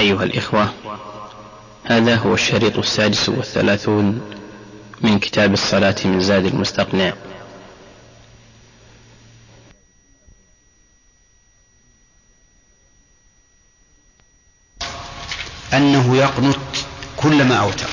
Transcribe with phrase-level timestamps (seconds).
[0.00, 0.74] أيها الإخوة
[1.84, 4.20] هذا هو الشريط السادس والثلاثون
[5.00, 7.12] من كتاب الصلاة من زاد المستقنع.
[15.72, 16.56] أنه يقنت
[17.16, 17.88] كلما أوتر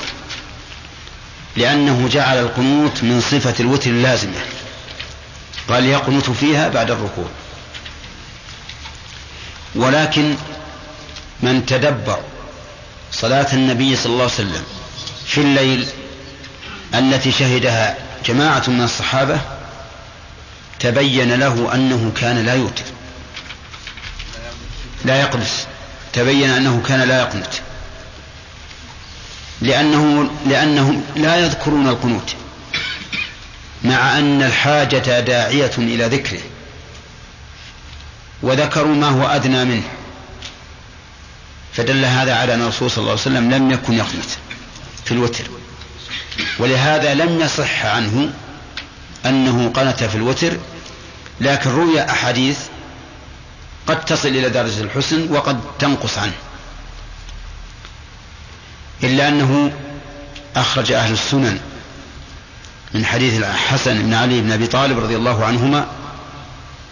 [1.55, 4.39] لأنه جعل القنوت من صفة الوتر اللازمة
[5.69, 7.27] قال يقنت فيها بعد الركوع.
[9.75, 10.35] ولكن
[11.41, 12.19] من تدبر
[13.11, 14.63] صلاة النبي صلى الله عليه وسلم
[15.25, 15.87] في الليل
[16.93, 19.39] التي شهدها جماعة من الصحابة
[20.79, 22.83] تبين له أنه كان لا يوتر.
[25.05, 25.47] لا يقنت.
[26.13, 27.53] تبين أنه كان لا يقنت.
[29.61, 32.35] لأنه لأنهم لا يذكرون القنوت
[33.83, 36.41] مع أن الحاجة داعية إلى ذكره
[38.41, 39.96] وذكروا ما هو أدنى منه.
[41.77, 44.29] فدل هذا على أن الرسول صلى الله عليه وسلم لم يكن يقنت
[45.05, 45.43] في الوتر.
[46.59, 48.29] ولهذا لم يصح عنه
[49.25, 50.57] أنه قنت في الوتر
[51.41, 52.57] لكن روي أحاديث
[53.87, 56.33] قد تصل إلى درجة الحسن وقد تنقص عنه.
[59.03, 59.73] إلا أنه
[60.55, 61.59] أخرج أهل السنن
[62.93, 65.87] من حديث الحسن بن علي بن أبي طالب رضي الله عنهما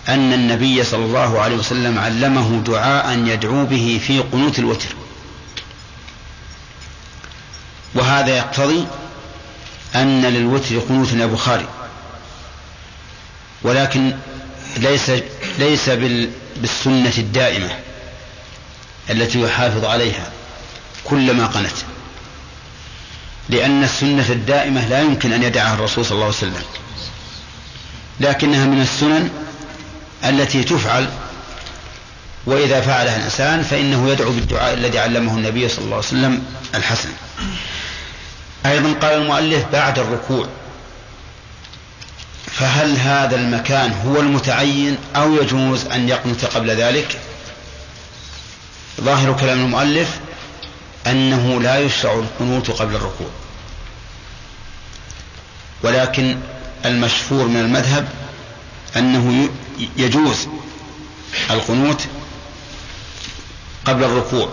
[0.07, 4.95] أن النبي صلى الله عليه وسلم علمه دعاء يدعو به في قنوت الوتر.
[7.95, 8.87] وهذا يقتضي
[9.95, 11.67] أن للوتر قنوت يا بخاري
[13.63, 14.13] ولكن
[14.77, 15.11] ليس
[15.59, 15.89] ليس
[16.57, 17.69] بالسنة الدائمة
[19.09, 20.31] التي يحافظ عليها
[21.03, 21.77] كلما قنت.
[23.49, 26.63] لأن السنة الدائمة لا يمكن أن يدعها الرسول صلى الله عليه وسلم.
[28.19, 29.44] لكنها من السنن
[30.23, 31.09] التي تفعل
[32.45, 36.43] وإذا فعلها الإنسان فإنه يدعو بالدعاء الذي علمه النبي صلى الله عليه وسلم
[36.75, 37.09] الحسن.
[38.65, 40.47] أيضا قال المؤلف بعد الركوع
[42.51, 47.19] فهل هذا المكان هو المتعين أو يجوز أن يقنت قبل ذلك؟
[49.01, 50.19] ظاهر كلام المؤلف
[51.07, 53.27] أنه لا يشرع القنوت قبل الركوع
[55.83, 56.37] ولكن
[56.85, 58.07] المشهور من المذهب
[58.97, 59.49] أنه
[59.97, 60.47] يجوز
[61.51, 62.01] القنوت
[63.85, 64.49] قبل الركوع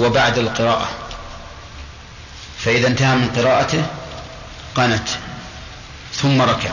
[0.00, 0.88] وبعد القراءة.
[2.58, 3.86] فإذا انتهى من قراءته
[4.74, 5.08] قنت
[6.14, 6.70] ثم ركع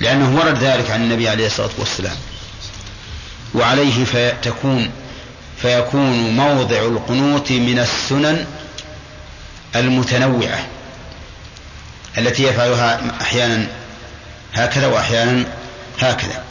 [0.00, 2.16] لأنه ورد ذلك عن النبي عليه الصلاة والسلام.
[3.54, 4.90] وعليه فتكون
[5.62, 8.46] فيكون موضع القنوت من السنن
[9.76, 10.66] المتنوعة
[12.18, 13.66] التي يفعلها أحيانا
[14.54, 15.44] هكذا وأحيانا
[16.00, 16.44] هكذا.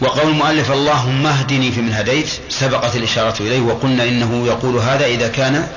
[0.00, 5.68] وقول المؤلف اللهم اهدني فيمن هديت سبقت الإشارة إليه وقلنا إنه يقول هذا إذا كان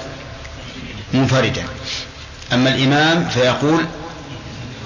[1.13, 1.63] منفردا.
[2.53, 3.85] أما الإمام فيقول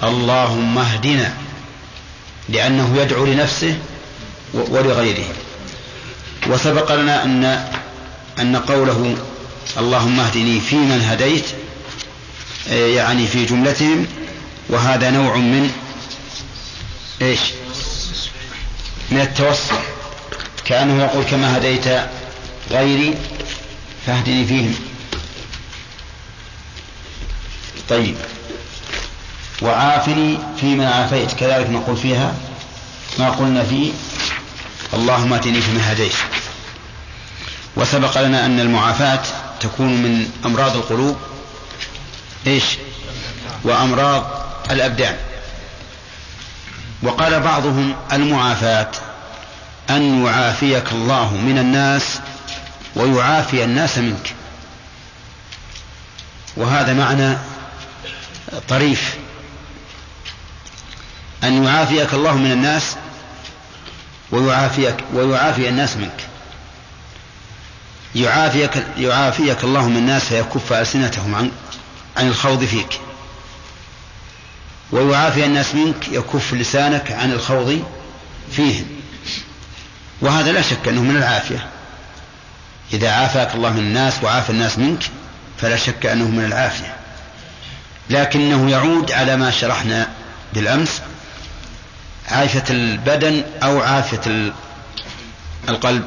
[0.02, 1.34] اللهم اهدنا
[2.48, 3.78] لأنه يدعو لنفسه
[4.54, 5.26] ولغيره.
[6.46, 7.44] وسبق لنا أن
[8.40, 9.16] أن قوله
[9.78, 11.44] اللهم اهدني فيمن هديت
[12.70, 14.06] يعني في جملتهم
[14.68, 15.72] وهذا نوع من
[17.22, 17.40] إيش؟
[19.10, 19.74] من التوسل
[20.64, 21.84] كأنه يقول كما هديت
[22.70, 23.14] غيري
[24.06, 24.74] فاهدني فيهم.
[27.88, 28.16] طيب.
[29.62, 31.32] وعافني فيما عافيت.
[31.32, 32.34] كذلك نقول فيها
[33.18, 33.92] ما قلنا فيه.
[34.94, 36.14] اللهم اتني فيما هديت.
[37.76, 39.22] وسبق لنا أن المعافاة
[39.60, 41.16] تكون من أمراض القلوب.
[42.46, 42.64] إيش؟
[43.64, 45.16] وأمراض الأبدان.
[47.02, 48.90] وقال بعضهم المعافاة
[49.90, 52.20] أن يعافيك الله من الناس
[52.96, 54.34] ويعافي الناس منك.
[56.56, 57.36] وهذا معنى
[58.68, 59.14] طريف.
[61.44, 62.96] أن يعافيك الله من الناس
[64.30, 66.28] ويعافيك ويعافي الناس منك.
[68.14, 71.50] يعافيك يعافيك الله من الناس فيكف ألسنتهم عن
[72.16, 73.00] عن الخوض فيك.
[74.94, 77.84] ويعافي الناس منك يكف لسانك عن الخوض
[78.52, 78.86] فيهم
[80.20, 81.66] وهذا لا شك أنه من العافية.
[82.92, 85.02] إذا عافاك الله من الناس وعافى الناس منك
[85.60, 86.94] فلا شك أنه من العافية.
[88.10, 90.08] لكنه يعود على ما شرحنا
[90.52, 91.02] بالأمس
[92.28, 94.52] عافية البدن أو عافية
[95.68, 96.04] القلب.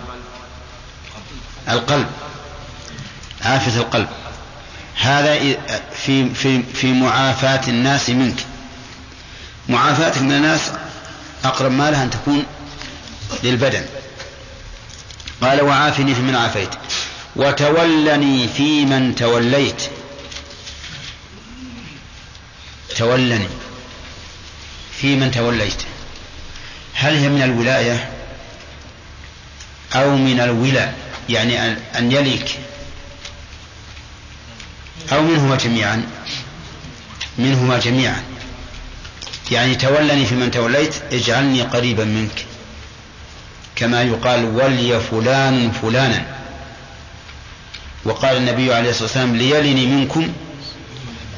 [1.70, 2.08] القلب.
[3.42, 4.08] عافية القلب.
[5.02, 5.40] هذا
[5.96, 8.46] في في في معافاة الناس منك.
[9.70, 10.72] معافاتك من الناس
[11.44, 12.46] أقرب ما لها أن تكون
[13.44, 13.86] للبدن.
[15.42, 16.70] قال وعافني في من عافيت.
[17.36, 19.82] وتولني في من توليت.
[22.98, 23.48] تولني
[25.02, 25.84] في من توليت.
[26.94, 28.10] هل هي من الولاية
[29.96, 30.92] أو من الولا؟
[31.30, 32.60] يعني أن يليك.
[35.12, 36.04] أو منهما جميعا.
[37.38, 38.37] منهما جميعا.
[39.52, 42.46] يعني تولني في من توليت اجعلني قريبا منك.
[43.76, 46.26] كما يقال ولي فلان فلانا.
[48.06, 50.34] وقال النبي عليه الصلاة والسلام ليلني منكم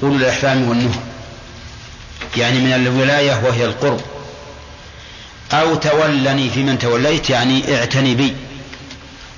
[0.03, 0.99] أولو الأحلام والنهى.
[2.37, 4.01] يعني من الولاية وهي القرب.
[5.51, 8.35] أو تولني في من توليت يعني اعتني بي.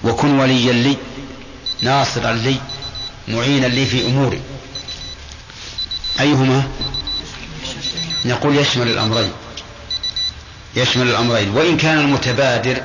[0.04, 0.98] وكن وليا لي
[1.82, 2.56] ناصرا لي
[3.28, 4.42] معينا لي في أموري.
[6.20, 6.64] أيهما؟
[8.26, 9.32] نقول يشمل الأمرين.
[10.76, 11.50] يشمل الأمرين.
[11.50, 12.82] وإن كان المتبادر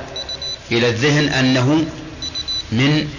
[0.71, 1.85] إلى الذهن أنه
[2.71, 3.09] من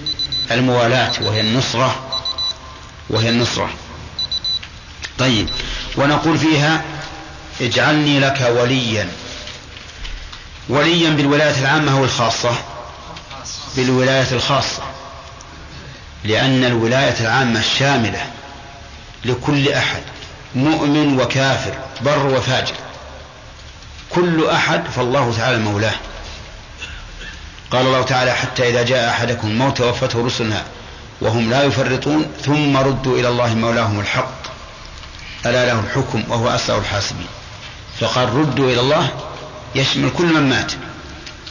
[0.50, 2.08] الموالاة وهي النصرة
[3.10, 3.70] وهي النصرة.
[5.18, 5.48] طيب.
[5.96, 6.84] ونقول فيها
[7.60, 9.08] اجعلني لك وليا.
[10.68, 12.56] وليا بالولاية العامة أو الخاصة؟
[13.76, 14.82] بالولاية الخاصة.
[16.24, 18.30] لأن الولاية العامة الشاملة
[19.24, 20.02] لكل أحد.
[20.54, 22.74] مؤمن وكافر بر وفاجر.
[24.10, 25.94] كل أحد فالله تعالى مولاه.
[27.70, 30.62] قال الله تعالى حتى إذا جاء أحدكم الموت توفته رسلنا
[31.20, 34.38] وهم لا يفرطون ثم ردوا إلى الله مولاهم الحق.
[35.46, 37.26] ألا له الحكم وهو أسرع الحاسبين.
[38.00, 39.08] فقال ردوا إلى الله
[39.74, 40.72] يشمل كل من مات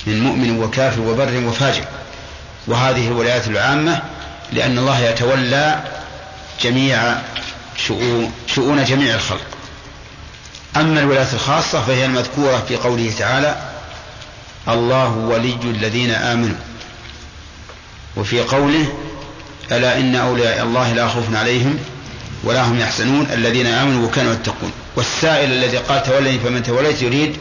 [0.07, 1.83] من مؤمن وكافر وبر وفاجر.
[2.67, 4.01] وهذه الولايات العامة
[4.51, 5.83] لأن الله يتولى
[6.61, 7.17] جميع
[7.77, 9.47] شؤون, شؤون جميع الخلق.
[10.77, 13.71] أما الولاية الخاصة فهي المذكورة في قوله تعالى
[14.68, 16.57] الله ولي الذين آمنوا
[18.15, 18.97] وفي قوله
[19.71, 21.79] ألا إن أولياء الله لا خوف عليهم
[22.44, 27.38] ولا هم يحزنون الذين آمنوا وكانوا يتقون والسائل الذي قال تولني فمن توليت يريد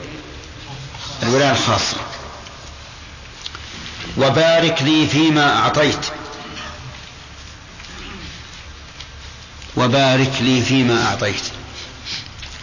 [1.22, 1.96] الولاية الخاصة.
[4.18, 6.06] وبارك لي فيما أعطيت
[9.76, 11.42] وبارك لي فيما أعطيت.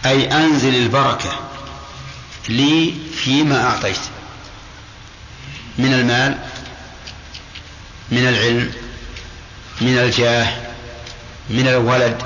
[0.06, 1.40] أي أنزل البركة
[2.50, 4.00] لي فيما أعطيت.
[5.78, 6.38] من المال
[8.12, 8.72] من العلم
[9.82, 10.48] من الجاه
[11.50, 12.22] من الولد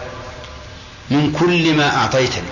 [1.12, 2.50] من كل ما أعطيتني.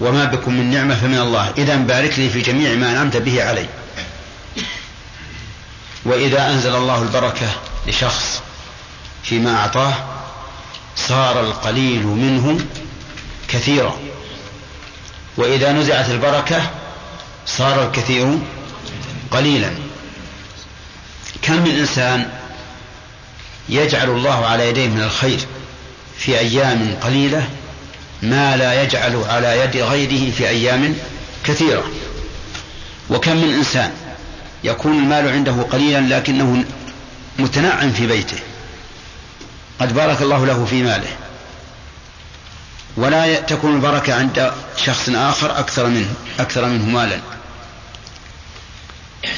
[0.00, 1.52] وما بكم من نعمة فمن الله.
[1.58, 3.68] إذا بارك لي في جميع ما أنعمت به علي.
[6.04, 7.50] وإذا أنزل الله البركة
[7.86, 8.42] لشخص
[9.22, 10.17] فيما أعطاه
[11.08, 12.60] صار القليل منه
[13.48, 13.96] كثيرا.
[15.36, 16.70] وإذا نزعت البركة
[17.46, 18.38] صار الكثير
[19.30, 19.70] قليلا.
[21.42, 22.28] كم من إنسان
[23.68, 25.38] يجعل الله على يديه من الخير
[26.18, 27.48] في أيام قليلة
[28.22, 30.94] ما لا يجعل على يد غيره في أيام
[31.44, 31.84] كثيرة؟
[33.10, 33.92] وكم من إنسان
[34.64, 36.64] يكون المال عنده قليلا لكنه
[37.38, 38.38] متنعم في بيته؟
[39.80, 41.16] قد بارك الله له في ماله.
[42.96, 47.20] ولا تكون البركة عند شخص آخر أكثر منه أكثر منه مالا.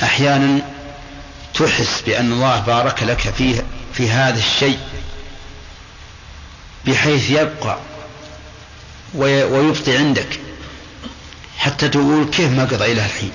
[0.02, 0.62] أحيانا
[1.54, 4.78] تحس بأن الله بارك لك فيه في هذا الشيء
[6.86, 7.78] بحيث يبقى
[9.14, 10.40] ويبطي عندك
[11.58, 13.32] حتى تقول كيف ما قضى إلى الحين؟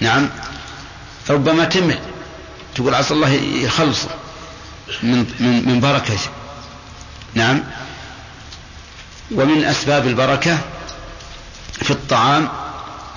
[0.00, 0.30] نعم.
[1.30, 1.98] ربما تمل.
[2.74, 3.28] تقول عسى الله
[3.64, 4.08] يخلصه.
[5.02, 6.18] من من من بركة.
[7.34, 7.64] نعم.
[9.30, 10.58] ومن أسباب البركة
[11.72, 12.48] في الطعام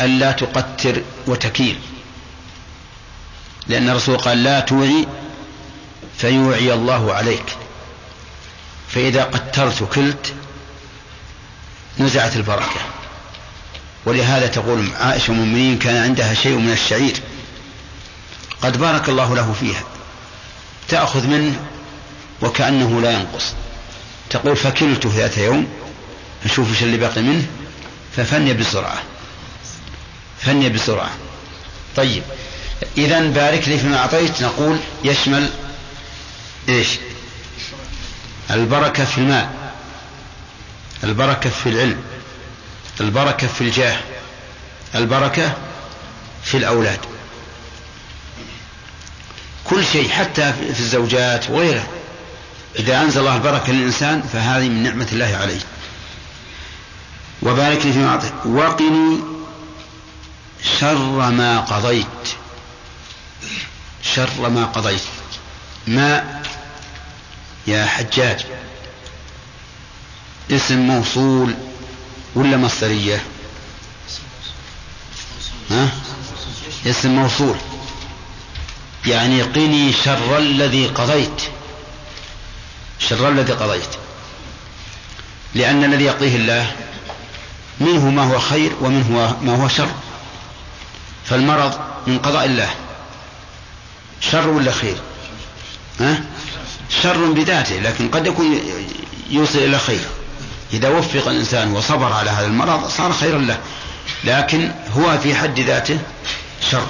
[0.01, 1.79] ألا تقتر وتكيل.
[3.67, 5.07] لأن الرسول قال لا توعي
[6.17, 7.57] فيوعي الله عليك.
[8.89, 10.33] فإذا قترت كلت
[11.99, 12.81] نزعت البركة.
[14.05, 17.19] ولهذا تقول عائشة المؤمنين كان عندها شيء من الشعير.
[18.61, 19.83] قد بارك الله له فيها.
[20.89, 21.59] تأخذ منه
[22.41, 23.53] وكأنه لا ينقص.
[24.29, 25.67] تقول فكلته ذات يوم
[26.45, 27.45] نشوف إيش اللي باقي منه
[28.15, 29.03] ففني بسرعة.
[30.41, 31.11] فني بسرعة.
[31.95, 32.23] طيب
[32.97, 35.49] إذا بارك لي فيما أعطيت نقول يشمل
[36.69, 36.87] إيش؟
[38.51, 39.49] البركة في المال
[41.03, 42.01] البركة في العلم
[43.01, 43.97] البركة في الجاه
[44.95, 45.53] البركة
[46.43, 46.99] في الأولاد.
[49.69, 51.87] كل شيء حتى في الزوجات وغيره
[52.79, 55.59] إذا أنزل الله البركة للإنسان فهذه من نعمة الله عليه.
[57.41, 58.33] وبارك لي فيما أعطيت.
[58.45, 59.19] وقني
[60.79, 62.05] شر ما قضيت.
[64.01, 65.01] شر ما قضيت.
[65.87, 66.41] ما؟
[67.67, 68.45] يا حجاج.
[70.51, 71.55] اسم موصول
[72.35, 73.23] ولا مصدرية؟
[75.71, 75.89] ها؟
[76.85, 77.55] اسم موصول.
[79.07, 81.41] يعني قني شر الذي قضيت.
[82.99, 83.89] شر الذي قضيت.
[85.55, 86.71] لأن الذي يقضيه الله
[87.79, 89.89] منه ما هو خير ومنه ما هو شر.
[91.25, 92.69] فالمرض من قضاء الله.
[94.21, 94.97] شر ولا خير؟
[95.99, 96.23] ها؟
[96.89, 98.59] شر بذاته لكن قد يكون
[99.29, 100.05] يوصل إلى خير.
[100.73, 103.59] إذا وفق الإنسان وصبر على هذا المرض صار خيرا له.
[104.23, 105.99] لكن هو في حد ذاته
[106.71, 106.87] شر.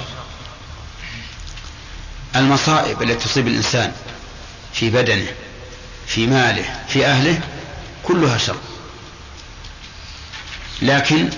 [2.36, 3.92] المصائب التي تصيب الإنسان
[4.72, 5.26] في بدنه
[6.06, 7.40] في ماله في أهله
[8.02, 8.56] كلها شر.
[10.82, 11.30] لكن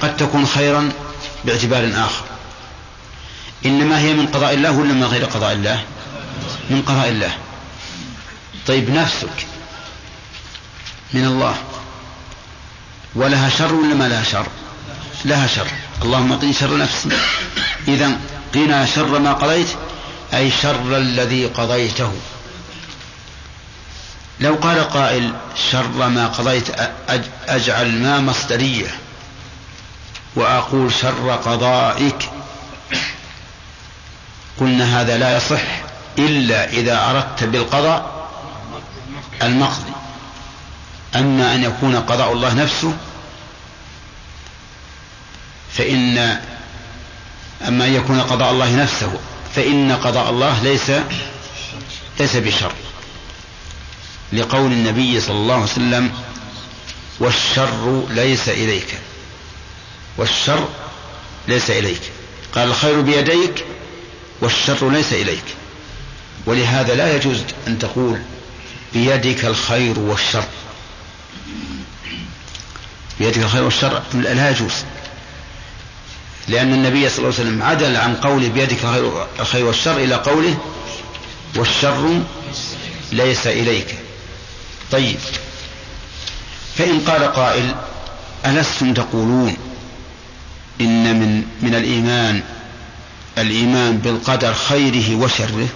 [0.00, 0.92] قد تكون خيرا
[1.44, 2.24] باعتبار آخر.
[3.66, 5.84] إنما هي من قضاء الله ولا من غير قضاء الله؟
[6.70, 7.38] من قضاء الله.
[8.66, 9.46] طيب نفسك
[11.12, 11.56] من الله
[13.14, 14.46] ولها شر ولا ما لها شر؟
[15.24, 15.68] لها شر.
[16.02, 17.08] اللهم قني شر نفسي.
[17.88, 18.12] إذا
[18.54, 19.68] قنا شر ما قضيت
[20.34, 22.12] أي شر الذي قضيته.
[24.40, 25.32] لو قال قائل
[25.72, 26.68] شر ما قضيت
[27.48, 28.94] أجعل ما مصدرية.
[30.36, 32.30] وأقول شر قضائك.
[34.60, 35.62] قلنا هذا لا يصح
[36.18, 38.28] إلا إذا أردت بالقضاء
[39.42, 39.92] المقضي.
[41.16, 42.96] أما أن يكون قضاء الله نفسه
[45.76, 46.18] فإن
[47.68, 49.12] أما أن يكون قضاء الله نفسه
[49.54, 50.90] فإن قضاء الله ليس
[52.20, 52.72] ليس بشر.
[54.32, 56.12] لقول النبي صلى الله عليه وسلم
[57.20, 58.98] والشر ليس إليك.
[60.16, 60.68] والشر
[61.48, 62.00] ليس إليك.
[62.54, 63.64] قال الخير بيديك
[64.40, 65.44] والشر ليس إليك.
[66.46, 68.20] ولهذا لا يجوز أن تقول
[68.92, 70.44] بيدك الخير والشر.
[73.20, 74.72] بيدك الخير والشر لا يجوز.
[76.48, 78.78] لأن النبي صلى الله عليه وسلم عدل عن قول بيدك
[79.40, 80.58] الخير والشر إلى قوله
[81.56, 82.22] والشر
[83.12, 83.94] ليس إليك.
[84.92, 85.16] طيب.
[86.76, 87.74] فإن قال قائل
[88.46, 89.56] ألستم تقولون
[90.80, 92.42] إن من من الإيمان
[93.38, 95.68] الإيمان بالقدر خيره وشره؟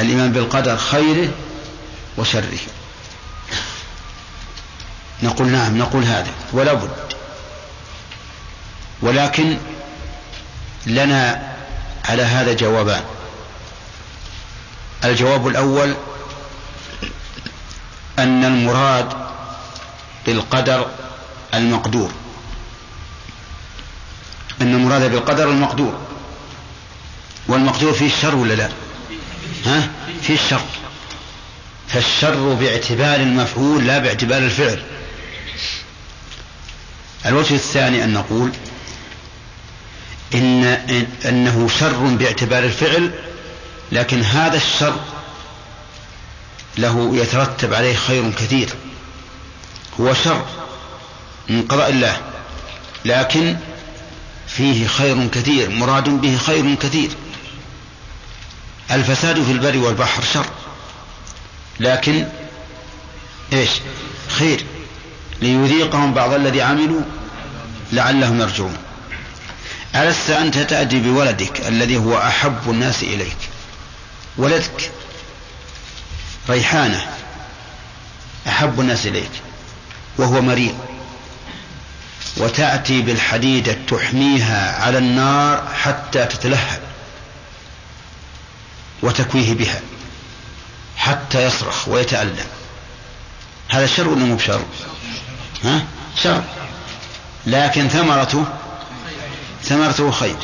[0.00, 1.30] الإيمان بالقدر خيره
[2.16, 2.58] وشره.
[5.22, 7.07] نقول نعم نقول هذا ولا بد.
[9.02, 9.56] ولكن
[10.86, 11.52] لنا
[12.04, 13.04] على هذا جوابان.
[15.04, 15.94] الجواب الأول
[18.18, 19.12] أن المراد
[20.26, 20.90] بالقدر
[21.54, 22.12] المقدور.
[24.60, 25.98] أن المراد بالقدر المقدور.
[27.48, 28.68] والمقدور فيه الشر ولا لا؟
[29.66, 29.88] ها؟
[30.22, 30.60] فيه الشر.
[31.88, 34.82] فالشر باعتبار المفعول لا باعتبار الفعل.
[37.26, 38.52] الوجه الثاني أن نقول
[40.34, 40.64] إن
[41.24, 43.10] أنه شر باعتبار الفعل
[43.92, 45.00] لكن هذا الشر
[46.78, 48.68] له يترتب عليه خير كثير.
[50.00, 50.44] هو شر
[51.48, 52.20] من قضاء الله
[53.04, 53.56] لكن
[54.46, 57.10] فيه خير كثير مراد به خير كثير.
[58.90, 60.46] الفساد في البر والبحر شر
[61.80, 62.26] لكن
[63.52, 63.70] إيش؟
[64.28, 64.64] خير
[65.42, 67.02] ليذيقهم بعض الذي عملوا
[67.92, 68.76] لعلهم يرجعون.
[69.94, 73.36] ألست أنت تأتي بولدك الذي هو أحب الناس إليك
[74.36, 74.90] ولدك
[76.48, 77.06] ريحانة
[78.48, 79.30] أحب الناس إليك
[80.18, 80.78] وهو مريض
[82.36, 86.80] وتأتي بالحديدة تحميها على النار حتى تتلهب
[89.02, 89.80] وتكويه بها
[90.96, 92.46] حتى يصرخ ويتألم
[93.68, 94.60] هذا شر ولا مو بشر؟
[95.64, 95.84] ها؟
[96.22, 96.42] شر
[97.46, 98.44] لكن ثمرته
[99.64, 100.36] ثمرته خير.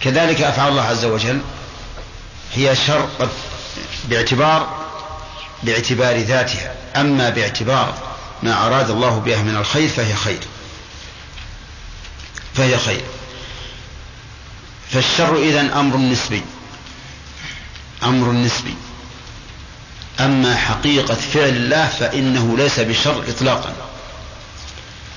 [0.00, 1.40] كذلك أفعال الله عز وجل.
[2.54, 3.08] هي شر
[4.04, 4.86] باعتبار
[5.62, 6.74] باعتبار ذاتها.
[6.96, 7.94] أما باعتبار
[8.42, 10.40] ما أراد الله بها من الخير فهي خير.
[12.54, 13.04] فهي خير.
[14.90, 16.42] فالشر إذن أمر نسبي.
[18.02, 18.74] أمر نسبي.
[20.20, 23.72] أما حقيقة فعل الله فإنه ليس بشر إطلاقا.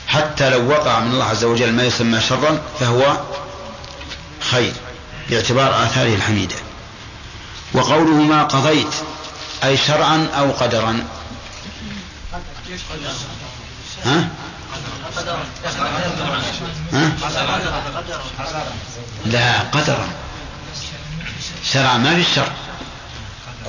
[0.09, 3.17] حتى لو وقع من الله عز وجل ما يسمى شرا فهو
[4.51, 4.73] خير
[5.29, 6.55] باعتبار آثاره الحميدة.
[7.73, 8.93] وقوله ما قضيت
[9.63, 11.03] أي شرعا أو قدرا.
[14.05, 14.27] ها؟
[16.93, 17.11] ها؟
[19.25, 20.09] لا قدرا.
[21.63, 22.51] شرعا ما في الشرع.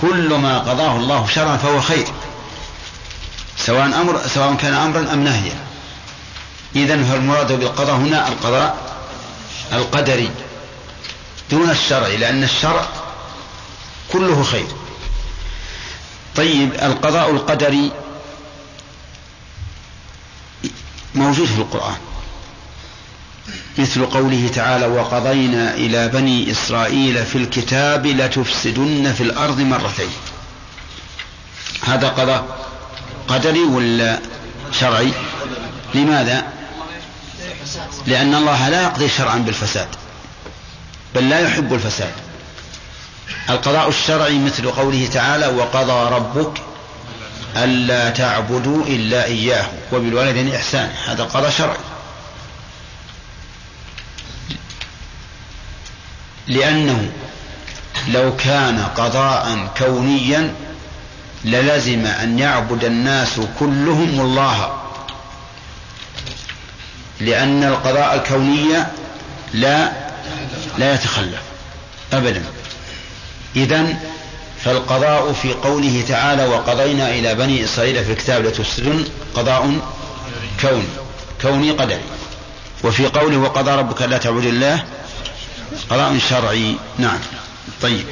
[0.01, 2.07] كل ما قضاه الله شرعا فهو خير
[3.59, 5.70] سواء أمر سواء كان أمرا أم نهيا.
[6.77, 8.77] إذا فالمراد بالقضاء هنا القضاء
[9.73, 10.31] القدري
[11.51, 12.89] دون الشرع لأن الشرع
[14.13, 14.67] كله خير.
[16.37, 17.93] طيب القضاء القدري
[21.15, 21.97] موجود في القرآن.
[23.79, 30.11] مثل قوله تعالى وقضينا إلى بني إسرائيل في الكتاب لتفسدن في الأرض مرتين
[31.85, 32.67] هذا قضاء
[33.29, 34.21] قدري ولا
[34.81, 35.13] شرعي؟
[35.95, 36.60] لماذا؟
[38.07, 39.89] لأن الله لا يقضي شرعا بالفساد
[41.15, 42.13] بل لا يحب الفساد.
[43.51, 46.63] القضاء الشرعي مثل قوله تعالى وقضى ربك
[47.57, 49.67] ألا تعبدوا إلا إياه.
[49.93, 51.77] وبالوالدين إحسان هذا قضاء شرعي.
[56.47, 57.11] لأنه
[58.09, 60.55] لو كان قضاء كونيا
[61.45, 64.80] للزم أن يعبد الناس كلهم الله
[67.21, 68.85] لأن القضاء الكوني
[69.55, 69.93] لا
[70.79, 71.41] لا يتخلف
[72.13, 72.45] أبدا.
[73.57, 73.97] إذا
[74.65, 79.81] فالقضاء في قوله تعالى وقضينا إلى بني إسرائيل في الكتاب لتفسدن قضاء
[80.61, 80.85] كوني
[81.43, 82.01] كوني قدري.
[82.85, 84.85] وفي قوله وقضى ربك لا تعبد الله
[85.91, 86.77] قضاء شرعي.
[86.99, 87.19] نعم.
[87.83, 88.07] طيب.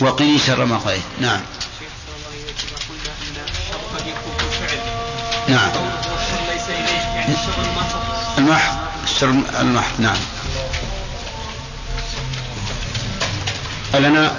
[0.00, 1.02] وقيل شر ما قضيت.
[1.20, 1.40] نعم.
[5.48, 5.70] نعم.
[8.38, 8.76] المحض.
[9.04, 9.28] الشر
[9.60, 10.16] المحض نعم.
[13.94, 14.36] لنا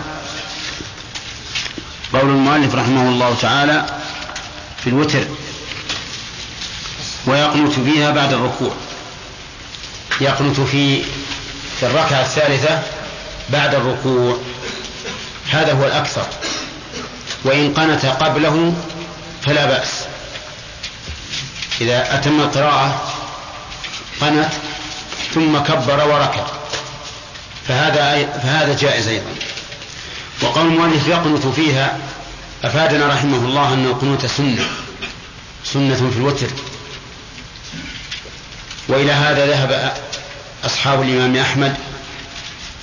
[2.13, 3.85] قول المؤلف رحمه الله تعالى
[4.83, 5.23] في الوتر
[7.25, 8.71] ويقنت فيها بعد الركوع.
[10.21, 11.03] يقنت في
[11.79, 12.81] في الركعة الثالثة
[13.49, 14.37] بعد الركوع.
[15.51, 16.25] هذا هو الأكثر.
[17.43, 18.73] وإن قنت قبله
[19.41, 20.08] فلا بأس.
[21.81, 23.13] إذا أتم القراءة
[24.21, 24.49] قنت
[25.33, 26.45] ثم كبر وركع
[27.67, 29.35] فهذا فهذا جائز أيضا.
[30.41, 31.97] وقول المؤلف يقنت فيها
[32.63, 34.67] أفادنا رحمه الله أن القنوت سنة
[35.63, 36.47] سنة في الوتر.
[38.87, 39.93] وإلى هذا ذهب
[40.65, 41.75] أصحاب الإمام أحمد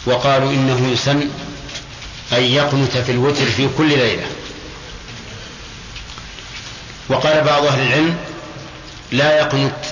[0.07, 1.29] وقالوا إنه يسن
[2.33, 4.27] أن يقنت في الوتر في كل ليلة.
[7.09, 8.17] وقال بعض أهل العلم
[9.13, 9.85] لا يقنت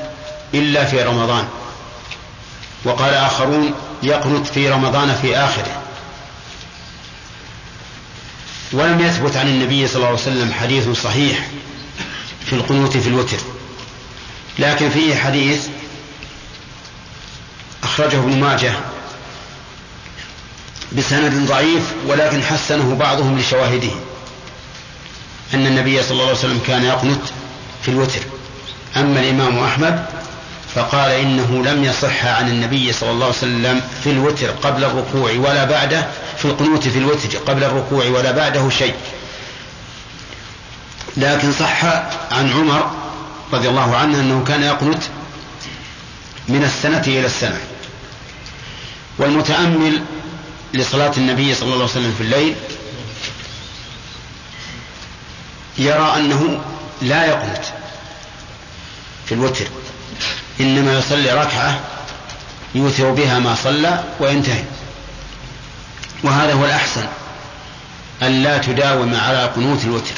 [0.54, 1.48] إلا في رمضان.
[2.84, 5.82] وقال آخرون يقنت في رمضان في آخره.
[8.72, 11.48] ولم يثبت عن النبي صلى الله عليه وسلم حديث صحيح
[12.46, 13.38] في القنوت في الوتر.
[14.58, 15.68] لكن فيه حديث
[17.82, 18.72] أخرجه ابن ماجه
[20.92, 23.90] بسند ضعيف ولكن حسنه بعضهم لشواهده
[25.54, 27.22] أن النبي صلى الله عليه وسلم كان يقنت
[27.82, 28.20] في الوتر.
[28.96, 30.06] أما الإمام أحمد
[30.74, 35.64] فقال إنه لم يصح عن النبي صلى الله عليه وسلم في الوتر قبل الركوع ولا
[35.64, 36.06] بعده
[36.38, 38.94] في القنوت في الوتر قبل الركوع ولا بعده شيء.
[41.16, 41.84] لكن صح
[42.30, 42.90] عن عمر
[43.52, 45.02] رضي الله عنه أنه كان يقنت
[46.48, 47.60] من السنة إلى السنة.
[49.18, 50.02] والمتأمل
[50.74, 52.54] لصلاة النبي صلى الله عليه وسلم في الليل
[55.78, 56.60] يرى أنه
[57.02, 57.64] لا يقنت.
[59.26, 59.64] في الوتر.
[60.60, 61.80] إنما يصلي ركعة
[62.74, 64.64] يوثر بها ما صلى وينتهي.
[66.22, 67.06] وهذا هو الأحسن
[68.22, 70.14] أن لا تداوم على قنوت الوتر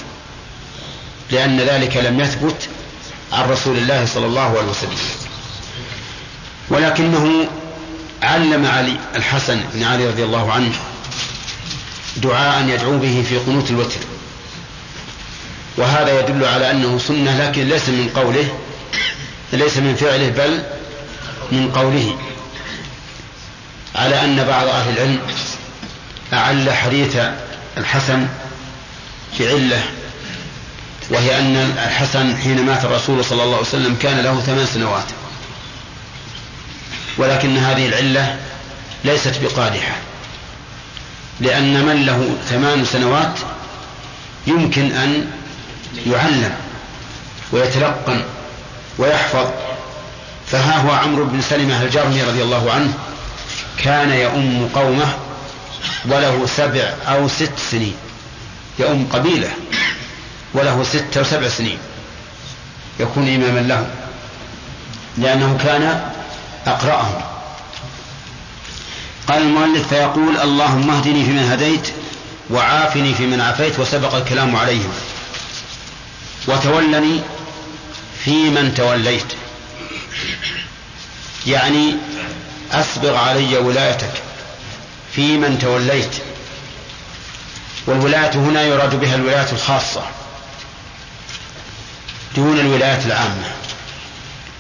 [1.31, 2.69] لأن ذلك لم يثبت
[3.33, 4.99] عن رسول الله صلى الله عليه وسلم.
[6.71, 7.49] ولكنه
[8.23, 10.73] علم علي الحسن بن علي رضي الله عنه
[12.17, 14.01] دعاء يدعو به في قنوت الوتر.
[15.77, 18.59] وهذا يدل على أنه سنة لكن ليس من قوله
[19.53, 20.63] ليس من فعله بل
[21.53, 22.17] من قوله
[23.95, 25.19] على أن بعض أهل العلم
[26.33, 27.17] أعل حديث
[27.77, 28.27] الحسن
[29.39, 29.83] في علة
[31.11, 35.05] وهي أن الحسن حين مات الرسول صلى الله عليه وسلم كان له ثمان سنوات
[37.19, 38.37] ولكن هذه العلة
[39.05, 39.97] ليست بقادحة
[41.41, 43.39] لأن من له ثمان سنوات
[44.47, 45.31] يمكن أن
[46.07, 46.55] يعلم
[47.53, 48.25] ويتلقن
[48.99, 49.47] ويحفظ.
[50.47, 52.95] فها هو عمرو بن سلمة الجرمي رضي الله عنه.
[53.85, 55.09] كان يؤم قومه
[56.07, 57.95] وله سبع أو ست سنين.
[58.79, 59.49] يؤم قبيلة
[60.55, 61.79] وله ست أو سبع سنين.
[63.01, 63.87] يكون إماما له.
[65.19, 66.11] لأنه كان
[66.67, 67.21] أقرأهم.
[69.29, 71.89] قال المؤلف فيقول اللهم اهدني فيمن هديت
[72.51, 74.93] وعافني فيمن عافيت وسبق الكلام عليهم.
[76.49, 77.21] وتولني
[78.27, 79.27] فيمن توليت.
[81.47, 81.95] يعني
[82.73, 84.13] أسبغ علي ولايتك
[85.15, 86.17] فيمن توليت.
[87.87, 90.03] والولاية هنا يراد بها الولاية الخاصة
[92.37, 93.51] دون الولاية العامة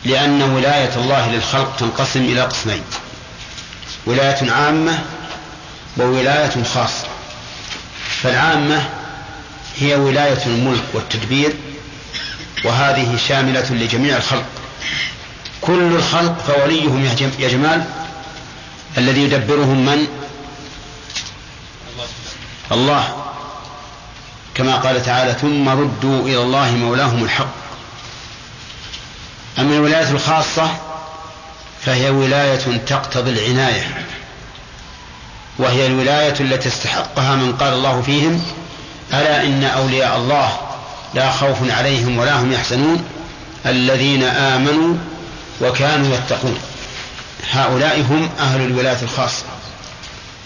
[0.04, 2.82] لأن ولاية الله للخلق تنقسم إلى قسمين
[4.06, 4.98] ولاية عامة
[5.96, 7.06] وولاية خاصة.
[8.22, 8.88] فالعامة
[9.78, 11.54] هي ولاية الملك والتدبير
[12.64, 14.46] وهذه شاملة لجميع الخلق.
[15.60, 17.04] كل الخلق فوليهم
[17.38, 17.84] يا جمال.
[18.98, 20.06] الذي يدبرهم من؟
[22.72, 23.16] الله.
[24.54, 27.54] كما قال تعالى ثم ردوا إلى الله مولاهم الحق.
[29.58, 30.76] أما الولاية الخاصة
[31.84, 34.06] فهي ولاية تقتضي العناية.
[35.58, 38.42] وهي الولاية التي استحقها من قال الله فيهم
[39.12, 40.65] ألا إن أولياء الله
[41.16, 43.04] لا خوف عليهم ولا هم يحزنون
[43.66, 44.94] الذين آمنوا
[45.60, 46.58] وكانوا يتقون.
[47.50, 49.44] هؤلاء هم أهل الولاية الخاصة.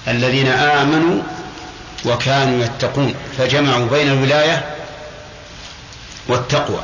[0.09, 1.23] الذين آمنوا
[2.05, 4.65] وكانوا يتقون فجمعوا بين الولاية
[6.29, 6.81] والتقوى.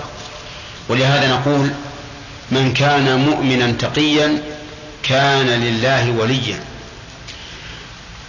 [0.89, 1.71] ولهذا نقول
[2.51, 4.43] من كان مؤمنا تقيا
[5.03, 6.61] كان لله وليا.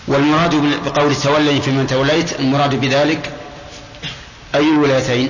[0.08, 3.32] والمراد بقول تولي في من توليت المراد بذلك
[4.56, 5.30] أي الولايتين؟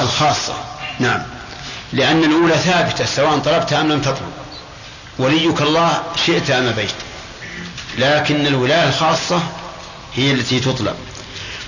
[0.00, 0.54] الخاصة.
[0.98, 1.22] نعم.
[1.92, 4.32] لأن الأولى ثابتة سواء طلبت أم لم تطلب.
[5.18, 6.90] وليك الله شئت أم أبيت.
[7.98, 9.42] لكن الولاية الخاصة
[10.14, 10.94] هي التي تطلب.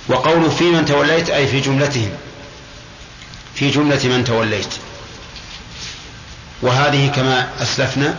[0.07, 2.11] وقول في من توليت أي في جملتهم.
[3.55, 4.73] في جملة من توليت.
[6.61, 8.15] وهذه كما أسلفنا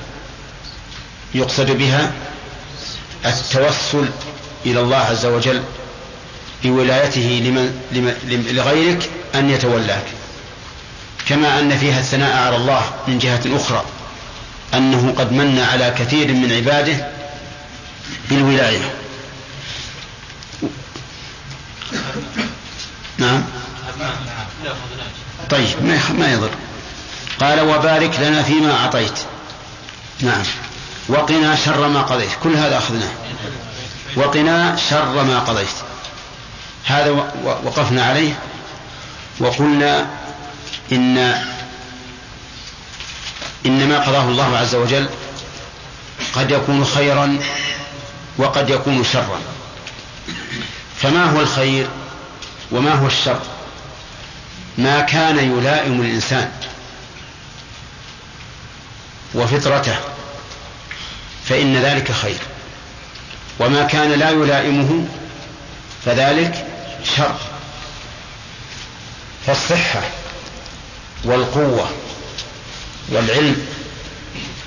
[1.35, 2.13] يقصد بها
[3.25, 4.09] التوسل
[4.67, 5.63] إلى الله عز وجل
[6.65, 7.43] بولايته
[7.93, 10.05] لمن لغيرك أن يتولاك
[11.29, 13.85] كما أن فيها الثناء على الله من جهة أخرى
[14.75, 17.09] أنه قد من على كثير من عباده
[18.31, 18.95] بالولاية.
[23.19, 23.45] نعم.
[25.51, 25.85] طيب
[26.19, 26.51] ما يضر.
[27.41, 29.19] قال وبارك لنا فيما أعطيت.
[30.21, 30.43] نعم.
[31.09, 32.31] وقنا شر ما قضيت.
[32.43, 33.11] كل هذا أخذناه.
[34.17, 35.77] وقنا شر ما قضيت.
[36.85, 37.11] هذا
[37.45, 38.39] وقفنا عليه.
[39.39, 40.11] وقلنا
[40.93, 41.19] إن
[43.67, 45.09] إن ما قضاه الله عز وجل
[46.35, 47.39] قد يكون خيرا
[48.39, 49.41] وقد يكون شرا.
[50.97, 51.87] فما هو الخير
[52.71, 53.41] وما هو الشر؟
[54.79, 56.53] ما كان يلائم الإنسان
[59.35, 59.97] وفطرته
[61.49, 62.39] فإن ذلك خير.
[63.61, 65.07] وما كان لا يلائمه
[66.05, 66.67] فذلك
[67.17, 67.52] شر.
[69.47, 70.01] فالصحة
[71.25, 71.91] والقوة
[73.09, 73.67] والعلم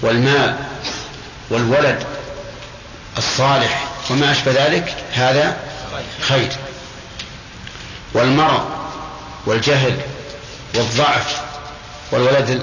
[0.02, 0.56] والمال
[1.50, 2.04] والولد
[3.18, 5.58] الصالح وما أشبه ذلك هذا
[6.22, 6.50] خير.
[8.14, 8.70] والمرض
[9.46, 9.98] والجهل
[10.76, 11.42] والضعف
[12.12, 12.62] والولد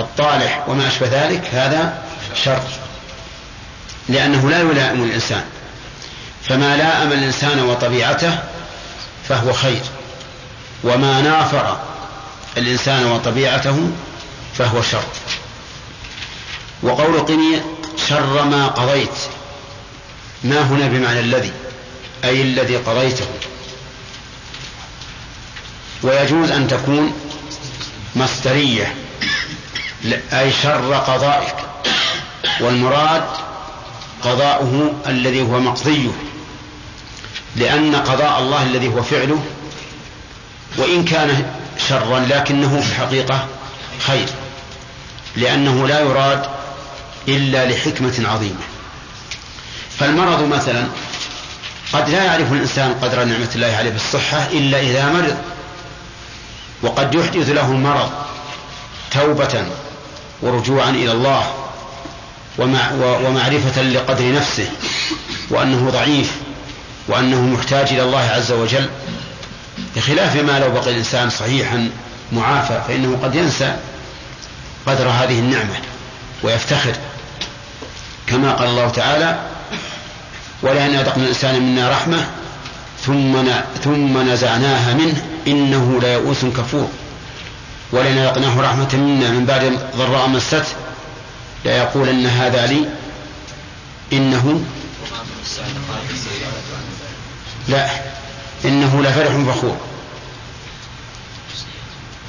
[0.00, 2.02] الطالح وما أشبه ذلك هذا
[2.44, 2.62] شر.
[4.08, 5.44] لأنه لا يلائم الإنسان.
[6.48, 8.38] فما لائم الإنسان وطبيعته
[9.28, 9.82] فهو خير.
[10.84, 11.78] وما نافر
[12.56, 13.90] الإنسان وطبيعته
[14.54, 15.04] فهو شر.
[16.82, 17.60] وقول قني
[18.08, 19.18] شر ما قضيت.
[20.44, 21.52] ما هنا بمعنى الذي
[22.24, 23.26] أي الذي قضيته.
[26.02, 27.12] ويجوز أن تكون
[28.16, 28.94] مصدرية
[30.32, 31.56] أي شر قضائك.
[32.60, 33.24] والمراد
[34.22, 36.10] قضاؤه الذي هو مقضيه.
[37.56, 39.44] لأن قضاء الله الذي هو فعله
[40.78, 41.46] وإن كان
[41.88, 43.46] شرا لكنه في الحقيقة
[44.06, 44.26] خير
[45.36, 46.46] لأنه لا يراد
[47.28, 48.60] إلا لحكمة عظيمة.
[49.98, 50.86] فالمرض مثلا
[51.92, 55.36] قد لا يعرف الإنسان قدر نعمة الله عليه بالصحة إلا إذا مرض
[56.82, 58.10] وقد يحدث له المرض
[59.10, 59.64] توبة
[60.42, 61.54] ورجوعا إلى الله
[62.98, 64.68] ومعرفة لقدر نفسه
[65.50, 66.32] وأنه ضعيف
[67.08, 68.88] وأنه محتاج إلى الله عز وجل.
[69.96, 71.90] بخلاف ما لو بقي الإنسان صحيحا
[72.32, 73.76] معافى فإنه قد ينسى
[74.86, 75.74] قدر هذه النعمة
[76.42, 76.92] ويفتخر.
[78.26, 79.38] كما قال الله تعالى
[80.62, 82.26] ولئن أذقنا الإنسان منا رحمة
[83.06, 83.36] ثم
[83.84, 86.88] ثم نزعناها منه إنه ليئوس كفور.
[87.92, 90.64] ولئن أذقناه رحمة منا من بعد ضراء مسته
[91.64, 92.88] لا يقولن هذا لي
[94.12, 94.64] إنه
[97.68, 97.88] لا.
[98.64, 99.76] إنه لفرح فخور.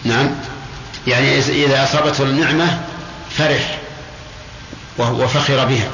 [0.03, 0.35] نعم.
[1.07, 2.81] يعني إذا أصابته النعمة
[3.37, 3.79] فرح
[4.97, 5.89] وفخر بها.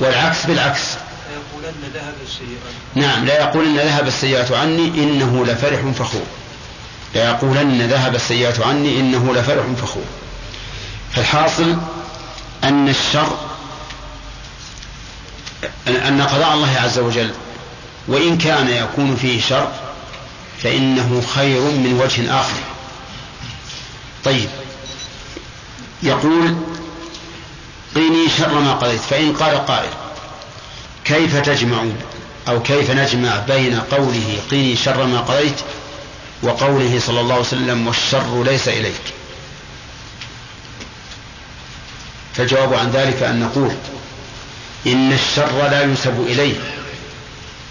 [0.00, 0.80] والعكس بالعكس.
[2.94, 6.26] نعم لا يقولن ذهب السيئات عني إنه لفرح فخور.
[7.14, 10.04] لا يقولن ذهب السيئات عني إنه لفرح فخور.
[11.14, 11.76] فالحاصل
[12.64, 13.36] أن الشر
[15.88, 17.34] أن قضاء الله عز وجل
[18.08, 19.72] وإن كان يكون فيه شر
[20.62, 22.60] فإنه خير من وجه آخر.
[24.24, 24.48] طيب.
[26.02, 26.56] يقول
[27.94, 29.00] قيني شر ما قضيت.
[29.00, 29.90] فإن قال قائل
[31.04, 31.84] كيف تجمع
[32.48, 35.60] أو كيف نجمع بين قوله قيني شر ما قضيت
[36.42, 39.02] وقوله صلى الله عليه وسلم والشر ليس إليك
[42.34, 43.72] فالجواب عن ذلك أن نقول
[44.86, 46.81] إن الشر لا ينسب إليه.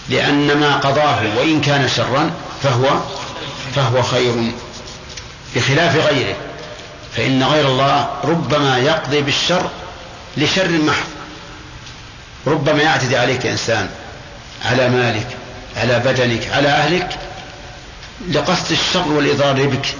[0.09, 2.31] لأن ما قضاه وإن كان شرا
[2.63, 2.99] فهو
[3.75, 4.51] فهو خير
[5.55, 6.35] بخلاف غيره.
[7.17, 9.69] فإن غير الله ربما يقضي بالشر
[10.37, 11.09] لشر محض.
[12.47, 13.89] ربما يعتدي عليك إنسان
[14.65, 15.27] على مالك
[15.77, 17.17] على بدنك على أهلك
[18.29, 19.95] لقصد الشر والإضرار بك.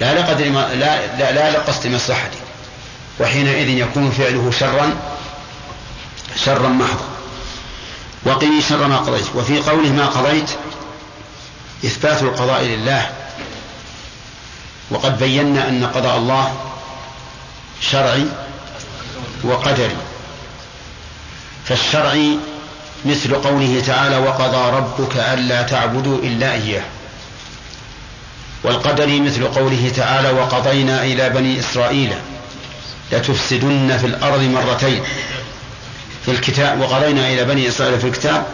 [0.00, 2.38] لا ما لا, لا, لا لقصد مصلحتك.
[3.20, 4.92] وحينئذ يكون فعله شرا
[6.44, 7.13] شرا محضا.
[8.24, 9.26] وقني شر ما قضيت.
[9.34, 10.50] وفي قوله ما قضيت
[11.84, 13.10] إثبات القضاء لله.
[14.90, 16.54] وقد بينا أن قضاء الله
[17.80, 18.26] شرعي
[19.44, 19.96] وقدري.
[21.64, 22.38] فالشرعي
[23.04, 26.82] مثل قوله تعالى وقضى ربك ألا تعبدوا إلا إياه
[28.62, 32.14] والقدري مثل قوله تعالى وقضينا إلى بني إسرائيل
[33.12, 35.02] لتفسدن في الأرض مرتين
[36.24, 38.46] في الكتاب وقضينا إلى بني إسرائيل في الكتاب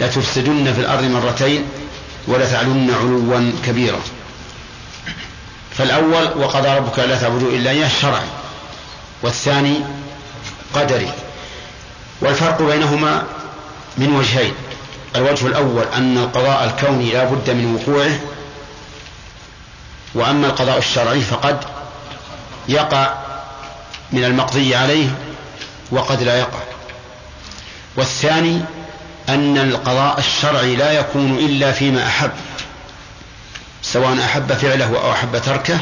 [0.00, 1.66] لتفسدن في الأرض مرتين
[2.26, 4.00] ولتعلن علوا كبيرا.
[5.78, 8.26] فالأول وقضى ربك لا تعبدوا إلا إياه شرعي
[9.22, 9.80] والثاني
[10.74, 11.12] قدري.
[12.20, 13.22] والفرق بينهما
[13.98, 14.52] من وجهين.
[15.16, 18.20] الوجه الأول أن القضاء الكوني لا بد من وقوعه
[20.14, 21.64] وأما القضاء الشرعي فقد
[22.68, 23.14] يقع
[24.12, 25.08] من المقضي عليه
[25.90, 26.69] وقد لا يقع.
[27.96, 28.60] والثاني
[29.28, 32.30] أن القضاء الشرعي لا يكون إلا فيما أحب
[33.82, 35.78] سواء أحب فعله أو أحب تركه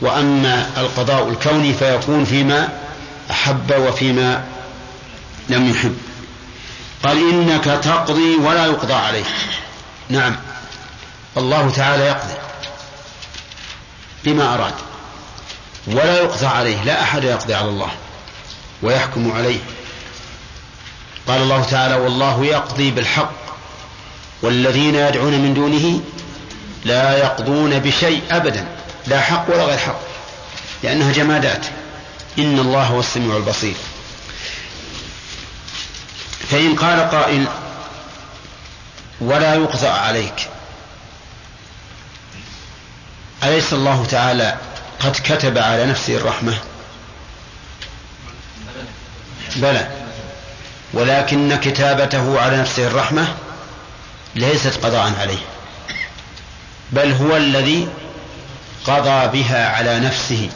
[0.00, 2.68] وأما القضاء الكوني فيكون فيما
[3.30, 4.44] أحب وفيما
[5.48, 5.96] لم يحب.
[7.04, 9.26] قال إنك تقضي ولا يقضى عليك.
[10.08, 10.36] نعم.
[11.36, 12.34] الله تعالى يقضي
[14.24, 14.74] بما أراد.
[15.86, 16.82] ولا يقضى عليه.
[16.84, 17.90] لا أحد يقضي على الله.
[18.82, 19.58] ويحكم عليه.
[21.28, 23.32] قال الله تعالى والله يقضي بالحق
[24.42, 26.00] والذين يدعون من دونه
[26.84, 28.66] لا يقضون بشيء أبدا
[29.06, 30.00] لا حق ولا غير حق
[30.82, 31.66] لأنها جمادات.
[32.38, 33.74] إن الله هو السميع البصير.
[36.50, 37.46] فإن قال قائل
[39.20, 40.48] ولا يقضى عليك.
[43.42, 44.56] أليس الله تعالى
[45.00, 46.58] قد كتب على نفسه الرحمة؟
[49.56, 50.03] بلى.
[50.94, 53.28] ولكن كتابته على نفسه الرحمة
[54.34, 55.38] ليست قضاء عليه
[56.92, 57.88] بل هو الذي
[58.86, 60.48] قضى بها على نفسه.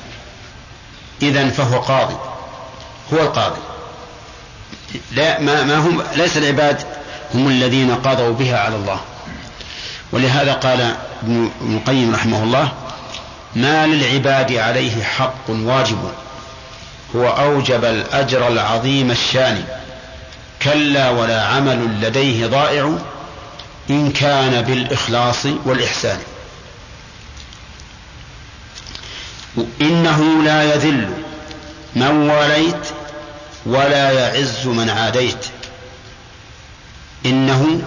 [1.22, 2.16] إذا فهو قاضي
[3.12, 3.60] هو القاضي.
[5.12, 6.82] لا ما, ما هم ليس العباد
[7.34, 9.00] هم الذين قضوا بها على الله.
[10.12, 12.72] ولهذا قال ابن القيم رحمه الله
[13.56, 16.12] ما للعباد عليه حق واجب
[17.16, 19.64] هو أوجب الأجر العظيم الشان
[20.62, 22.98] كلا ولا عمل لديه ضائع
[23.90, 26.18] إن كان بالإخلاص والإحسان.
[29.80, 31.10] إنه لا يذل
[31.96, 32.88] من واليت
[33.66, 35.46] ولا يعز من عاديت.
[37.26, 37.82] إنه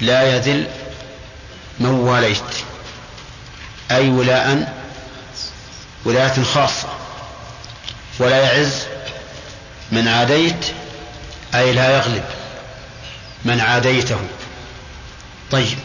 [0.00, 0.66] لا يذل
[1.80, 2.54] من واليت.
[3.90, 4.74] أي ولاء
[6.04, 6.88] ولاية خاصة.
[8.18, 8.82] ولا يعز
[9.92, 10.66] من عاديت
[11.54, 12.24] أي لا يغلب
[13.44, 14.18] من عاديته.
[15.50, 15.78] طيب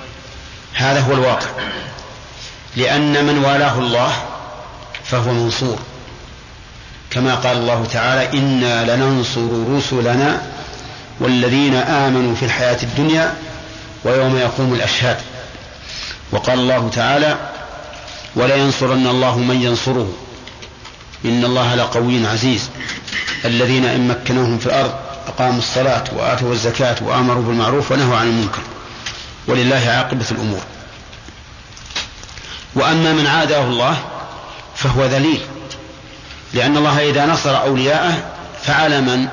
[0.74, 1.48] هذا هو الواقع.
[2.76, 4.14] لأن من والاه الله
[5.04, 5.80] فهو منصور.
[7.12, 10.42] كما قال الله تعالى إنا لننصر رسلنا
[11.20, 13.36] والذين آمنوا في الحياة الدنيا
[14.04, 15.18] ويوم يقوم الأشهاد.
[16.32, 17.38] وقال الله تعالى
[18.36, 20.14] ولينصرن الله من ينصره.
[21.26, 22.70] إن الله لقوي عزيز.
[23.46, 28.62] الذين إن مكنوهم في الأرض أقاموا الصلاة وآتوا الزكاة وآمروا بالمعروف ونهوا عن المنكر.
[29.48, 30.62] ولله عاقبة الأمور.
[32.76, 33.98] وأما من عاداه الله
[34.76, 35.42] فهو ذليل.
[36.54, 38.14] لأن الله إذا نصر أولياءه
[38.64, 39.28] فعلى من؟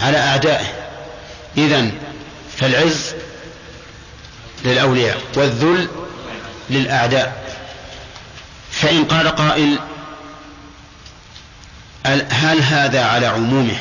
[0.00, 0.66] على أعدائه.
[1.56, 1.90] إذا
[2.56, 3.14] فالعز
[4.64, 5.88] للأولياء والذل
[6.70, 7.56] للأعداء.
[8.70, 9.78] فإن قال قائل
[12.30, 13.76] هل هذا على عمومه؟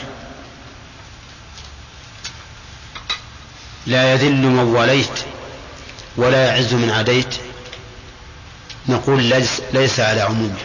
[3.87, 5.19] لا يذل من وليت
[6.17, 7.35] ولا يعز من عديت
[8.87, 10.59] نقول ليس, ليس على عمومه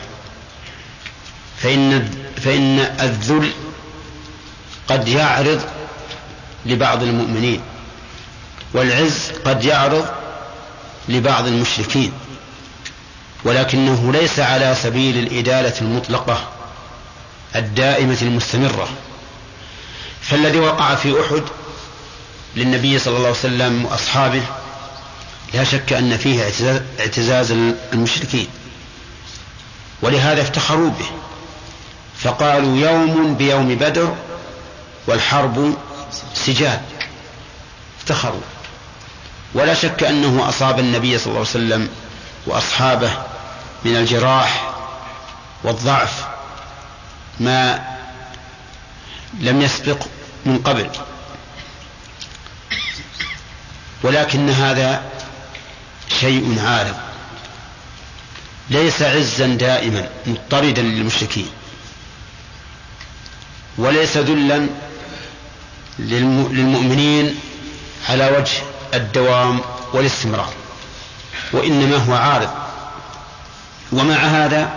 [1.58, 2.10] فإن,
[2.44, 3.50] فإن الذل
[4.88, 5.60] قد يعرض
[6.66, 7.60] لبعض المؤمنين
[8.72, 10.06] والعز قد يعرض
[11.08, 12.12] لبعض المشركين
[13.44, 16.48] ولكنه ليس على سبيل الإدالة المطلقة
[17.56, 18.88] الدائمة المستمرة.
[20.22, 21.42] فالذي وقع في أحد
[22.56, 24.42] للنبي صلى الله عليه وسلم وأصحابه
[25.54, 26.50] لا شك أن فيه
[27.00, 27.50] اعتزاز
[27.92, 28.48] المشركين.
[30.02, 31.10] ولهذا افتخروا به.
[32.18, 34.16] فقالوا يوم بيوم بدر
[35.06, 35.74] والحرب
[36.34, 36.80] سجال
[38.00, 38.40] افتخروا.
[39.54, 41.88] ولا شك أنه أصاب النبي صلى الله عليه وسلم
[42.46, 43.10] وأصحابه
[43.84, 44.72] من الجراح
[45.64, 46.24] والضعف
[47.40, 47.84] ما
[49.40, 50.06] لم يسبق
[50.46, 50.90] من قبل.
[54.02, 55.02] ولكن هذا
[56.20, 56.94] شيء عارض.
[58.70, 61.50] ليس عزا دائما مضطردا للمشركين.
[63.78, 64.66] وليس ذلا
[65.98, 67.40] للمؤمنين
[68.08, 68.52] على وجه
[68.94, 69.60] الدوام
[69.92, 70.52] والاستمرار.
[71.52, 72.50] وإنما هو عارض.
[73.92, 74.74] ومع هذا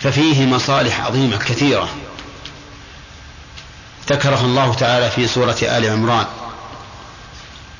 [0.00, 1.88] ففيه مصالح عظيمة كثيرة.
[4.08, 6.26] ذكرها الله تعالى في سورة آل عمران.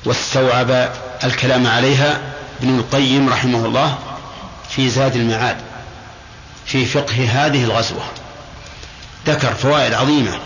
[0.05, 0.91] واستوعب
[1.23, 2.21] الكلام عليها
[2.61, 3.97] ابن القيم رحمه الله
[4.69, 5.57] في زاد المعاد
[6.65, 8.03] في فقه هذه الغزوة.
[9.27, 10.39] ذكر فوائد عظيمة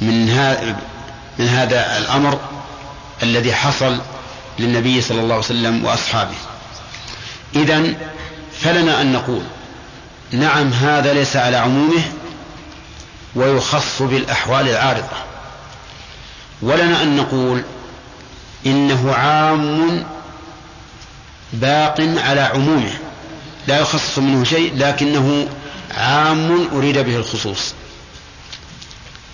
[0.00, 0.76] من هذا
[1.38, 2.38] من هذا الأمر
[3.22, 3.98] الذي حصل
[4.58, 6.36] للنبي صلى الله عليه وسلم وأصحابه.
[7.56, 7.94] إذا
[8.60, 9.42] فلنا أن نقول
[10.30, 12.02] نعم هذا ليس على عمومه
[13.34, 15.16] ويخص بالأحوال العارضة.
[16.62, 17.62] ولنا أن نقول
[18.66, 20.04] إنه عام
[21.52, 22.92] باق على عمومه.
[23.68, 25.48] لا يخصص منه شيء لكنه
[25.90, 27.74] عام أريد به الخصوص.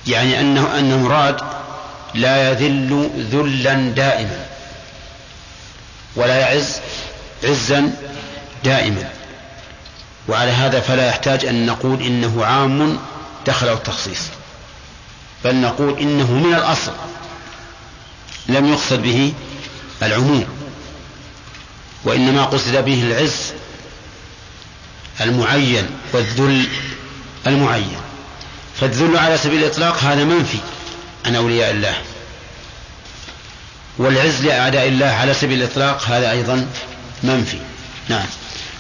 [0.07, 1.41] يعني أنه أن المراد
[2.15, 4.47] لا يذل ذلا دائما
[6.17, 6.81] ولا يعز
[7.45, 7.93] عزا
[8.65, 9.11] دائما.
[10.29, 12.99] وعلى هذا فلا يحتاج أن نقول إنه عام
[13.47, 14.21] دخله التخصيص
[15.45, 16.93] بل نقول إنه من الأصل.
[18.49, 19.33] لم يقصد به
[20.03, 20.47] العموم
[22.05, 23.53] وإنما قصد به العز
[25.21, 26.69] المعين والذل
[27.47, 27.97] المعين.
[28.81, 30.59] فالذل على سبيل الإطلاق هذا منفي
[31.27, 31.95] عن أولياء الله
[33.99, 36.67] والعز لأعداء الله على سبيل الإطلاق هذا أيضا
[37.23, 37.59] منفي.
[38.09, 38.27] نعم.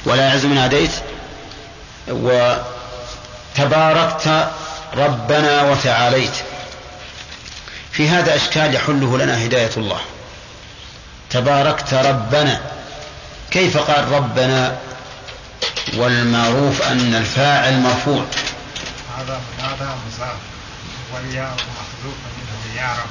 [0.05, 0.91] ولا يعز من عديت
[3.59, 4.51] وتباركت
[4.97, 6.35] ربنا وتعاليت.
[7.97, 10.01] في هذا أشكال يحله لنا هداية الله.
[11.31, 12.61] تباركت ربنا.
[13.51, 14.79] كيف قال ربنا؟
[15.97, 18.25] والمعروف أن الفاعل مرفوع.
[19.19, 20.37] هذا هذا مضاف.
[21.15, 23.09] والياء محذوفة منه يا رب.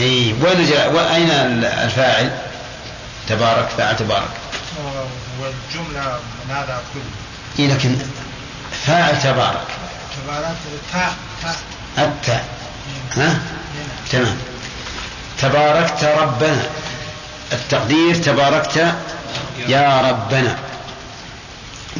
[0.00, 1.30] إي وين جاء؟ وأين
[1.64, 2.38] الفاعل؟
[3.28, 4.30] تبارك فاعل تبارك.
[5.40, 7.02] والجملة من هذا كله
[7.58, 7.96] إي لكن
[8.86, 9.66] فاعل تبارك.
[10.24, 11.56] تبارك التاء تاء.
[11.98, 12.44] التاء.
[13.16, 13.40] ها؟
[14.10, 14.36] تمام.
[15.38, 16.66] تباركت ربنا.
[17.52, 18.94] التقدير تباركت
[19.68, 20.58] يا ربنا.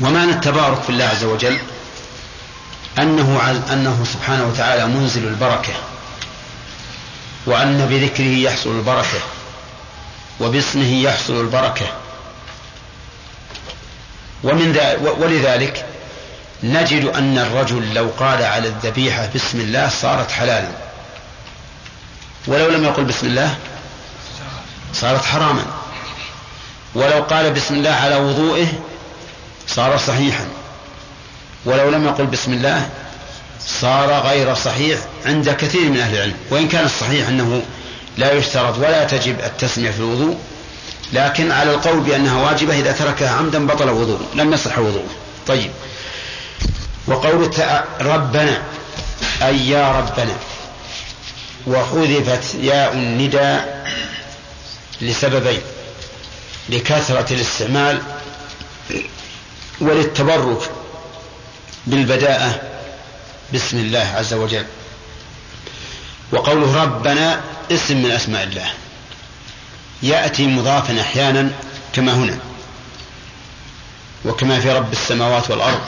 [0.01, 1.59] ومعنى التبارك في الله عز وجل
[2.99, 5.73] أنه أنه سبحانه وتعالى منزل البركة
[7.47, 9.21] وأن بذكره يحصل البركة
[10.41, 11.87] وباسمه يحصل البركة.
[14.45, 14.79] ومن
[15.19, 15.87] ولذلك
[16.63, 20.88] نجد أن الرجل لو قال على الذبيحة بسم الله صارت حلالا.
[22.47, 23.57] ولو لم يقل بسم الله
[24.95, 25.65] صارت حراما.
[26.95, 28.67] ولو قال بسم الله على وضوئه
[29.69, 30.47] صار صحيحا.
[31.65, 32.89] ولو لم يقل بسم الله
[33.67, 36.37] صار غير صحيح عند كثير من أهل العلم.
[36.51, 37.63] وإن كان الصحيح أنه
[38.19, 40.39] لا يشترط ولا تجب التسمية في الوضوء
[41.13, 45.11] لكن على القول بأنها واجبة إذا تركها عمدا بطل وضوء لم يصح وضوءه.
[45.47, 45.71] طيب.
[47.07, 47.51] وقول
[48.01, 48.63] ربنا
[49.43, 50.37] أي يا ربنا.
[51.69, 53.89] وحذفت ياء النداء
[55.01, 55.61] لسببين
[56.69, 58.03] لكثرة الاستعمال
[59.81, 60.71] وللتبرك
[61.87, 62.61] بالبداءة
[63.55, 64.67] بسم الله عز وجل.
[66.33, 67.41] وقوله ربنا
[67.73, 68.71] اسم من أسماء الله.
[70.03, 71.51] يأتي مضافا أحيانا
[71.93, 72.39] كما هنا
[74.25, 75.81] وكما في رب السماوات والأرض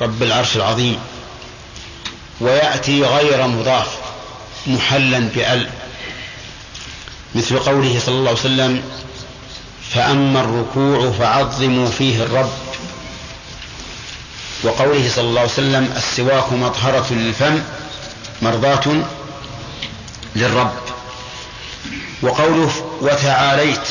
[0.00, 1.00] رب العرش العظيم.
[2.40, 3.98] ويأتي غير مضاف
[4.66, 5.70] محلا بأل.
[7.34, 8.82] مثل قوله صلى الله عليه وسلم
[9.90, 12.52] فأما الركوع فعظموا فيه الرب.
[14.64, 17.62] وقوله صلى الله عليه وسلم السواك مطهرة للفم
[18.42, 19.04] مرضاة
[20.36, 20.76] للرب.
[22.22, 23.88] وقوله وتعاليت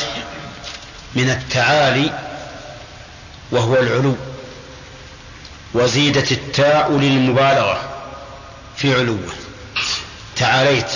[1.14, 2.12] من التعالي
[3.50, 4.16] وهو العلو.
[5.74, 7.95] وزيدت التاء للمبالغة.
[8.76, 9.32] في علوه.
[10.36, 10.90] تعاليت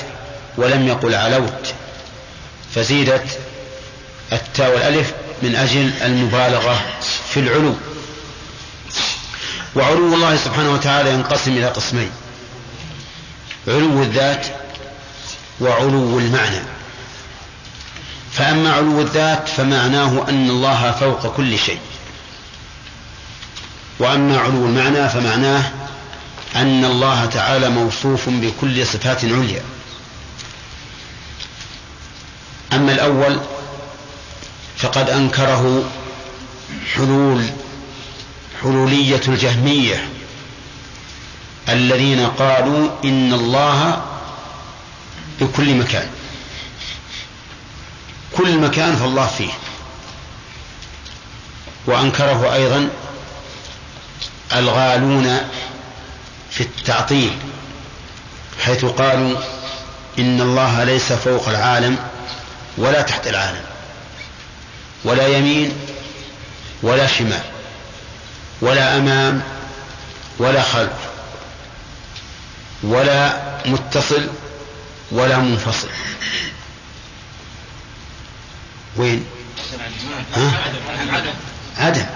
[0.56, 1.74] ولم يقل علوت.
[2.74, 3.38] فزيدت
[4.32, 5.12] التاء والألف
[5.42, 6.82] من أجل المبالغة
[7.30, 7.74] في العلو.
[9.76, 12.10] وعلو الله سبحانه وتعالى ينقسم إلى قسمين.
[13.68, 14.46] علو الذات
[15.60, 16.62] وعلو المعنى.
[18.32, 21.80] فأما علو الذات فمعناه أن الله فوق كل شيء.
[23.98, 25.70] وأما علو المعنى فمعناه
[26.56, 29.62] أن الله تعالى موصوف بكل صفات عليا.
[32.72, 33.40] أما الأول
[34.76, 35.90] فقد أنكره
[36.94, 37.44] حلول
[38.62, 40.08] حلولية الجهمية
[41.68, 44.04] الذين قالوا إن الله
[45.40, 46.08] بكل مكان.
[48.36, 49.52] كل مكان فالله فيه.
[51.86, 52.88] وأنكره أيضا
[54.52, 55.38] الغالون
[56.50, 57.38] في التعطيل
[58.60, 59.38] حيث قالوا
[60.18, 61.98] إن الله ليس فوق العالم
[62.78, 63.64] ولا تحت العالم
[65.04, 65.72] ولا يمين
[66.82, 67.42] ولا شمال
[68.60, 69.42] ولا أمام
[70.38, 70.92] ولا خلف
[72.82, 74.28] ولا متصل
[75.10, 75.88] ولا منفصل.
[78.96, 79.26] وين؟
[80.34, 80.52] ها؟
[81.78, 82.06] عدم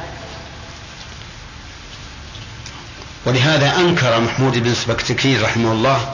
[3.27, 6.13] ولهذا أنكر محمود بن سبكتكين رحمه الله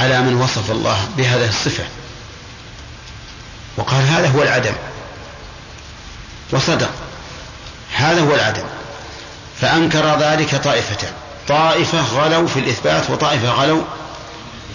[0.00, 1.84] على من وصف الله بهذه الصفة.
[3.76, 4.74] وقال هذا هو العدم.
[6.52, 6.90] وصدق.
[7.94, 8.64] هذا هو العدم.
[9.60, 11.12] فأنكر ذلك طائفتان
[11.48, 13.82] طائفة غلوا في الإثبات وطائفة غلوا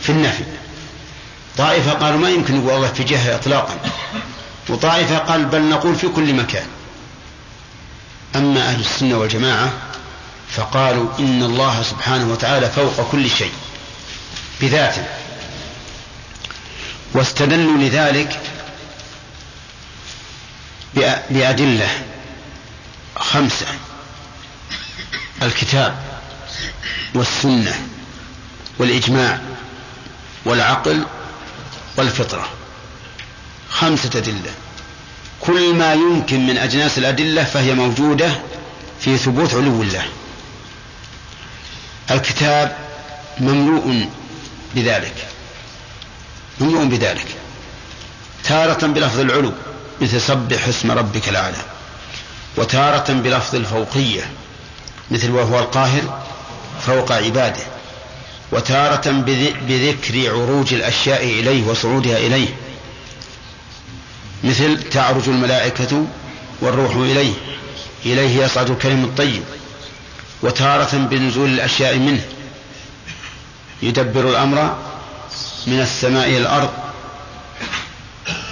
[0.02, 0.44] في النفي.
[1.58, 3.76] طائفة قالوا ما يمكن نقول الله في جهة إطلاقا.
[4.70, 6.68] وطائفة قال بل نقول في كل مكان.
[8.36, 9.72] أما أهل السنة والجماعة
[10.52, 13.54] فقالوا إن الله سبحانه وتعالى فوق كل شيء
[14.62, 15.06] بذاته.
[17.14, 18.40] واستدلوا لذلك
[21.30, 21.90] بأدلة
[23.16, 23.66] خمسة.
[25.42, 26.04] الكتاب
[27.14, 27.88] والسنة
[28.80, 29.40] والإجماع
[30.46, 31.06] والعقل
[31.98, 32.50] والفطرة.
[33.70, 34.52] خمسة أدلة.
[35.42, 38.32] كل ما يمكن من أجناس الأدلة فهي موجودة
[39.00, 40.06] في ثبوت علو الله.
[42.12, 42.78] الكتاب
[43.40, 44.10] مملوء
[44.76, 45.28] بذلك
[46.60, 47.28] مملوء بذلك
[48.44, 49.52] تارة بلفظ العلو
[50.02, 51.58] مثل سبح اسم ربك الأعلى
[52.58, 54.30] وتارة بلفظ الفوقية
[55.12, 56.24] مثل وهو القاهر
[56.86, 57.64] فوق عباده
[58.52, 59.12] وتارة
[59.68, 62.48] بذكر عروج الأشياء إليه وصعودها إليه
[64.44, 66.06] مثل تعرج الملائكة
[66.62, 67.34] والروح إليه
[68.06, 69.44] إليه يصعد الكلم الطيب.
[70.42, 72.26] وتارة بنزول الأشياء منه.
[73.82, 74.78] يدبر الأمر
[75.68, 76.70] من السماء إلى الأرض.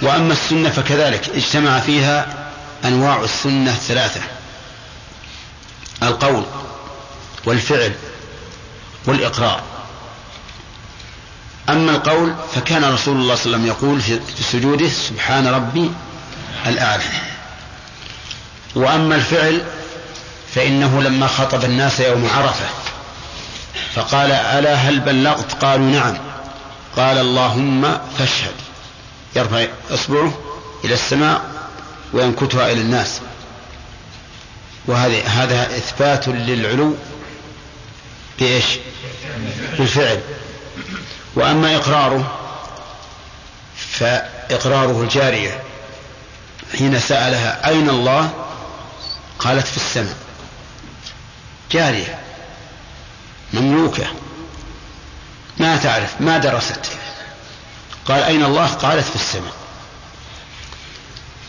[0.02, 2.26] وأما السنة فكذلك اجتمع فيها
[2.84, 4.20] أنواع السنة ثلاثة.
[6.02, 6.44] القول
[7.44, 7.92] والفعل
[9.06, 9.62] والإقرار.
[11.68, 15.90] أما القول فكان رسول الله صلى الله عليه وسلم يقول في سجوده سبحان ربي
[16.66, 17.04] الأعلى.
[18.74, 19.64] وأما الفعل
[20.56, 22.64] فإنه لما خطب الناس يوم عرفة
[23.94, 26.18] فقال ألا هل بلغت؟ قالوا نعم.
[26.96, 28.54] قال اللهم فاشهد.
[29.36, 30.32] يرفع إصبعه
[30.84, 31.40] إلى السماء
[32.12, 33.20] وينكتها إلى الناس.
[34.86, 36.94] وهذا هذا إثبات للعلو
[38.38, 38.64] بإيش؟
[39.78, 40.20] بالفعل.
[41.34, 42.38] وأما إقراره
[43.76, 45.62] فإقراره الجارية
[46.78, 48.30] حين سألها أين الله؟
[49.38, 50.25] قالت في السماء.
[51.76, 52.18] جارية
[53.52, 54.06] مملوكة.
[55.58, 56.80] ما تعرف ما درست.
[58.06, 59.54] قال أين الله؟ قالت في السماء.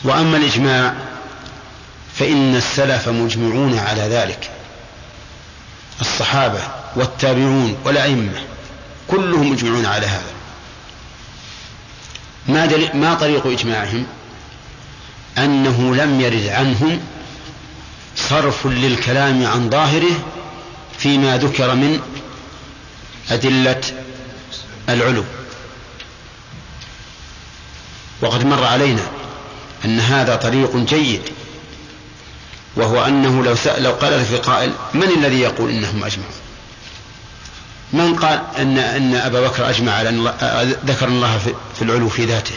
[0.04, 0.94] وأما الإجماع
[2.16, 4.50] فإن السلف مجمعون على ذلك.
[6.02, 6.62] الصحابة
[6.96, 8.42] والتابعون والأئمة
[9.08, 10.34] كلهم مجمعون على هذا.
[12.48, 12.90] ما.
[12.94, 14.06] ما طريق إجماعهم؟
[15.38, 17.02] أنه لم يرد عنهم
[18.18, 20.24] صرف للكلام عن ظاهره
[20.98, 22.00] فيما ذكر من
[23.30, 23.82] أدلة
[24.90, 25.24] العلو.
[28.22, 29.02] وقد مر علينا
[29.86, 31.22] أن هذا طريق جيد
[32.76, 36.32] وهو أنه لو سأل لو قال في قائل من الذي يقول إنهم أجمعوا
[37.94, 40.32] من قال أن أن أبا بكر أجمع على أن
[40.86, 41.38] ذكر الله
[41.76, 42.56] في العلو في ذاته؟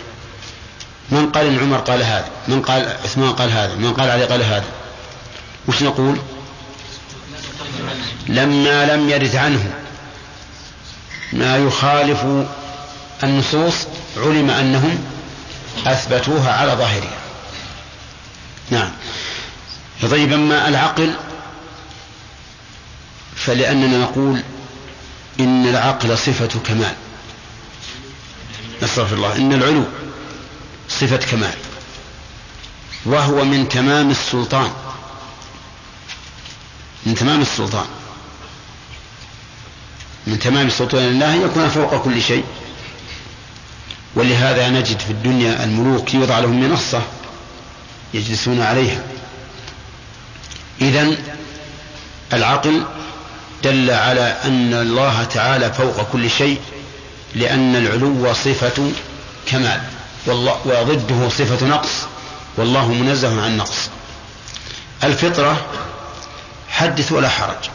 [1.11, 4.43] من قال إن عمر قال هذا؟ من قال عثمان قال هذا؟ من قال علي قال
[4.43, 4.65] هذا؟
[5.69, 6.19] وش نقول؟
[8.29, 9.73] لما لم يرد عنه.
[11.33, 12.25] ما يخالف
[13.25, 13.75] النصوص
[14.17, 15.05] علم أنهم
[15.87, 17.19] أثبتوها على ظاهرها.
[18.71, 18.91] نعم.
[20.11, 21.15] طيب أما العقل
[23.37, 24.43] فلأننا نقول
[25.41, 26.95] إن العقل صفة كمال.
[28.83, 29.37] نستغفر الله.
[29.37, 29.85] إن العلو
[30.89, 31.55] صفة كمال.
[33.05, 34.73] وهو من تمام السلطان.
[37.07, 37.87] من تمام السلطان.
[40.27, 42.45] من تمام سلطان الله يكون فوق كل شيء.
[44.15, 47.03] ولهذا نجد في الدنيا الملوك يوضع لهم منصة
[48.15, 49.03] يجلسون عليها.
[50.81, 51.19] إذن
[52.33, 52.83] العقل
[53.65, 56.61] دل على أن الله تعالى فوق كل شيء
[57.35, 58.93] لأن العلو صفة
[59.47, 59.83] كمال.
[60.27, 62.07] والله وضده صفة نقص.
[62.57, 63.91] والله منزه عن نقص.
[65.05, 65.67] الفطرة
[66.81, 67.71] حدث ولا حرج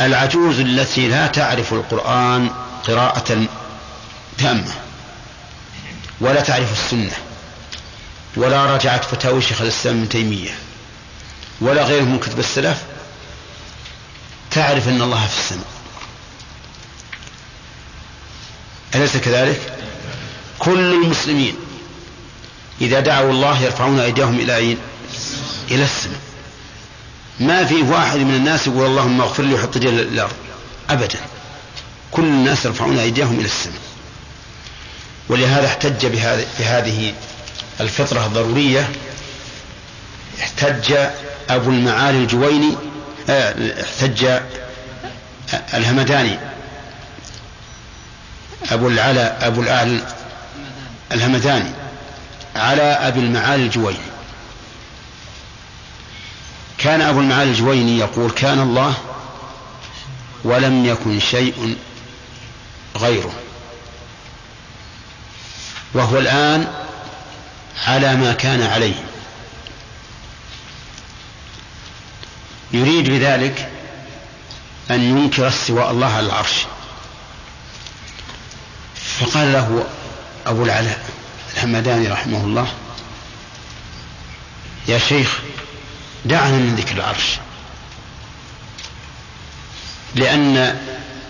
[0.00, 2.50] العجوز التي لا تعرف القرآن
[2.86, 3.46] قراءة
[4.38, 4.74] تامة
[6.20, 7.16] ولا تعرف السنة
[8.36, 10.54] ولا رجعت فتاوي شيخ الإسلام ابن تيمية
[11.60, 12.82] ولا غيره من كتب السلف
[14.50, 15.66] تعرف أن الله في السماء
[18.94, 19.78] أليس كذلك؟
[20.58, 21.54] كل المسلمين
[22.80, 24.78] إذا دعوا الله يرفعون أيديهم إلى أين؟
[25.70, 26.33] إلى السماء
[27.40, 30.32] ما في واحد من الناس يقول اللهم اغفر لي وحط يدي الأرض.
[30.90, 31.18] أبدا.
[32.10, 33.78] كل الناس يرفعون أيديهم إلى السماء.
[35.28, 37.14] ولهذا احتج بهذه
[37.80, 38.88] الفطرة الضرورية
[40.40, 40.94] احتج
[41.50, 42.76] أبو المعالي الجويني
[43.28, 44.26] آه احتج
[45.74, 46.38] الهمداني.
[48.70, 50.00] أبو العلا أبو الأعلى
[51.12, 51.70] الهمداني
[52.56, 54.13] على أبي المعالي الجويني.
[56.84, 58.94] كان أبو المعالي الجويني يقول كان الله
[60.44, 61.76] ولم يكن شيء
[62.96, 63.32] غيره.
[65.94, 66.72] وهو الآن
[67.86, 69.04] على ما كان عليه.
[72.72, 73.70] يريد بذلك
[74.90, 76.66] أن ينكر استواء الله على العرش.
[79.20, 79.86] فقال له
[80.46, 81.10] أبو العلاء
[81.54, 82.68] الحمداني رحمه الله
[84.88, 85.38] يا شيخ
[86.24, 87.38] دعنا من ذكر العرش.
[90.14, 90.78] لأن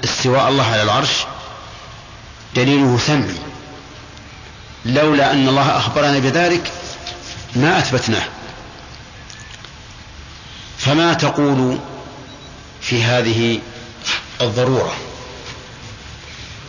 [0.05, 1.11] استواء الله على العرش
[2.57, 3.39] دليله سمعي
[4.85, 6.73] لولا أن الله أخبرنا بذلك
[7.57, 8.25] ما أثبتناه.
[10.79, 11.79] فما تقول
[12.81, 13.61] في هذه
[14.41, 14.95] الضرورة؟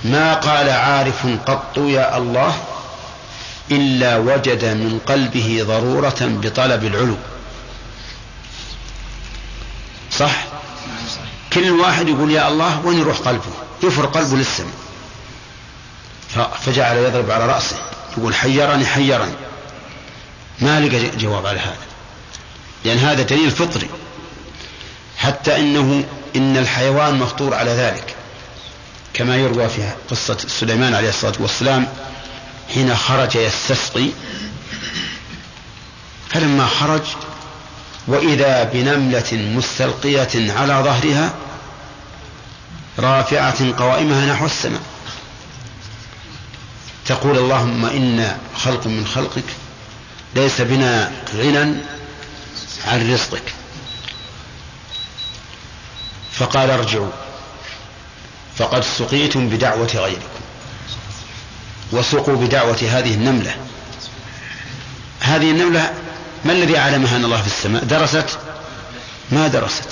[0.04, 2.58] ما قال عارف قط يا الله
[3.72, 7.18] إلا وجد من قلبه ضرورة بطلب العلو.
[10.20, 10.46] صح؟
[11.54, 13.52] كل واحد يقول يا الله وين يروح قلبه؟
[13.84, 14.74] يفر قلبه للسماء.
[16.66, 17.76] فجعل يضرب على رأسه.
[18.18, 19.34] يقول حيرني حيرني.
[20.60, 21.78] ما لقى جواب على هذا.
[22.86, 23.90] لأن هذا دليل فطري.
[25.18, 26.04] حتى إنه
[26.36, 28.16] إن الحيوان مفطور على ذلك.
[29.14, 31.88] كما يروى في قصة سليمان عليه الصلاة والسلام
[32.74, 34.10] حين خرج يستسقي.
[36.30, 37.02] فلما خرج
[38.08, 41.34] وإذا بنملة مستلقية على ظهرها
[43.00, 44.82] رافعة قوائمها نحو السماء.
[47.06, 49.44] تقول اللهم إنا خلق من خلقك
[50.36, 51.76] ليس بنا غنى
[52.88, 53.54] عن رزقك.
[56.32, 57.12] فقال ارجعوا.
[58.58, 60.42] فقد سقيتم بدعوة غيركم.
[61.92, 63.56] وسقوا بدعوة هذه النملة.
[65.20, 65.94] هذه النملة
[66.46, 68.38] ما الذي علمها أن الله في السماء؟ درست؟
[69.32, 69.84] ما درست.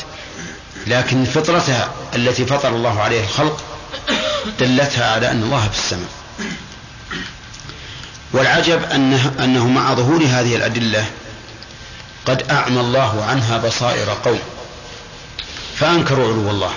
[0.88, 3.64] لكن فطرتها التي فطر الله عليها الخلق
[4.60, 6.10] دلتها على أن الله في السماء.
[8.34, 11.06] والعجب أنه, أنه مع ظهور هذه الأدلة
[12.26, 14.39] قد أعمى الله عنها بصائر قوم
[15.76, 16.72] فأنكروا علو الله.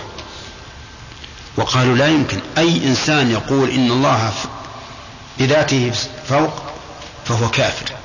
[1.56, 2.40] وقالوا لا يمكن.
[2.58, 4.32] أي إنسان يقول إن الله
[5.38, 5.92] بذاته
[6.28, 6.62] فوق
[7.26, 7.95] فهو كافر.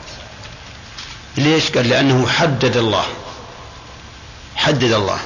[1.38, 3.06] ليش؟ قال لأنه حدد الله.
[4.56, 5.20] حدد الله.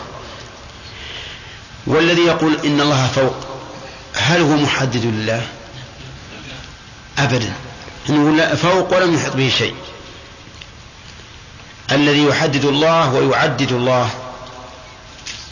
[1.87, 3.35] والذي يقول إن الله فوق
[4.13, 5.47] هل هو محدد لله
[7.17, 7.53] أبدا.
[8.09, 9.75] إنه فوق ولم يحط به شيء.
[11.91, 14.09] الذي يحدد الله ويعدد الله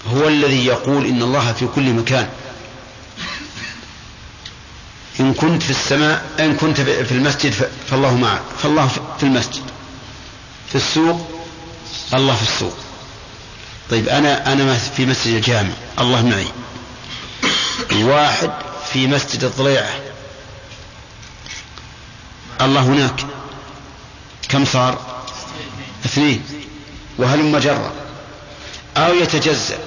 [0.07, 2.29] هو الذي يقول إن الله في كل مكان.
[5.19, 7.53] إن كنت في السماء إن كنت في المسجد
[7.89, 8.41] فالله معك.
[8.63, 8.87] فالله
[9.17, 9.72] في المسجد.
[10.73, 11.27] في السوق؟
[12.13, 12.73] الله في السوق.
[13.89, 15.73] طيب أنا أنا في مسجد الجامع.
[15.99, 16.47] الله معي.
[18.03, 18.51] واحد
[18.93, 19.89] في مسجد الضليعة.
[22.61, 23.25] الله هناك.
[24.49, 25.23] كم صار؟
[26.05, 26.43] اثنين.
[27.17, 27.91] وهلم جرا
[28.97, 29.77] أو يتجزأ.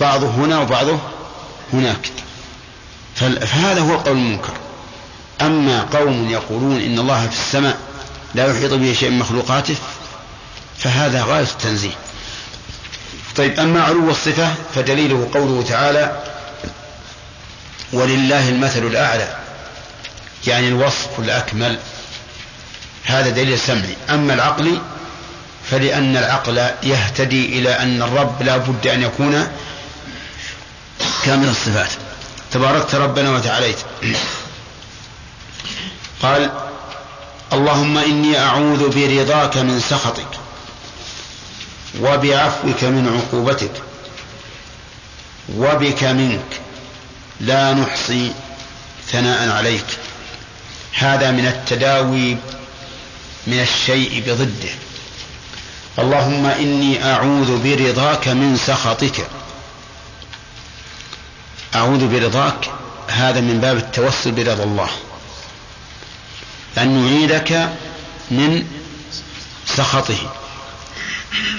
[0.00, 0.98] بعضه هنا وبعضه
[1.72, 2.10] هناك.
[3.16, 4.54] فهذا هو القول المنكر.
[5.40, 7.87] أما قوم يقولون إن الله في السماء
[8.34, 9.76] لا يحيط به شيء من مخلوقاته
[10.78, 11.96] فهذا غاية التنزيه.
[13.36, 16.22] طيب أما علو الصفة فدليله قوله تعالى
[17.92, 19.36] ولله المثل الأعلى.
[20.46, 21.78] يعني الوصف الأكمل.
[23.04, 24.80] هذا دليل سمعي أما العقلي
[25.70, 29.48] فلأن العقل يهتدي إلى أن الرب لا بد أن يكون
[31.24, 31.90] كامل الصفات.
[32.52, 33.78] تباركت ربنا وتعاليت.
[36.22, 36.50] قال
[37.52, 40.38] اللهم إني أعوذ برضاك من سخطك
[42.00, 43.72] وبعفوك من عقوبتك
[45.56, 46.60] وبك منك
[47.40, 48.32] لا نحصي
[49.12, 49.86] ثناء عليك.
[50.94, 52.36] هذا من التداوي
[53.46, 54.70] من الشيء بضده.
[55.98, 59.26] اللهم إني أعوذ برضاك من سخطك.
[61.74, 62.70] أعوذ برضاك
[63.08, 64.88] هذا من باب التوسل برضا الله.
[66.82, 67.68] أن نعيدك
[68.30, 68.66] من
[69.66, 70.32] سخطه.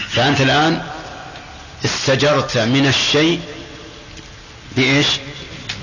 [0.09, 0.87] فأنت الآن
[1.85, 3.41] استجرت من الشيء
[4.75, 5.07] بإيش؟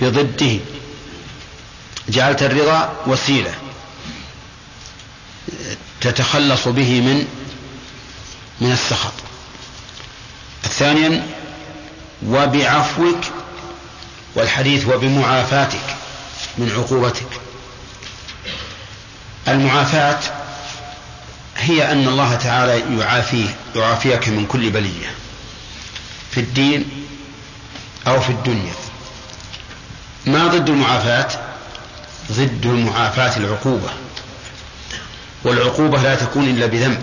[0.02, 0.58] بضده.
[2.08, 3.54] جعلت الرضا وسيلة.
[6.00, 7.26] تتخلص به من
[8.60, 9.12] من السخط.
[10.62, 11.26] ثانيا
[12.26, 13.20] وبعفوك
[14.34, 15.96] والحديث وبمعافاتك
[16.58, 17.45] من عقوبتك.
[19.48, 20.18] المعافاة
[21.56, 25.06] هي أن الله تعالى يعافيه يعافيك من كل بلية
[26.30, 27.06] في الدين
[28.06, 28.72] أو في الدنيا.
[30.26, 31.28] ما ضد المعافاة؟
[32.32, 33.88] ضد المعافاة العقوبة.
[35.44, 37.02] والعقوبة لا تكون إلا بذنب.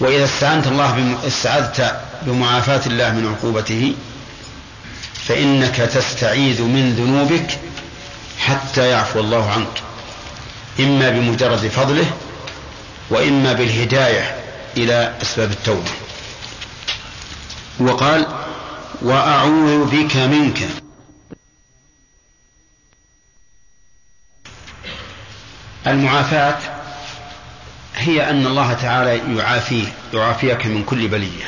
[0.00, 3.94] وإذا استعنت الله استعذت بمعافاة الله من عقوبته
[5.28, 7.58] فإنك تستعيذ من ذنوبك
[8.38, 9.85] حتى يعفو الله عنك.
[10.80, 12.12] إما بمجرد فضله
[13.10, 14.36] وإما بالهداية
[14.76, 15.90] إلى أسباب التوبة.
[17.78, 18.26] وقال
[19.02, 20.68] وأعوذ بك منك.
[25.86, 26.58] المعافاة
[27.96, 31.44] هي أن الله تعالى يعافيه يعافيك من كل بلية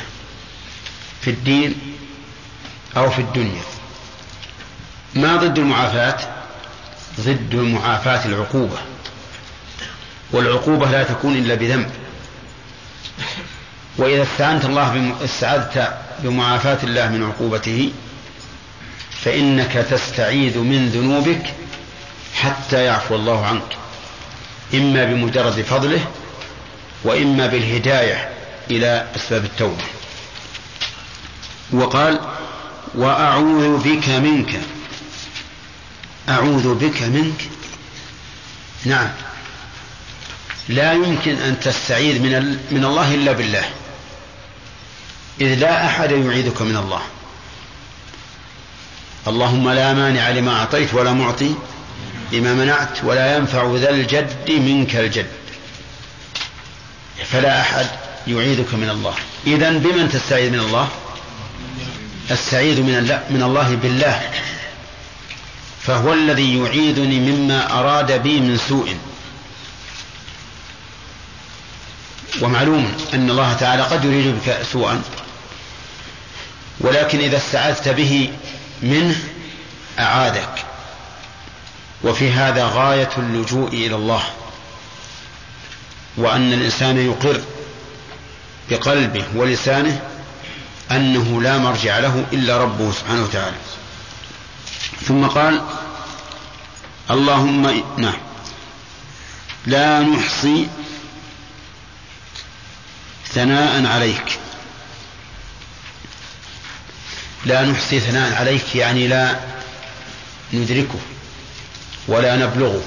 [1.21, 1.75] في الدين
[2.97, 3.61] أو في الدنيا.
[5.15, 6.17] ما ضد المعافاة؟
[7.19, 8.77] ضد المعافاة العقوبة.
[10.31, 11.91] والعقوبة لا تكون إلا بذنب.
[13.97, 17.91] وإذا استعنت الله استعذت بمعافاة الله من عقوبته
[19.23, 21.53] فإنك تستعيذ من ذنوبك
[22.35, 23.77] حتى يعفو الله عنك.
[24.73, 26.05] إما بمجرد فضله
[27.03, 28.29] وإما بالهداية
[28.71, 29.83] إلى أسباب التوبة.
[31.71, 32.19] وقال
[32.95, 34.59] وأعوذ بك منك.
[36.29, 37.49] أعوذ بك منك.
[38.85, 39.09] نعم.
[40.69, 43.65] لا يمكن أن تستعيذ من, من الله إلا بالله.
[45.41, 47.01] إذ لا أحد يعيذك من الله.
[49.27, 51.55] اللهم لا مانع لما أعطيت ولا معطي
[52.31, 55.27] لما منعت ولا ينفع ذا الجد منك الجد.
[57.25, 57.87] فلا أحد
[58.27, 59.13] يعيذك من الله.
[59.47, 60.87] إذا بمن تستعيذ من الله؟
[62.31, 64.21] أستعيذ من, من الله بالله.
[65.81, 68.95] فهو الذي يعيذني مما أراد بي من سوء.
[72.41, 75.01] ومعلوم أن الله تعالى قد يريد بك سوءا
[76.79, 78.29] ولكن إذا استعذت به
[78.81, 79.15] منه
[79.99, 80.65] أعادك.
[82.03, 84.23] وفي هذا غاية اللجوء إلى الله
[86.17, 87.41] وأن الإنسان يقر
[88.69, 90.01] بقلبه ولسانه
[90.91, 93.57] أنه لا مرجع له إلا ربه سبحانه وتعالى.
[95.07, 95.61] ثم قال
[97.11, 98.17] اللهم نعم.
[99.65, 100.67] لا نحصي
[103.33, 104.39] ثناء عليك.
[107.45, 109.39] لا نحصي ثناء عليك يعني لا
[110.53, 110.99] ندركه
[112.07, 112.81] ولا نبلغه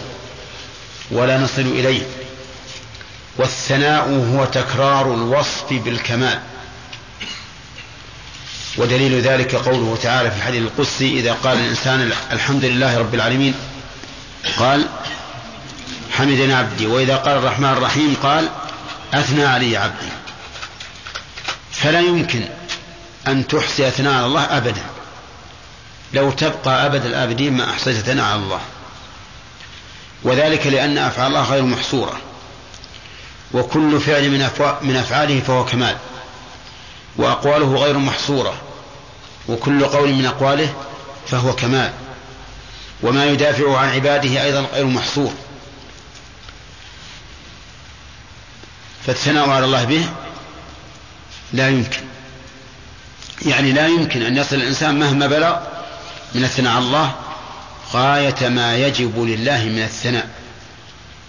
[1.10, 2.02] ولا نصل إليه.
[3.36, 6.40] والثناء هو تكرار الوصف بالكمال.
[8.76, 13.54] ودليل ذلك قوله تعالى في الحديث القدسي إذا قال الإنسان الحمد لله رب العالمين
[14.56, 14.88] قال
[16.12, 16.86] حمدنا عبدي.
[16.86, 18.48] وإذا قال الرحمن الرحيم قال
[19.14, 20.21] أثنى علي عبدي.
[21.72, 22.48] فلا يمكن
[23.26, 24.82] أن تحصي ثناء على الله أبدا.
[26.12, 28.60] لو تبقى أبد الآبدين ما أحصيت ثناء على الله.
[30.22, 32.20] وذلك لأن أفعال الله غير محصورة.
[33.52, 34.48] وكل فعل من,
[34.82, 35.96] من أفعاله فهو كمال.
[37.16, 38.54] وأقواله غير محصورة.
[39.48, 40.74] وكل قول من أقواله
[41.28, 41.92] فهو كمال.
[43.02, 45.32] وما يدافع عن عباده أيضا غير محصور.
[49.06, 50.08] فالثناء على الله به
[51.52, 52.00] لا يمكن.
[53.46, 55.56] يعني لا يمكن أن يصل الإنسان مهما بلغ
[56.34, 57.14] من الثناء على الله
[57.92, 60.28] غاية ما يجب لله من الثناء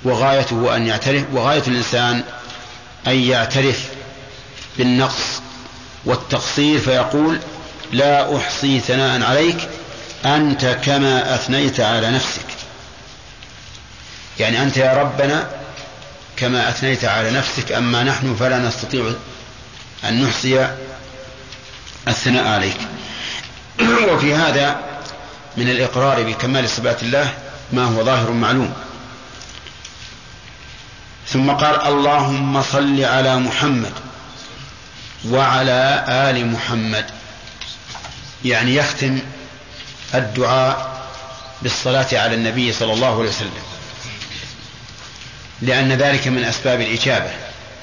[0.03, 2.23] وغايته أن يعترف وغاية الإنسان
[3.07, 3.89] أن يعترف
[4.77, 5.41] بالنقص
[6.05, 7.39] والتقصير فيقول
[7.91, 9.69] لا أحصي ثناء عليك
[10.25, 12.45] أنت كما أثنيت على نفسك.
[14.39, 15.47] يعني أنت يا ربنا
[16.37, 19.13] كما أثنيت على نفسك أما نحن فلا نستطيع
[20.05, 20.75] أن نحصي
[22.07, 22.77] الثناء عليك.
[24.13, 24.79] وفي هذا
[25.57, 27.33] من الإقرار بكمال صفات الله
[27.71, 28.73] ما هو ظاهر معلوم.
[31.27, 33.91] ثم قال اللهم صل على محمد
[35.29, 37.05] وعلى آل محمد.
[38.45, 39.19] يعني يختم
[40.15, 41.03] الدعاء
[41.61, 43.63] بالصلاة على النبي صلى الله عليه وسلم.
[45.61, 47.31] لأن ذلك من أسباب الإجابة.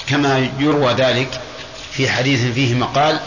[0.08, 1.40] كما يروى ذلك
[1.92, 3.20] في حديث فيه مقال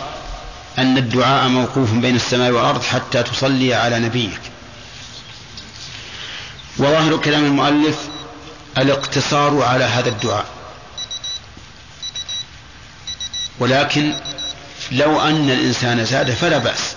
[0.78, 4.42] أن الدعاء موقوف بين السماء والأرض حتى تصلي على نبيك.
[6.78, 7.98] وظاهر كلام المؤلف
[8.78, 10.46] الاقتصار على هذا الدعاء.
[13.60, 14.14] ولكن
[14.92, 16.96] لو أن الإنسان زاد فلا بأس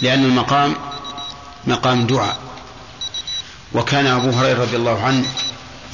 [0.00, 0.76] لأن المقام
[1.66, 2.36] مقام دعاء.
[3.74, 5.24] وكان أبو هريرة رضي الله عنه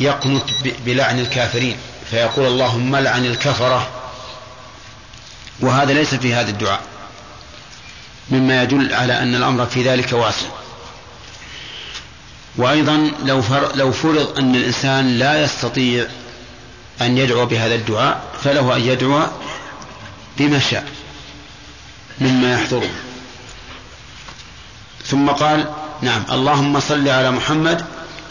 [0.00, 0.44] يقنت
[0.86, 1.76] بلعن الكافرين
[2.10, 3.88] فيقول اللهم لعن الكفرة
[5.60, 6.80] وهذا ليس في هذا الدعاء.
[8.30, 10.46] مما يدل على أن الأمر في ذلك واسع.
[12.56, 13.42] وأيضا لو
[13.74, 16.06] لو فرض أن الإنسان لا يستطيع
[17.00, 19.26] أن يدعو بهذا الدعاء فله أن يدعو
[20.38, 20.86] بما شاء
[22.20, 22.90] مما يحضره.
[25.06, 25.70] ثم قال
[26.02, 27.84] نعم اللهم صل على محمد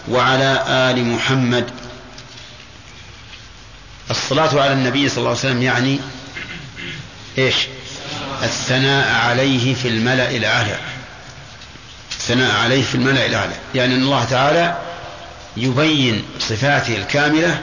[0.09, 1.69] وعلى آل محمد.
[4.11, 5.99] الصلاة على النبي صلى الله عليه وسلم يعني
[7.38, 7.56] إيش؟
[8.44, 10.78] الثناء عليه في الملأ الأعلى.
[12.12, 13.54] الثناء عليه في الملأ الأعلى.
[13.76, 14.78] يعني أن الله تعالى
[15.58, 17.62] يبين صفاته الكاملة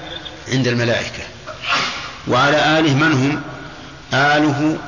[0.48, 1.22] عند الملائكة.
[2.28, 3.42] وعلى آله من هم؟
[4.14, 4.78] آله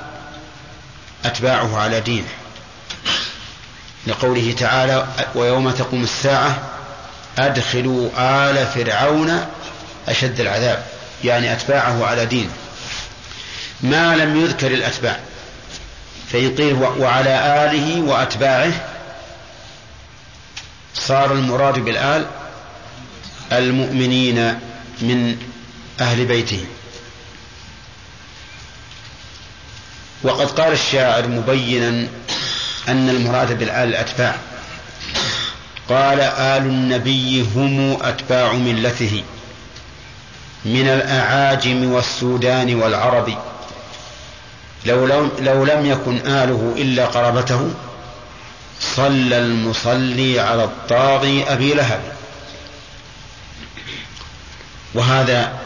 [1.25, 2.29] أتباعه على دينه.
[4.07, 6.59] لقوله تعالى ويوم تقوم الساعة
[7.39, 9.47] أدخلوا آل فرعون
[10.09, 10.85] أشد العذاب.
[11.25, 12.51] يعني أتباعه على دينه.
[13.83, 15.21] ما لم يذكر الأتباع
[16.29, 18.73] فيقيل وعلى آله وأتباعه.
[20.95, 22.27] صار المراد بالآل
[23.53, 24.59] المؤمنين
[25.01, 25.37] من
[26.01, 26.65] أهل بيته.
[30.23, 32.09] وقد قال الشاعر مبينا
[32.89, 34.37] أن المراد بالآل الأتباع.
[35.89, 39.25] قال آل النبي هم أتباع ملته
[40.65, 43.52] من الأعاجم والسودان والعرب.
[44.87, 47.71] لو لم, لو لم يكن آله إلا قرابته
[48.81, 52.01] صلى المصلي على الطاغي أبي لهب.
[54.95, 55.59] وهذا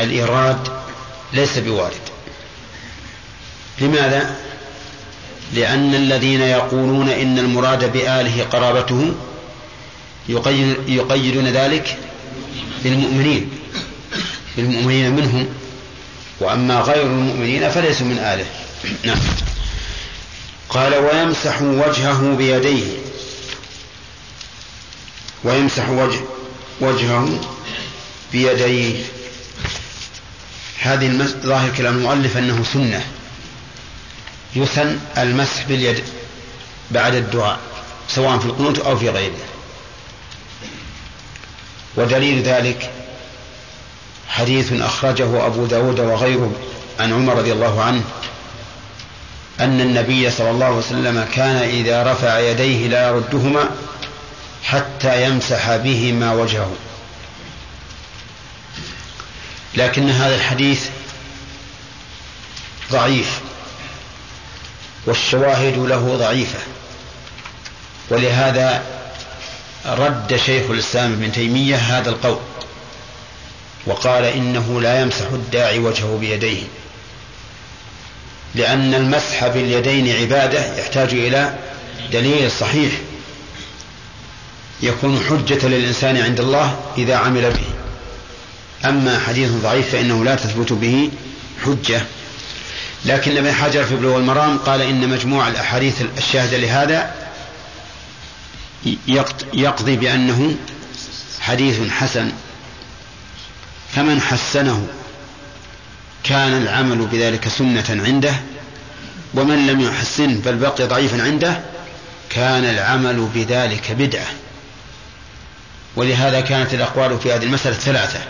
[0.00, 0.68] الإيراد
[1.32, 2.00] ليس بوارد.
[3.80, 4.36] لماذا؟
[5.54, 9.14] لأن الذين يقولون إن المراد بآله قرابته
[10.88, 11.98] يقيدون ذلك
[12.84, 13.50] بالمؤمنين
[14.56, 15.48] بالمؤمنين منهم.
[16.40, 18.46] وأما غير المؤمنين فليسوا من آله.
[19.04, 19.18] نعم.
[20.68, 22.86] قال ويمسح وجهه بيديه.
[25.44, 26.20] ويمسح وجه
[26.80, 27.40] وجهه
[28.32, 29.04] بيديه.
[30.78, 33.04] هذه ظاهر كلام المؤلف أنه سنة.
[34.56, 36.04] يسن المسح باليد
[36.90, 37.58] بعد الدعاء
[38.08, 39.38] سواء في القنوت أو في غيره.
[41.96, 42.90] ودليل ذلك
[44.38, 46.52] حديث أخرجه أبو داود وغيره
[47.00, 48.02] عن عمر رضي الله عنه
[49.60, 53.70] أن النبي صلى الله عليه وسلم كان إذا رفع يديه لا يردهما
[54.64, 56.72] حتى يمسح بهما وجهه.
[59.74, 60.88] لكن هذا الحديث
[62.92, 63.40] ضعيف
[65.06, 66.58] والشواهد له ضعيفة.
[68.10, 68.82] ولهذا
[69.86, 72.38] رد شيخ الإسلام ابن تيمية هذا القول.
[73.88, 76.62] وقال إنه لا يمسح الداعي وجهه بيديه
[78.54, 81.58] لأن المسح باليدين عبادة يحتاج إلى
[82.12, 82.92] دليل صحيح
[84.82, 87.64] يكون حجة للإنسان عند الله إذا عمل به.
[88.88, 91.10] أما حديث ضعيف فإنه لا تثبت به
[91.64, 92.02] حجة.
[93.04, 97.14] لكن ابن حجر في بلوغ المرام قال إن مجموع الأحاديث الشاهدة لهذا
[99.54, 100.56] يقضي بأنه
[101.40, 102.32] حديث حسن.
[103.94, 104.86] فمن حسنه
[106.24, 108.34] كان العمل بذلك سنة عنده
[109.34, 111.60] ومن لم يحسنه بل بقي ضعيفا عنده
[112.30, 114.26] كان العمل بذلك بدعة.
[115.96, 118.20] ولهذا كانت الأقوال في هذه المسألة ثلاثة.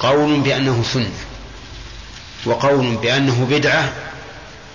[0.00, 1.10] قول بأنه سنة
[2.44, 3.92] وقول بأنه بدعة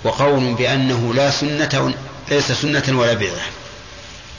[0.04, 1.94] وقول بأنه لا سنة
[2.32, 3.50] ليس سنة ولا بدعة.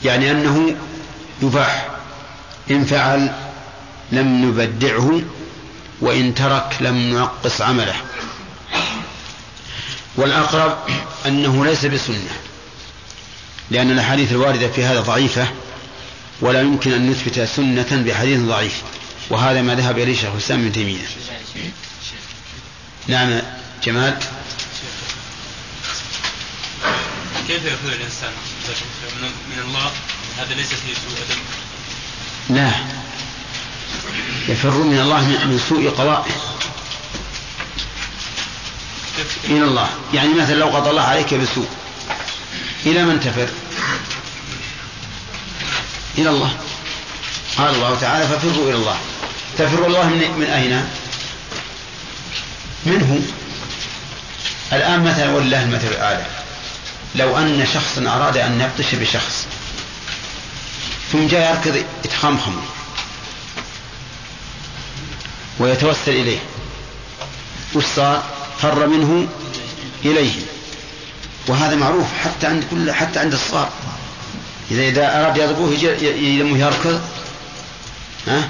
[0.03, 0.75] يعني أنه
[1.41, 1.87] يباح
[2.71, 3.33] إن فعل
[4.11, 5.21] لم نبدعه
[6.01, 7.95] وإن ترك لم ننقص عمله.
[10.15, 10.77] والأقرب
[11.25, 12.37] أنه ليس بسنة
[13.71, 15.47] لأن الأحاديث الواردة في هذا ضعيفة
[16.41, 18.81] ولا يمكن أن نثبت سنة بحديث ضعيف.
[19.29, 21.07] وهذا ما ذهب إليه شيخ الإسلام ابن تيمية.
[23.07, 23.41] نعم
[23.83, 24.17] جمال.
[27.47, 28.31] كيف يكون الإنسان
[29.49, 29.91] من الله؟
[30.37, 31.37] هذا ليس فيه سوء أدب.
[32.49, 32.71] لا.
[34.47, 36.31] يفر من الله من سوء قضائه.
[39.43, 39.89] إلى الله.
[40.13, 41.67] يعني مثلا لو قضى الله عليك بسوء
[42.85, 43.47] إلى من تفر؟
[46.17, 46.53] إلى الله.
[47.57, 48.97] قال الله تعالى ففروا إلى الله.
[49.57, 50.89] تفر الله من, من أين؟
[52.85, 53.21] منه.
[54.73, 56.25] الآن مثلا ولله المثل الأعلى
[57.15, 59.45] لو أن شخصا أراد أن يبطش بشخص
[61.11, 62.55] ثم جاء يركض يتخمخم
[65.59, 66.39] ويتوسل إليه.
[67.75, 67.85] وش؟
[68.61, 69.27] فر منه
[70.05, 70.33] إليه.
[71.47, 73.71] وهذا معروف حتى عند كل حتى عند الصغار.
[74.71, 77.01] إذا إذا أراد يضربوه يجي لما يركض.
[78.27, 78.49] ها؟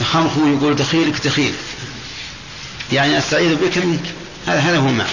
[0.00, 1.54] يخمخم ويقول دخيلك دخيل.
[2.92, 4.14] يعني أستعيذ بك منك.
[4.46, 5.10] هذا هذا هو المعنى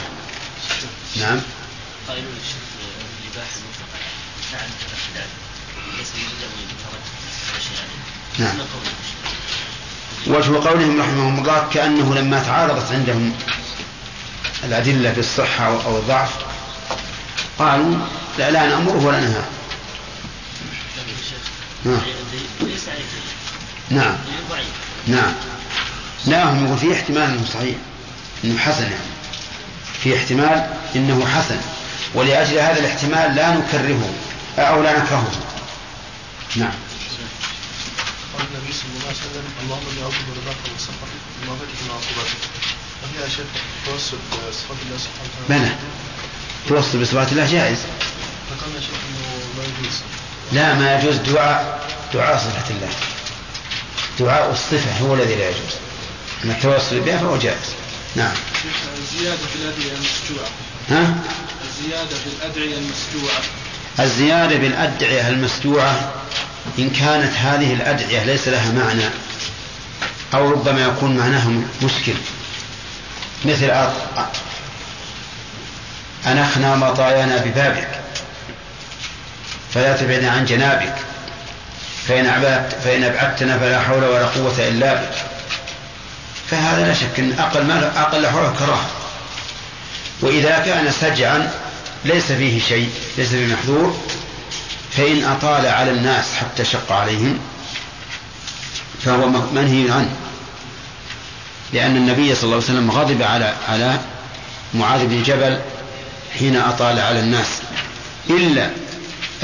[1.16, 1.42] نعم
[2.08, 2.38] قائلون
[3.24, 4.00] الإباحة المطلقة
[8.40, 8.58] نعم.
[8.58, 8.58] نعم.
[10.28, 13.34] وجه قولهم رحمهم الله كأنه لما تعارضت عندهم
[14.64, 16.30] الأدلة في الصحة أو الضعف
[17.60, 17.96] قالوا
[18.38, 19.44] لا لا نأمره ولا نهاه
[21.86, 22.02] نعم.
[23.90, 24.18] نعم.
[25.08, 25.34] نعم.
[26.26, 27.76] لا هم يقول في احتمال إنه صحيح
[28.44, 29.18] إنه حسن يعني.
[30.04, 31.58] في احتمال إنه حسن.
[32.14, 34.10] ولأجل هذا الاحتمال لا نكرهه
[34.58, 35.32] أو لا نكرهه.
[36.56, 36.74] نعم.
[38.38, 42.44] قال النبي صلى الله عليه وسلم اللهم اني اعوذ برضاك من سخطك ومغفرتك من عقوبتك
[43.02, 43.50] وهي يا شيخ
[43.86, 45.60] توسل بصفات الله سبحانه وتعالى.
[45.62, 45.72] بلى
[46.70, 47.80] توسل بصفات الله جائز.
[48.52, 49.24] ذكرنا شيخ إنه
[49.58, 49.96] ما يجوز.
[50.52, 51.16] لا ما يجوز.
[51.16, 51.62] دعاء
[52.14, 52.90] دعاء صفة الله.
[54.20, 55.74] دعاء الصفة هو الذي لا يجوز.
[56.44, 57.70] أما التوسل بها فهو جائز.
[58.16, 58.36] نعم.
[58.98, 60.50] الزيادة في الأدعية المسجوعة
[60.90, 61.16] ها؟
[61.68, 63.42] الزيادة في الأدعية المسجوعة
[64.00, 66.14] الزيادة بالأدعية المسجوعة
[66.80, 69.10] إن كانت هذه الأدعية ليس لها معنى
[70.34, 71.50] أو ربما يكون معناها
[71.84, 72.14] مشكل.
[73.46, 73.72] مثل
[76.28, 77.88] أنخنا مطايانا ببابك
[79.74, 80.96] فلا تبعدنا عن جنابك
[82.08, 85.14] فإن أبعدت فإن أبعدتنا فلا حول ولا قوة إلا بك.
[86.50, 88.90] فهذا لا شك أن أقل ما أقل حوله كراهة
[90.22, 91.52] وإذا كان سجعا
[92.06, 93.98] ليس فيه شيء ليس فيه محذور
[94.98, 97.40] فإن أطال على الناس حتى شق عليهم
[99.02, 100.16] فهو منهي عنه.
[101.74, 104.00] لأن النبي صلى الله عليه وسلم غضب على على
[104.74, 105.60] معاذ بن جبل
[106.40, 107.48] حين أطال على الناس
[108.30, 108.66] إلا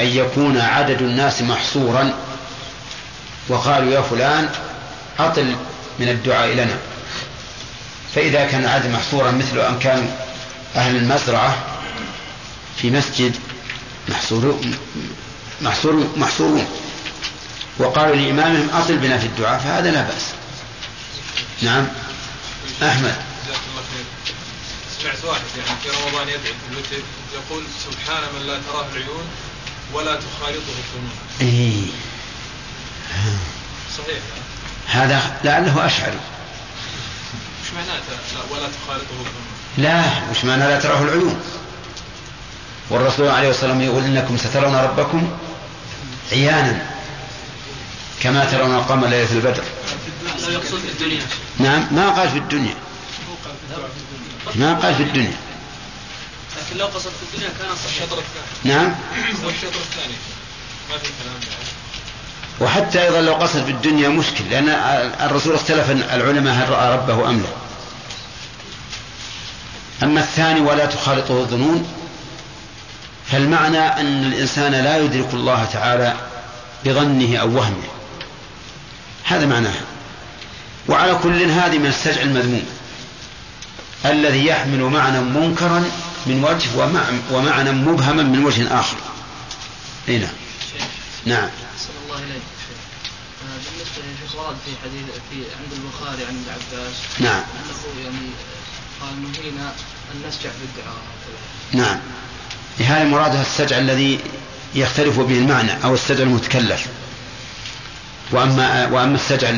[0.00, 2.14] أن يكون عدد الناس محصورا
[3.48, 4.48] وقالوا يا فلان
[5.18, 5.56] أطل
[5.98, 6.76] من الدعاء لنا.
[8.14, 10.10] فإذا كان العدد محصورا مثل أن كان
[10.76, 11.56] أهل المزرعة
[12.76, 13.36] في مسجد
[14.08, 14.76] محصورون
[15.64, 16.66] محصور محصورون
[17.78, 20.24] وقالوا لإمامهم أطل بنا في الدعاء فهذا لا بأس
[21.62, 21.86] نعم
[22.82, 23.14] أحمد
[25.00, 26.96] سمعت واحد يعني في رمضان يدعي في الوتر
[27.34, 29.24] يقول سبحان من لا تراه العيون
[29.92, 31.10] ولا تخالطه الظنون.
[31.40, 31.86] إيه.
[33.98, 34.18] صحيح
[34.86, 36.18] هذا لعله أشعري.
[37.62, 39.46] وش معناته لا ولا تخالطه الظنون؟
[39.78, 41.40] لا وش معنى لا تراه العيون؟
[42.90, 45.30] والرسول عليه الصلاة والسلام يقول إنكم سترون ربكم
[46.32, 46.86] عيانا
[48.22, 49.64] كما ترون القمر ليلة البدر.
[50.48, 51.22] يقصد في الدنيا.
[51.58, 52.74] نعم ما قال في الدنيا.
[54.54, 55.36] ما قال في الدنيا
[56.56, 58.94] لكن لو قصد في الدنيا كان الشطر الثاني نعم
[59.44, 60.14] والشطر الثاني
[60.90, 61.40] ما في كلام.
[62.60, 64.68] وحتى أيضا لو قصد في الدنيا مشكل لأن
[65.20, 67.48] الرسول اختلف العلماء هل رأى ربه أم لا
[70.02, 71.88] أما الثاني ولا تخالطه الظنون
[73.34, 76.16] فالمعنى أن الإنسان لا يدرك الله تعالى
[76.84, 77.88] بظنه أو وهمه.
[79.24, 79.74] هذا معناه
[80.88, 82.66] وعلى كل هذه من السجع المذموم
[84.06, 85.84] الذي يحمل معنى منكرا
[86.26, 86.68] من وجه
[87.30, 88.96] ومعنى مبهما من وجه آخر.
[90.08, 90.30] أي نعم.
[91.26, 91.48] نعم.
[92.04, 92.42] الله إليك
[93.42, 97.42] آه، بالنسبة للشيخ ورد في حديث في عند البخاري عن ابن عباس نعم.
[97.42, 98.30] أنه يعني
[99.00, 99.72] قال نهينا
[100.12, 100.96] أن نسجع في الدعاء
[101.72, 102.00] نعم.
[102.78, 104.20] هذا مرادها السجع الذي
[104.74, 106.86] يختلف به المعنى أو السجع المتكلف.
[108.32, 109.48] وأما وأما السجع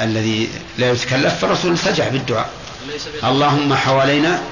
[0.00, 2.50] الذي لا يتكلف فالرسول سجع بالدعاء.
[3.24, 4.42] اللهم حوالينا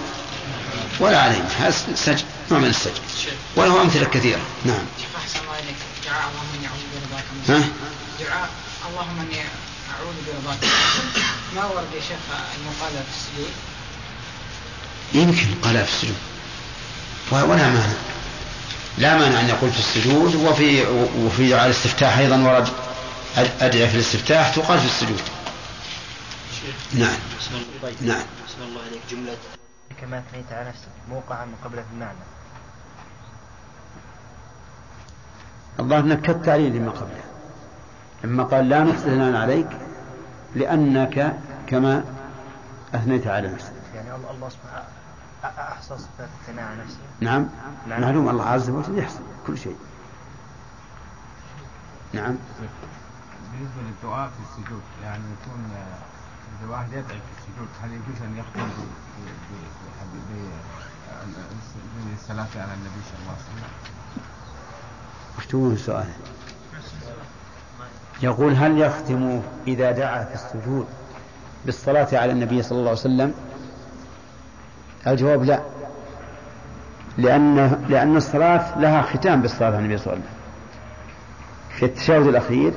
[1.00, 1.48] ولا علينا.
[1.58, 3.00] هذا سجن نوع من السجن
[3.56, 4.40] وله أمثلة كثيرة.
[4.64, 4.84] نعم.
[6.06, 7.68] دعاء اللهم إني أعوذ برضاك ها؟
[8.20, 8.48] دعاء
[8.90, 9.40] اللهم إني
[9.90, 10.58] أعوذ برضاك.
[11.56, 12.18] ما ورد يا شيخ
[12.60, 13.52] المقالة في السجود؟
[15.14, 16.16] يمكن قال في السجود.
[17.32, 17.86] ولا مانع.
[18.98, 20.86] لا مانع أن يقول في السجود وفي
[21.24, 22.68] وفي دعاء الاستفتاح أيضا ورد
[23.60, 25.20] أدعية في الاستفتاح تقال في السجود.
[26.94, 27.16] نعم.
[27.82, 28.22] طيب نعم.
[28.48, 29.00] بسم الله عليك.
[29.10, 29.36] جملة.
[30.00, 32.18] كما أثنيت على نفسك موقعا مقابلة المعنى.
[35.80, 37.24] الله نكدت عليه لما قبله.
[38.24, 39.68] لما قال لا نحسن عليك
[40.54, 42.04] لأنك كما
[42.94, 43.72] أثنيت على نفسك.
[43.94, 44.99] يعني الله سبحانه
[45.44, 47.48] أحصى صفات الثناء نفسه نعم
[47.86, 49.76] معلوم الله عز وجل يحسن كل شيء
[52.12, 52.36] نعم
[53.52, 55.70] بالنسبة للدعاء في السجود يعني يكون
[56.60, 58.68] إذا واحد يدعي في السجود هل يجوز أن يختم
[62.10, 63.70] بالصلاة على النبي صلى الله عليه وسلم؟
[65.38, 66.08] وش السؤال؟
[68.22, 70.86] يقول هل يختم إذا دعا في السجود
[71.66, 73.34] بالصلاة على النبي صلى الله عليه وسلم؟
[75.06, 75.60] الجواب لا.
[77.18, 80.40] لأن لأن الصلاة لها ختام بالصلاة على النبي صلى الله عليه وسلم.
[81.70, 82.72] في التشهد الأخير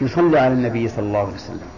[0.00, 1.68] يصلي على النبي صلى الله عليه وسلم.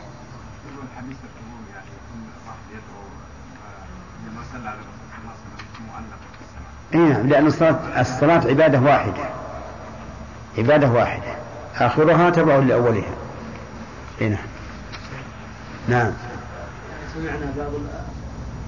[6.95, 9.25] اي نعم لأن الصلاة الصلاة عبادة واحدة.
[10.59, 11.37] عبادة واحدة.
[11.77, 13.15] آخرها تبع لأولها.
[14.21, 14.47] اي نعم.
[15.89, 16.13] نعم.
[17.15, 17.71] سمعنا بعض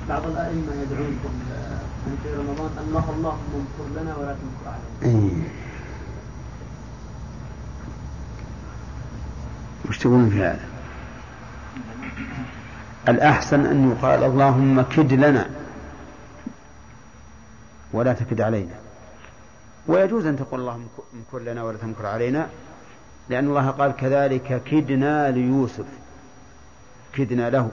[0.09, 1.19] بعض الأئمة يدعون
[2.23, 5.21] في رمضان الله اللهم انصر لنا ولا تنصر علينا.
[5.21, 5.43] إيه.
[9.89, 10.65] وش تقولون في هذا؟
[13.09, 15.51] الأحسن أن يقال اللهم كد لنا
[17.93, 18.75] ولا تكد علينا
[19.87, 22.49] ويجوز أن تقول اللهم امكر لنا ولا تمكر علينا
[23.29, 25.87] لأن الله قال كذلك كدنا ليوسف
[27.15, 27.71] كدنا له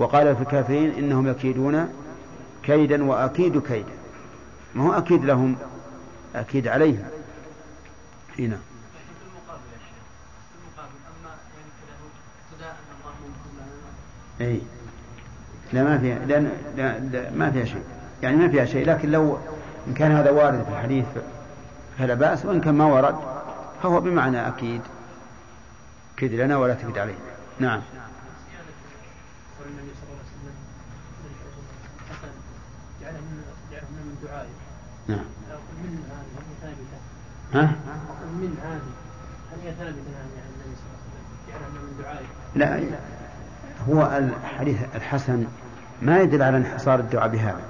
[0.00, 1.92] وقال في الكافرين إنهم يكيدون
[2.62, 3.92] كيدا وأكيد كيدا.
[4.74, 5.56] ما هو أكيد لهم
[6.34, 7.04] أكيد عليهم.
[8.38, 8.58] هنا
[14.40, 14.60] إي.
[15.72, 17.82] لا ما فيها لأن لا, ما فيها شيء.
[18.22, 19.38] يعني ما فيها شيء لكن لو
[19.88, 21.04] إن كان هذا وارد في الحديث
[21.98, 23.16] فلا بأس وإن كان ما ورد
[23.82, 24.80] فهو بمعنى أكيد.
[26.16, 27.18] كد لنا ولا تكد علينا.
[27.58, 27.80] نعم.
[35.10, 35.24] نعم.
[37.54, 37.72] ها؟
[38.40, 38.80] من هذه؟
[39.52, 42.98] هل هي ثابتة عن النبي صلى الله عليه وسلم؟ جعلها من دعائه؟ لا
[43.88, 45.46] هو الحديث الحسن
[46.02, 47.62] ما يدل على انحصار الدعاء بهذا.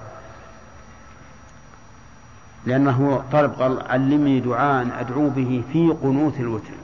[2.66, 6.74] لأنه طلب قال علمني دعاء أدعو به في قنوت الوتر.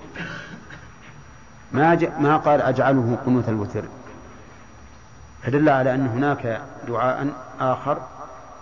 [1.72, 2.08] ما ج...
[2.20, 3.84] ما قال أجعله قنوت الوتر.
[5.42, 7.28] فدل على أن هناك دعاء
[7.60, 7.98] آخر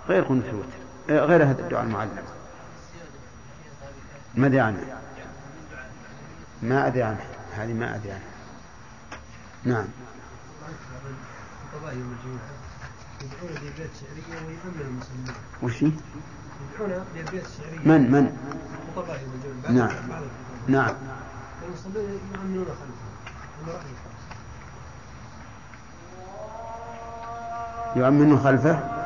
[0.09, 0.84] غير قنوت الوتر.
[1.09, 2.19] غير هذا الدعاء المعلم.
[4.35, 4.79] ما أدري عنه.
[6.63, 7.25] ما أدري عنه.
[7.57, 8.25] هذه ما أدري عنه.
[9.65, 9.85] نعم.
[13.21, 13.55] يدعون
[14.01, 16.01] شعرية المسلمين وش يدعون
[16.79, 18.37] شعرية من؟ من؟
[19.69, 19.91] نعم.
[20.69, 20.95] نعم.
[21.63, 23.15] والمصلين يؤمنون خلفه
[27.97, 29.04] يؤمن خلفه؟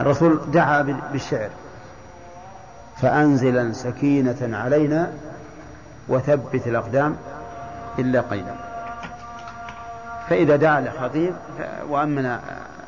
[0.00, 0.82] الرسول دعا
[1.12, 1.50] بالشعر.
[3.02, 5.12] فأنزلا سكينة علينا
[6.08, 7.16] وثبت الأقدام
[7.98, 8.54] إلا قيلا
[10.28, 11.34] فإذا دعا لخطيب
[11.88, 12.38] وأمن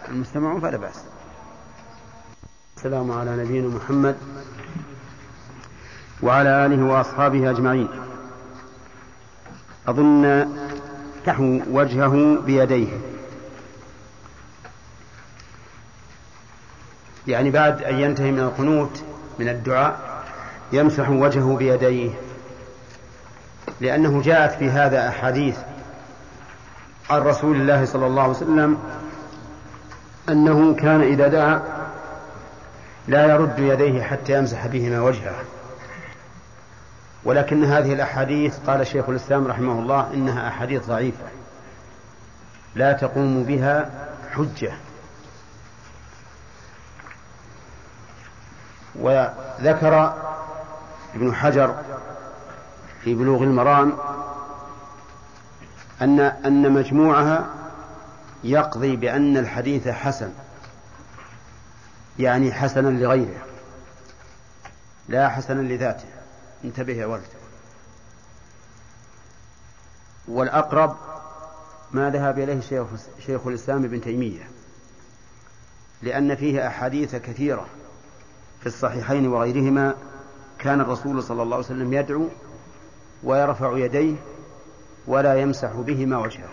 [0.08, 1.04] المستمعون فلا بأس.
[2.76, 4.16] السلام على نبينا محمد
[6.22, 7.88] وعلى آله وأصحابه أجمعين.
[9.88, 10.48] أظن
[11.26, 12.88] تحو وجهه بيديه.
[17.26, 19.02] يعني بعد أن ينتهي من القنوت
[19.38, 19.98] من الدعاء
[20.72, 22.10] يمسح وجهه بيديه.
[23.80, 25.58] لأنه جاءت في هذا أحاديث
[27.10, 28.78] عن رسول الله صلى الله عليه وسلم
[30.28, 31.62] أنه كان إذا دعا
[33.08, 35.34] لا يرد يديه حتى يمسح بهما وجهه.
[37.24, 41.24] ولكن هذه الأحاديث قال شيخ الإسلام رحمه الله إنها أحاديث ضعيفة.
[42.74, 43.90] لا تقوم بها
[44.32, 44.72] حجة.
[49.00, 50.14] وذكر
[51.14, 51.82] ابن حجر
[53.04, 53.96] في بلوغ المرام
[56.02, 57.54] أن أن مجموعها
[58.44, 60.32] يقضي بأن الحديث حسن
[62.18, 63.42] يعني حسنا لغيره
[65.08, 66.08] لا حسنا لذاته.
[66.64, 67.28] انتبه يا ولد
[70.28, 70.96] والأقرب
[71.90, 72.86] ما ذهب إليه شيخ,
[73.26, 74.50] شيخ الإسلام ابن تيمية
[76.02, 77.66] لأن فيه أحاديث كثيرة.
[78.60, 79.94] في الصحيحين وغيرهما
[80.58, 82.28] كان الرسول صلى الله عليه وسلم يدعو
[83.22, 84.14] ويرفع يديه
[85.06, 86.48] ولا يمسح بهما وجهه.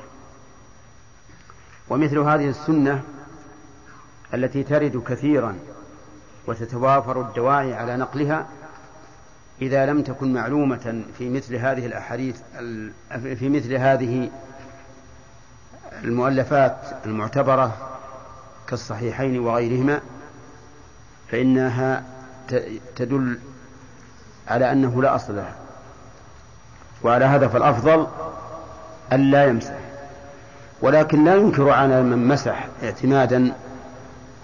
[1.89, 3.03] ومثل هذه السنة
[4.34, 5.55] التي ترد كثيرا
[6.47, 8.47] وتتوافر الدواعي على نقلها
[9.62, 12.41] إذا لم تكن معلومة في مثل هذه الأحاديث
[13.12, 14.30] في مثل هذه
[16.03, 17.97] المؤلفات المعتبرة
[18.68, 20.01] كالصحيحين وغيرهما
[21.32, 22.03] فإنها
[22.95, 23.39] تدل
[24.47, 25.55] على أنه لا أصل لها.
[27.03, 28.07] وعلى هذا فالأفضل
[29.13, 29.78] ألا يمسح.
[30.82, 33.53] ولكن لا ينكر على من مسح اعتمادا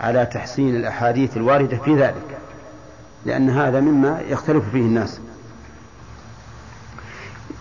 [0.01, 2.37] على تحسين الأحاديث الواردة في ذلك
[3.25, 5.19] لأن هذا مما يختلف فيه الناس.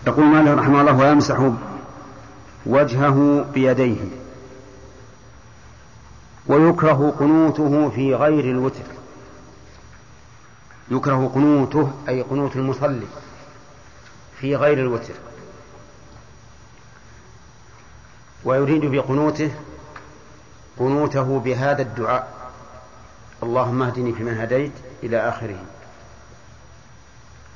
[0.07, 1.51] يقول مالك رحمه الله ويمسح
[2.65, 4.01] وجهه بيديه
[6.47, 8.83] ويكره قنوته في غير الوتر.
[10.93, 13.07] يكره قنوته أي قنوت المصلي
[14.39, 15.13] في غير الوتر.
[18.45, 19.51] ويريد بقنوته
[20.77, 22.51] قنوته بهذا الدعاء.
[23.43, 24.71] اللهم اهدني فيمن هديت
[25.03, 25.63] إلى آخره.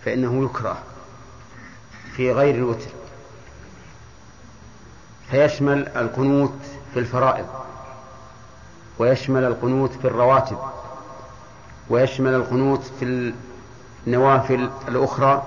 [0.05, 0.77] فإنه يكره
[2.15, 2.89] في غير الوتر.
[5.31, 6.59] فيشمل القنوت
[6.93, 7.47] في الفرائض
[8.99, 10.57] ويشمل القنوت في الرواتب.
[11.89, 13.33] ويشمل القنوت في
[14.07, 15.43] النوافل الأخرى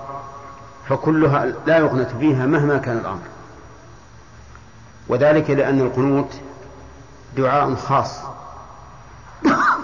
[0.89, 3.21] فكلها لا يقنت فيها مهما كان الأمر.
[5.07, 6.33] وذلك لأن القنوت
[7.37, 8.19] دعاء خاص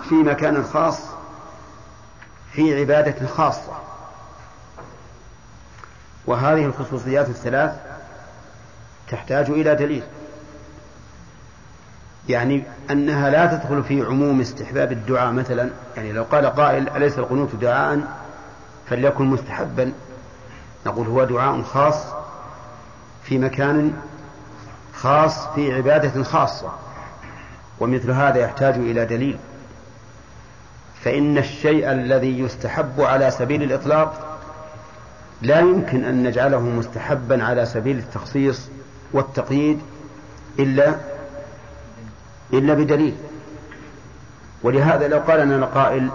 [0.09, 0.99] في مكان خاص
[2.51, 3.73] في عبادة خاصة.
[6.25, 7.71] وهذه الخصوصيات الثلاث
[9.11, 10.03] تحتاج إلى دليل.
[12.29, 15.69] يعني أنها لا تدخل في عموم استحباب الدعاء مثلا.
[15.97, 18.01] يعني لو قال قائل أليس القنوت دعاء
[18.89, 19.93] فليكن مستحبا.
[20.85, 22.03] نقول هو دعاء خاص
[23.23, 23.93] في مكان
[24.93, 26.71] خاص في عبادة خاصة
[27.79, 29.37] ومثل هذا يحتاج إلى دليل.
[31.01, 34.39] فإن الشيء الذي يستحب على سبيل الإطلاق
[35.41, 38.69] لا يمكن أن نجعله مستحبا على سبيل التخصيص
[39.13, 39.79] والتقييد
[40.59, 40.95] إلا
[42.53, 43.15] إلا بدليل.
[44.63, 46.09] ولهذا لو قال لنا قائل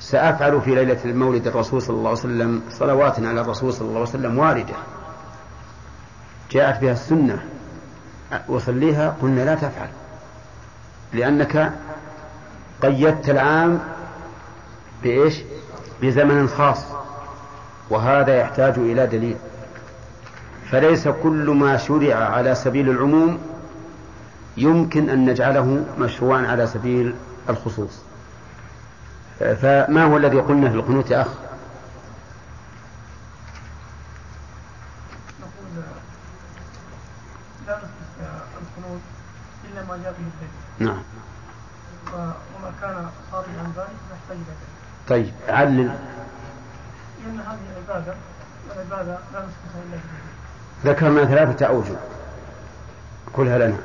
[0.00, 4.08] سأفعل في ليلة المولد الرسول صلى الله عليه وسلم صلوات على الرسول صلى الله عليه
[4.08, 4.74] وسلم واردة.
[6.50, 7.42] جاءت بها السنة.
[8.48, 9.88] وصليها قلنا لا تفعل.
[11.12, 11.72] لأنك
[12.82, 13.80] قيدت العام
[15.02, 15.42] بإيش؟
[16.02, 16.84] بزمن خاص.
[17.90, 19.36] وهذا يحتاج إلى دليل.
[20.70, 23.38] فليس كل ما شرع على سبيل العموم
[24.56, 27.14] يمكن أن نجعله مشروعا على سبيل
[27.48, 27.98] الخصوص.
[29.38, 31.28] فما هو الذي قلنا في القنوت يا أخ؟
[35.40, 35.84] نقول
[37.66, 37.88] لا نثبت
[38.62, 39.00] القنوت
[39.64, 41.02] إلا ما جاء به الدليل نعم.
[42.14, 44.56] وما كان خارجا عن ذلك نحتاج إلى
[45.08, 45.76] طيب علل.
[47.24, 48.14] لأن هذه عبادة
[48.68, 51.96] والعبادة لا نثبتها إلا ذكرنا ثلاثة أوجه.
[53.32, 53.76] كلها لنا.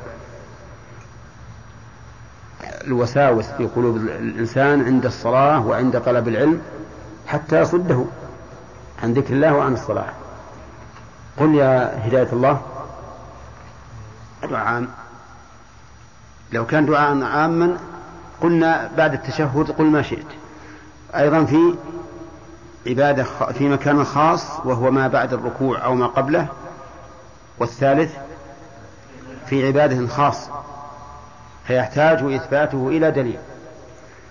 [2.87, 6.61] الوساوس في قلوب الإنسان عند الصلاة وعند طلب العلم
[7.27, 8.05] حتى يصده
[9.03, 10.09] عن ذكر الله وعن الصلاة.
[11.37, 12.61] قل يا هداية الله
[14.49, 14.85] دعاء
[16.51, 17.77] لو كان دعاء عاما
[18.41, 20.27] قلنا بعد التشهد قل ما شئت.
[21.15, 21.75] أيضا في
[22.87, 26.47] عبادة في مكان خاص وهو ما بعد الركوع أو ما قبله.
[27.59, 28.15] والثالث
[29.45, 30.49] في عبادة خاص
[31.67, 33.39] فيحتاج إثباته إلى دليل.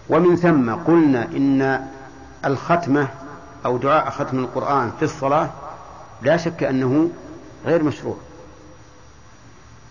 [0.08, 1.86] ومن ثم قلنا إن
[2.44, 3.08] الختمة
[3.64, 5.48] أو دعاء ختم القرآن في الصلاة
[6.22, 7.10] لا شك أنه
[7.66, 8.16] غير مشروع.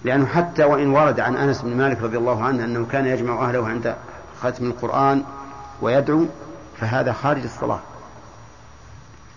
[0.04, 3.68] لأنه حتى وإن ورد عن أنس بن مالك رضي الله عنه أنه كان يجمع أهله
[3.68, 3.96] عند
[4.42, 5.24] ختم القرآن
[5.82, 6.26] ويدعو
[6.80, 7.80] فهذا خارج الصلاة.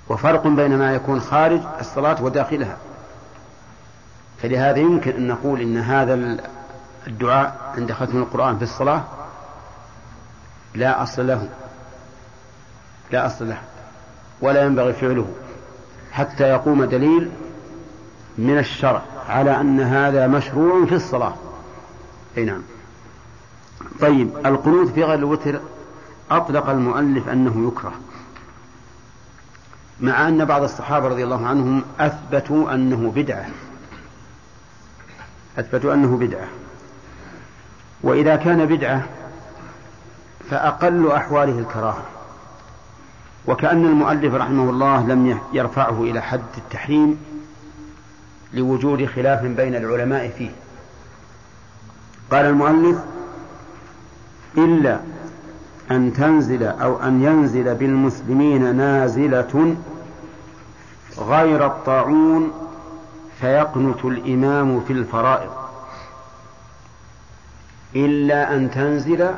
[0.08, 2.76] وفرق بين ما يكون خارج الصلاة وداخلها.
[4.42, 6.14] فلهذا يمكن أن نقول إن هذا
[7.06, 9.04] الدعاء عند ختم القرآن في الصلاة
[10.74, 11.48] لا أصل له.
[13.10, 13.58] لا أصل له.
[14.40, 15.26] ولا ينبغي فعله.
[16.12, 17.30] حتى يقوم دليل
[18.38, 21.34] من الشرع على أن هذا مشروع في الصلاة.
[22.36, 22.62] أي نعم.
[24.00, 25.60] طيب القنوت في غير الوتر
[26.30, 27.92] أطلق المؤلف أنه يكره.
[30.00, 33.46] مع أن بعض الصحابة رضي الله عنهم أثبتوا أنه بدعة.
[35.58, 36.61] أثبتوا أنه بدعة.
[38.02, 39.06] وإذا كان بدعة
[40.50, 42.02] فأقل أحواله الكراهة.
[43.46, 47.18] وكأن المؤلف رحمه الله لم يرفعه إلى حد التحريم
[48.52, 50.50] لوجود خلاف بين العلماء فيه.
[52.30, 52.98] قال المؤلف
[54.58, 55.00] إلا
[55.90, 59.76] أن تنزل أو أن ينزل بالمسلمين نازلة
[61.18, 62.52] غير الطاعون
[63.40, 65.61] فيقنت الإمام في الفرائض.
[67.96, 69.30] إلا أن تنزل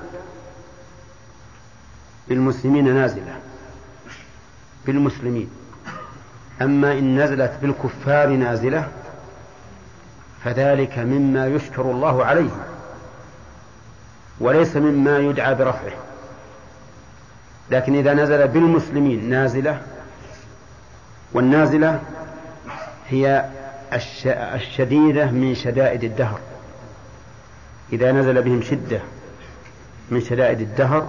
[2.28, 3.36] بالمسلمين نازلة
[4.86, 5.51] بالمسلمين.
[6.62, 8.89] أما إن نزلت بالكفار نازلة
[10.44, 12.51] فذلك مما يشكر الله عليه
[14.40, 15.97] وليس مما يدعى برفعه.
[17.70, 19.82] لكن إذا نزل بالمسلمين نازلة
[21.32, 22.01] والنازلة
[23.09, 23.44] هي
[24.55, 26.40] الشديدة من شدائد الدهر.
[27.93, 29.01] إذا نزل بهم شدة
[30.11, 31.09] من شدائد الدهر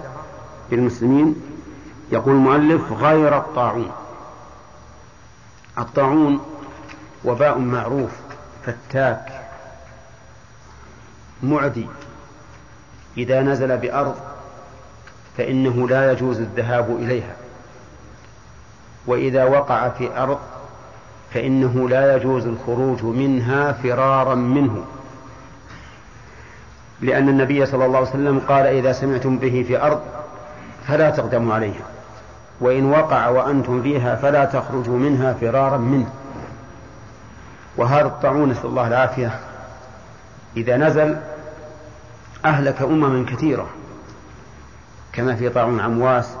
[0.70, 1.36] بالمسلمين
[2.12, 3.90] يقول المؤلف غير الطاعون.
[5.78, 6.40] الطاعون
[7.24, 8.10] وباء معروف
[8.66, 9.42] فتاك
[11.42, 11.86] معدي.
[13.16, 14.14] إذا نزل بأرض
[15.36, 17.36] فإنه لا يجوز الذهاب إليها.
[19.06, 20.38] وإذا وقع في أرض
[21.34, 24.84] فإنه لا يجوز الخروج منها فرارا منه.
[27.00, 30.00] لأن النبي صلى الله عليه وسلم قال إذا سمعتم به في أرض
[30.88, 31.84] فلا تقدموا عليها
[32.60, 36.08] وإن وقع وأنتم فيها فلا تخرجوا منها فرارا منه.
[37.76, 39.38] وهذا الطاعون نسأل الله العافية.
[40.56, 41.16] إذا نزل
[42.44, 43.66] أهلك أمما كثيرة
[45.12, 46.36] كما في طاعون عمواس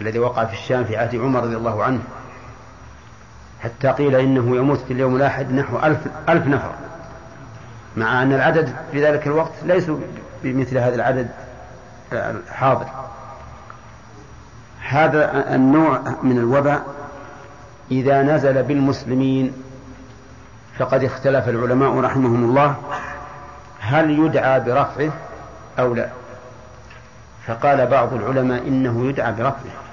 [0.00, 2.00] الذي وقع في الشام في عهد عمر رضي الله عنه
[3.60, 5.98] حتى قيل إنه يموت في اليوم الواحد نحو ألف,
[6.28, 6.72] ألف نفر.
[7.96, 9.98] مع أن العدد في ذلك الوقت ليسوا
[10.42, 11.28] بمثل هذا العدد
[12.12, 12.86] الحاضر.
[14.88, 16.82] هذا النوع من الوباء
[17.90, 19.52] إذا نزل بالمسلمين
[20.78, 22.74] فقد اختلف العلماء رحمهم الله
[23.80, 25.12] هل يدعى برفعه
[25.78, 26.08] أو لا.
[27.46, 29.88] فقال بعض العلماء إنه يدعى برفعه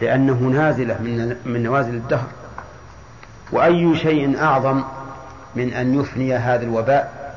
[0.00, 2.26] لأنه نازلة من من نوازل الدهر
[3.52, 4.82] وأي شيء أعظم
[5.54, 7.34] من أن يفني هذا الوباء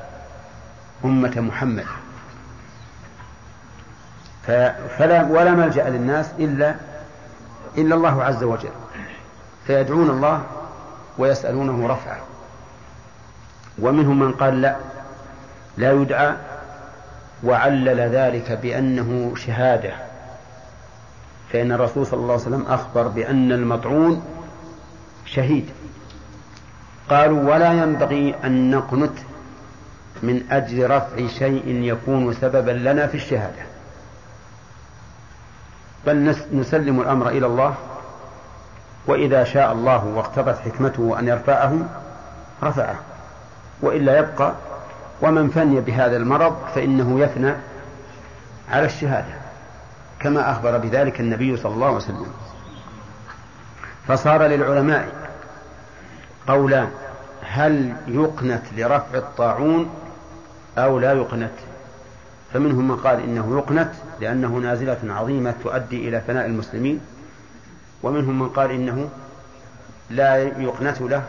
[1.06, 1.86] أمة محمد.
[4.98, 6.76] فلا ولا ملجأ للناس إلا
[7.78, 8.70] إلا الله عز وجل.
[9.68, 10.44] فيدعون الله
[11.18, 12.20] ويسألونه رفعه.
[13.80, 14.76] ومنهم من قال لا
[15.78, 16.34] لا يدعى
[17.44, 19.94] وعلل ذلك بأنه شهادة.
[21.54, 24.24] فإن الرسول صلى الله عليه وسلم أخبر بأن المطعون
[25.26, 25.70] شهيد.
[27.10, 29.18] قالوا ولا ينبغي أن نقنت
[30.24, 33.62] من أجل رفع شيء يكون سببا لنا في الشهادة.
[36.06, 37.76] بل نسلم الأمر إلى الله
[39.08, 41.74] وإذا شاء الله واقتضت حكمته أن يرفعه
[42.64, 42.96] رفعه.
[43.82, 44.54] وإلا يبقى
[45.22, 47.54] ومن فني بهذا المرض فإنه يفنى
[48.72, 49.34] على الشهادة
[50.20, 52.28] كما أخبر بذلك النبي صلى الله عليه وسلم.
[54.08, 55.25] فصار للعلماء
[56.48, 56.92] قولان
[57.42, 59.90] هل يقنت لرفع الطاعون
[60.78, 61.52] أو لا يقنت؟
[62.54, 67.02] فمنهم من قال إنه يقنت لأنه نازلة عظيمة تؤدي إلى فناء المسلمين
[68.04, 69.10] ومنهم من قال إنه
[70.10, 71.24] لا يقنت له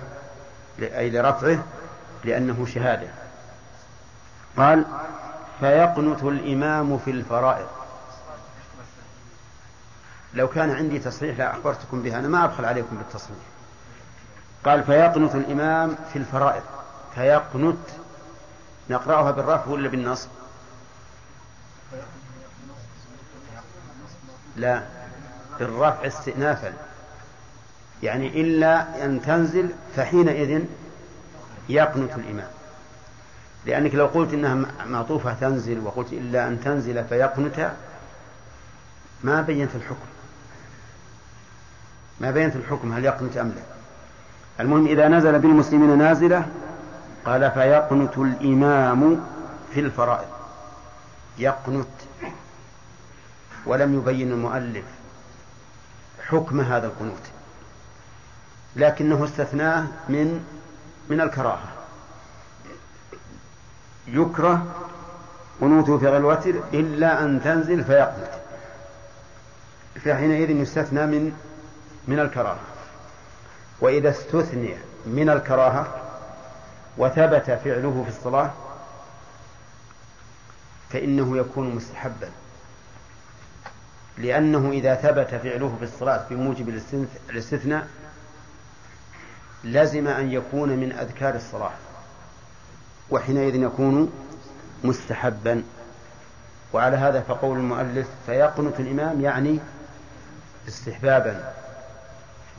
[0.81, 1.59] أي لرفعه
[2.25, 3.09] لأنه شهادة.
[4.57, 4.85] قال
[5.61, 7.67] فيقنت الإمام في الفرائض.
[10.35, 13.37] لو كان عندي تصحيح لا أخبرتكم بها أنا ما أبخل عليكم بالتصحيح.
[14.67, 16.63] قال فيقنت الإمام في الفرائض.
[17.15, 17.77] فيقنت
[18.91, 20.29] نقرأها بالرفع ولا بالنصب؟
[24.57, 24.83] لا.
[25.59, 26.73] بالرفع استئنافا.
[28.03, 30.65] يعني إلا أن تنزل فحينئذ
[31.69, 32.49] يقنت الإمام.
[33.67, 37.73] لأنك لو قلت إنها معطوفة تنزل وقلت إلا أن تنزل فيقنت
[39.25, 40.07] ما بينت الحكم.
[42.21, 43.76] ما بينت الحكم هل يقنت أم لا.
[44.61, 46.47] المهم إذا نزل بالمسلمين نازلة
[47.25, 49.27] قال فيقنت الإمام
[49.75, 50.29] في الفرائض.
[51.39, 51.87] يقنت.
[53.67, 54.85] ولم يبين المؤلف
[56.29, 57.23] حكم هذا القنوت.
[58.77, 60.45] لكنه استثناه من
[61.09, 61.69] من الكراهة.
[64.09, 64.67] يكره
[65.61, 68.31] قنوته في غير الوتر إلا أن تنزل فيقنت.
[70.05, 71.33] فحينئذ يستثنى من
[72.09, 72.76] من الكراهة.
[73.81, 74.75] وإذا استثني
[75.07, 76.03] من الكراهة
[76.99, 78.51] وثبت فعله في الصلاة
[80.91, 82.31] فإنه يكون مستحبا.
[84.19, 86.81] لأنه إذا ثبت فعله في الصلاة بموجب
[87.31, 87.89] الاستثناء
[89.65, 91.73] لزم أن يكون من أذكار الصلاة.
[93.11, 94.13] وحينئذ يكون
[94.85, 95.63] مستحبا.
[96.73, 99.61] وعلى هذا فقول المؤلف فيقنت الإمام يعني
[100.69, 101.55] استحبابا.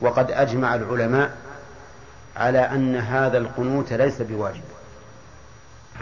[0.00, 1.30] وقد أجمع العلماء
[2.36, 4.62] على أن هذا القنوت ليس بواجب.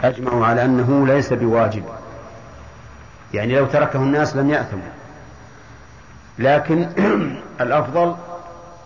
[0.03, 1.83] أجمعوا على أنه ليس بواجب.
[3.33, 4.91] يعني لو تركه الناس لم يأثموا.
[6.39, 6.89] لكن
[7.61, 8.15] الأفضل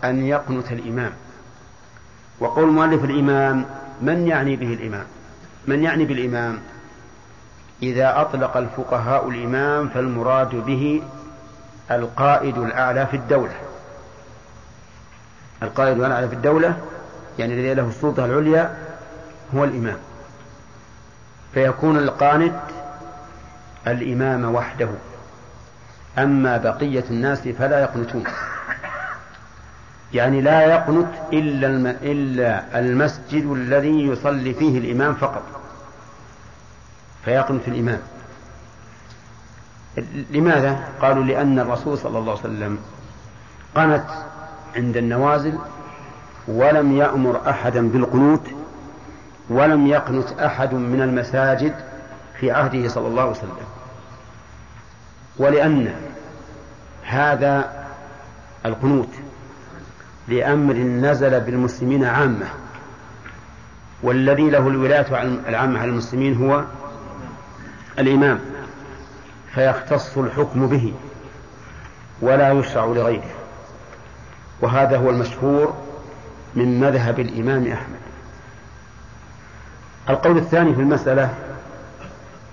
[0.04, 1.12] أن يقنت الإمام.
[2.40, 3.64] وقول مؤلف الإمام
[4.02, 5.04] من يعني به الإمام؟
[5.66, 6.58] من يعني بالإمام؟
[7.82, 11.02] إذا أطلق الفقهاء الإمام فالمراد به
[11.90, 13.54] القائد الأعلى في الدولة.
[15.62, 16.76] القائد الأعلى في الدولة
[17.38, 18.76] يعني الذي له السلطة العليا
[19.54, 19.96] هو الإمام
[21.54, 22.54] فيكون القانت
[23.86, 24.88] الإمام وحده
[26.18, 28.24] أما بقية الناس فلا يقنتون
[30.14, 31.90] يعني لا يقنت إلا.
[32.02, 35.42] إلا المسجد الذي يصلي فيه الإمام فقط
[37.24, 37.98] فيقنت الإمام
[40.30, 42.78] لماذا؟ قالوا لأن الرسول صلى الله عليه وسلم
[43.74, 44.04] قنت
[44.76, 45.58] عند النوازل
[46.48, 48.46] ولم يأمر أحدا بالقنوت
[49.50, 51.74] ولم يقنت أحد من المساجد
[52.40, 53.56] في عهده صلى الله عليه وسلم.
[55.38, 55.94] ولأن
[57.04, 57.84] هذا
[58.66, 59.08] القنوت
[60.28, 62.46] لأمر نزل بالمسلمين عامة
[64.02, 66.64] والذي له الولاية العامة على المسلمين هو
[67.98, 68.40] الإمام
[69.54, 70.94] فيختص الحكم به
[72.20, 73.41] ولا يشرع لغيره.
[74.62, 75.74] وهذا هو المشهور
[76.54, 77.98] من مذهب الإمام أحمد.
[80.10, 81.34] القول الثاني في المسألة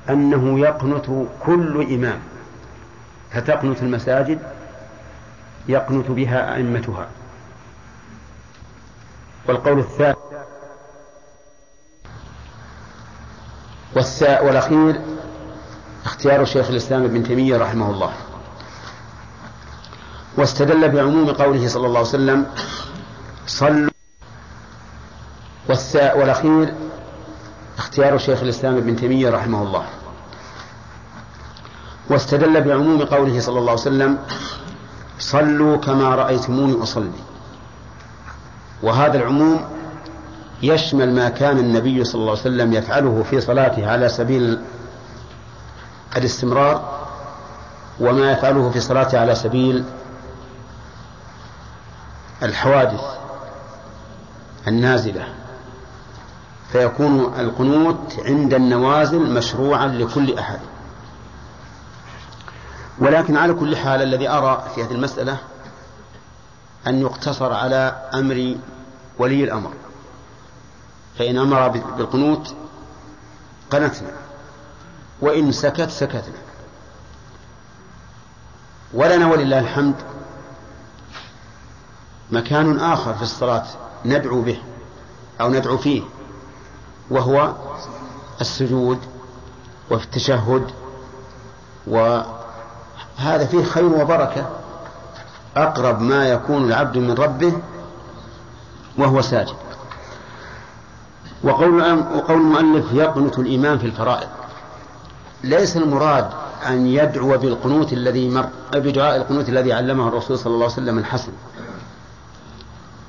[0.10, 1.06] أنه يقنت
[1.40, 2.20] كل إمام.
[3.32, 4.40] فتقنت المساجد
[5.68, 7.08] يقنت بها أئمتها.
[9.48, 10.18] والقول الثالث
[14.22, 15.02] والأخير
[16.06, 18.14] اختيار شيخ الإسلام ابن تيمية رحمه الله.
[20.38, 22.46] واستدل بعموم قوله صلى الله عليه وسلم
[23.48, 23.90] صلوا.
[25.92, 26.74] والأخير
[27.78, 29.86] اختيار شيخ الإسلام ابن تيمية رحمه الله.
[32.10, 34.18] واستدل بعموم قوله صلى الله عليه وسلم
[35.20, 37.12] صلوا كما رأيتموني أصلي.
[38.84, 39.66] وهذا العموم
[40.62, 44.60] يشمل ما كان النبي صلى الله عليه وسلم يفعله في صلاته على سبيل
[46.18, 47.00] الاستمرار
[48.00, 49.84] وما يفعله في صلاته على سبيل
[52.44, 53.02] الحوادث
[54.68, 55.28] النازلة
[56.72, 60.60] فيكون القنوت عند النوازل مشروعا لكل أحد.
[63.00, 65.38] ولكن على كل حال الذي أرى في هذه المسألة
[66.88, 68.56] أن يقتصر على أمر
[69.20, 69.72] ولي الأمر.
[71.18, 72.56] فإن أمر بالقنوت
[73.72, 74.12] قنتنا
[75.22, 76.40] وإن سكت سكتنا.
[78.94, 79.96] ولنا ولله الحمد
[82.32, 83.66] مكان آخر في الصلاة
[84.06, 84.60] ندعو به
[85.42, 86.02] أو ندعو فيه
[87.10, 87.54] وهو
[88.42, 88.98] السجود
[89.92, 90.64] وفي التشهد
[91.88, 94.50] وهذا فيه خير وبركة
[95.58, 97.54] أقرب ما يكون العبد من ربه
[98.98, 99.56] وهو ساجد.
[101.44, 101.82] وقول
[102.16, 104.28] وقول المؤلف يقنت الإمام في الفرائض.
[105.44, 106.30] ليس المراد
[106.68, 111.32] أن يدعو بالقنوت الذي مر بدعاء القنوت الذي علمه الرسول صلى الله عليه وسلم الحسن.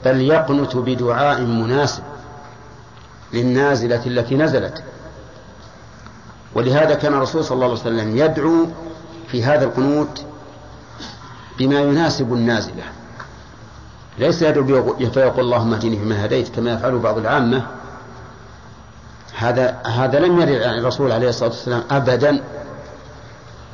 [0.05, 2.03] بل يقنت بدعاء مناسب
[3.33, 4.83] للنازلة التي نزلت.
[6.55, 8.67] ولهذا كان الرسول صلى الله عليه وسلم يدعو
[9.29, 10.25] في هذا القنوت
[11.59, 12.83] بما يناسب النازلة.
[14.19, 17.67] ليس يدعو فيقول اللهم اهدني فيما هديت كما يفعل بعض العامة.
[19.37, 22.43] هذا هذا لم يرد عن الرسول عليه الصلاة والسلام أبدا.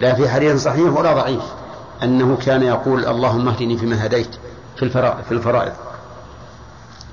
[0.01, 1.43] لا في حديث صحيح ولا ضعيف.
[2.03, 4.31] أنه كان يقول اللهم اهدني فيما هديت
[4.77, 5.73] في الفرائض, في الفرائض.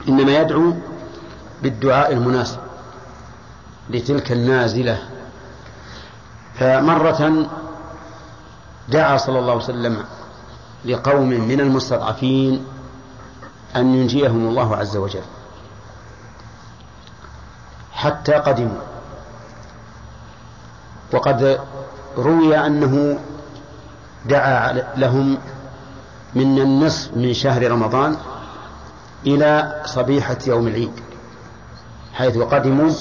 [0.10, 0.74] إنما يدعو
[1.64, 2.60] بالدعاء المناسب
[3.90, 4.98] لتلك النازلة.
[6.56, 7.50] فمرة
[8.90, 10.06] دعا صلى الله عليه وسلم
[10.86, 12.66] لقوم من المستضعفين
[13.76, 15.24] أن ينجيهم الله عز وجل.
[17.92, 18.82] حتى قدموا.
[21.14, 21.60] وقد
[22.18, 23.20] روي أنه
[24.26, 25.38] دعا لهم
[26.36, 28.18] من النصف من شهر رمضان
[29.28, 30.92] إلى صبيحة يوم العيد
[32.14, 32.92] حيث قدموا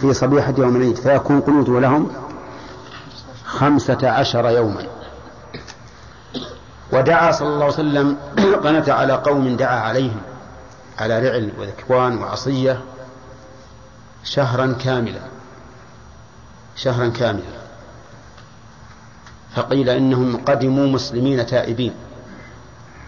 [0.00, 2.12] في صبيحة يوم العيد فيكون قنوته لهم
[3.44, 4.86] خمسة عشر يوما.
[6.92, 8.16] ودعا صلى الله عليه وسلم
[8.64, 10.20] قنت على قوم دعا عليهم
[10.98, 12.80] على رعل وذكوان وعصية
[14.24, 15.20] شهرا كاملا
[16.76, 17.56] شهرا كاملا.
[19.54, 21.94] فقيل إنهم قدموا مسلمين تائبين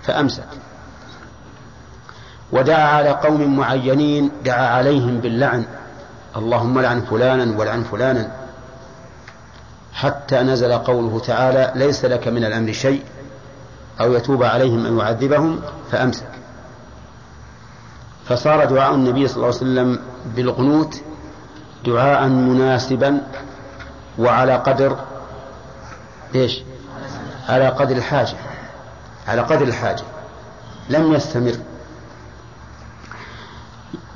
[0.02, 0.67] فأمسك.
[2.52, 5.64] ودعا على قوم معينين دعا عليهم باللعن.
[6.36, 8.30] اللهم لعن فلانا ولعن فلانا.
[9.92, 13.02] حتى نزل قوله تعالى ليس لك من الأمر شيء.
[14.00, 15.60] أو يتوب عليهم أو يعذبهم
[15.90, 16.28] فأمسك.
[18.28, 19.98] فصار دعاء النبي صلى الله عليه وسلم
[20.36, 21.02] بالقنوت
[21.86, 23.20] دعاء مناسبا
[24.18, 24.96] وعلى قدر
[26.34, 26.62] إيش؟
[27.48, 28.36] على قدر الحاجة.
[29.28, 30.02] على قدر الحاجة.
[30.90, 31.54] لم يستمر.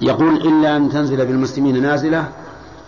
[0.02, 2.32] يقول إلا أن تنزل بالمسلمين نازلة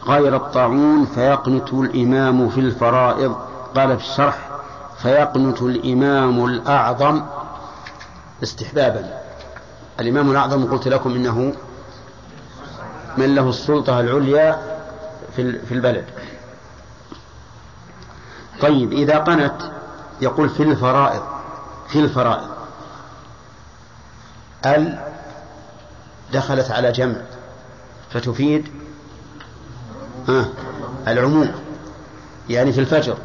[0.07, 3.37] غير الطاعون فيقنت الإمام في الفرائض.
[3.77, 4.51] قال في الشرح
[4.99, 7.23] فيقنت الإمام الأعظم
[8.43, 9.21] استحبابا.
[10.01, 11.53] الإمام الأعظم قلت لكم إنه
[13.17, 14.59] من له السلطة العليا
[15.37, 16.05] في البلد.
[18.61, 19.73] طيب إذا قنت
[20.21, 21.23] يقول في الفرائض
[21.89, 22.49] في الفرائض
[24.67, 24.99] ال
[26.35, 27.17] دخلت على جمع
[28.11, 28.69] فتفيد
[30.29, 30.47] آه
[31.09, 31.53] العموم
[32.49, 33.17] يعني في الفجر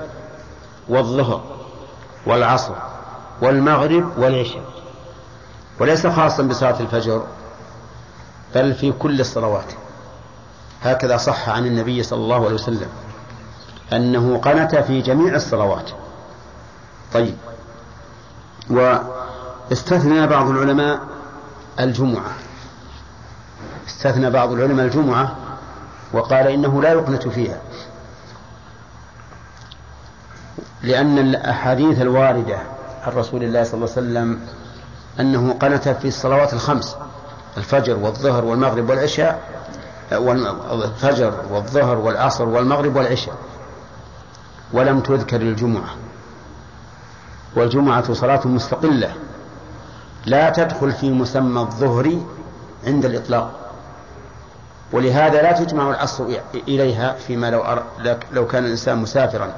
[0.89, 1.43] والظهر
[2.25, 2.73] والعصر
[3.41, 4.63] والمغرب والعشاء.
[5.79, 7.25] وليس خاصا بصلاة الفجر
[8.55, 9.73] بل في كل الصلوات.
[10.83, 12.89] هكذا صح عن النبي صلى الله عليه وسلم
[13.93, 15.91] أنه قنت في جميع الصلوات.
[17.13, 17.35] طيب.
[18.69, 20.99] واستثنى بعض العلماء
[21.79, 22.33] الجمعة.
[23.89, 25.35] استثنى بعض العلماء الجمعة
[26.13, 27.61] وقال إنه لا يقنت فيها.
[30.83, 32.57] لأن الأحاديث الواردة
[33.03, 34.39] عن رسول الله صلى الله عليه وسلم
[35.19, 36.95] أنه قنت في الصلوات الخمس
[37.57, 39.41] الفجر والظهر والمغرب والعشاء
[40.71, 43.35] الفجر والظهر والعصر والمغرب والعشاء
[44.73, 45.89] ولم تذكر الجمعة.
[47.55, 49.13] والجمعة صلاة مستقلة
[50.25, 52.19] لا تدخل في مسمى الظهر
[52.87, 53.58] عند الإطلاق.
[54.91, 56.25] ولهذا لا تجمع العصر
[56.67, 57.83] إليها فيما لو, أر...
[58.31, 59.53] لو كان الإنسان مسافرا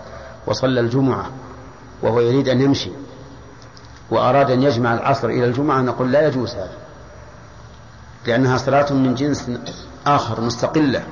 [0.48, 1.30] وصلى الجمعة
[2.02, 2.91] وهو يريد أن يمشي
[4.12, 6.78] وأراد أن يجمع العصر إلى الجمعة نقول لا يجوز هذا
[8.28, 9.52] لأنها صلاة من جنس
[10.08, 11.03] آخر مستقلة.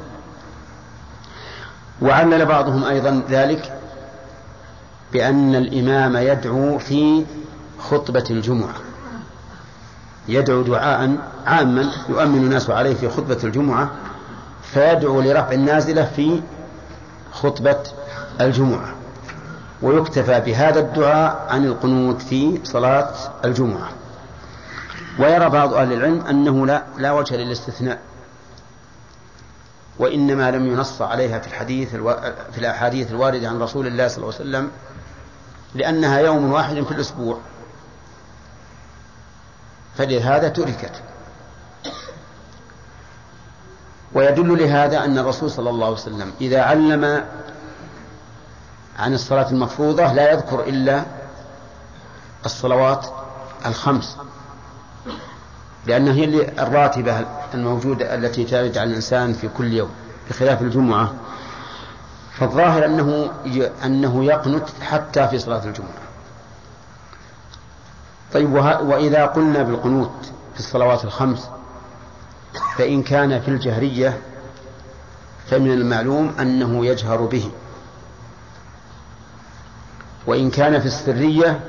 [2.01, 3.79] وعلل بعضهم أيضا ذلك
[5.13, 7.25] بأن الإمام يدعو في
[7.79, 8.73] خطبة الجمعة
[10.27, 11.15] يدعو دعاء
[11.45, 13.91] عاما يؤمن الناس عليه في خطبة الجمعة
[14.73, 16.41] فيدعو لرفع النازلة في
[17.31, 17.83] خطبة
[18.41, 18.95] الجمعة
[19.81, 23.13] ويكتفى بهذا الدعاء عن القنوت في صلاة
[23.45, 23.89] الجمعة.
[25.19, 27.99] ويرى بعض أهل العلم أنه لا, لا وجه للاستثناء
[29.99, 32.13] وإنما لم ينص عليها في الحديث ألو...
[32.51, 34.71] في الأحاديث الواردة عن رسول الله صلى الله عليه وسلم
[35.75, 37.37] لأنها يوم واحد في الأسبوع.
[39.97, 41.01] فلهذا تركت.
[44.13, 47.23] ويدل لهذا أن الرسول صلى الله عليه وسلم إذا علم
[48.99, 51.03] عن الصلاة المفروضة لا يذكر إلا
[52.45, 53.05] الصلوات
[53.65, 54.17] الخمس
[55.87, 59.89] لأنها هي الراتبة الموجودة التي ترد على الإنسان في كل يوم
[60.29, 61.13] بخلاف الجمعة.
[62.33, 63.29] فالظاهر أنه
[63.85, 65.89] أنه يقنت حتى في صلاة الجمعة.
[68.33, 70.11] طيب وإذا قلنا بالقنوت
[70.53, 71.49] في الصلوات الخمس
[72.77, 74.17] فإن كان في الجهرية
[75.49, 77.51] فمن المعلوم أنه يجهر به.
[80.27, 81.59] وإن كان في السرية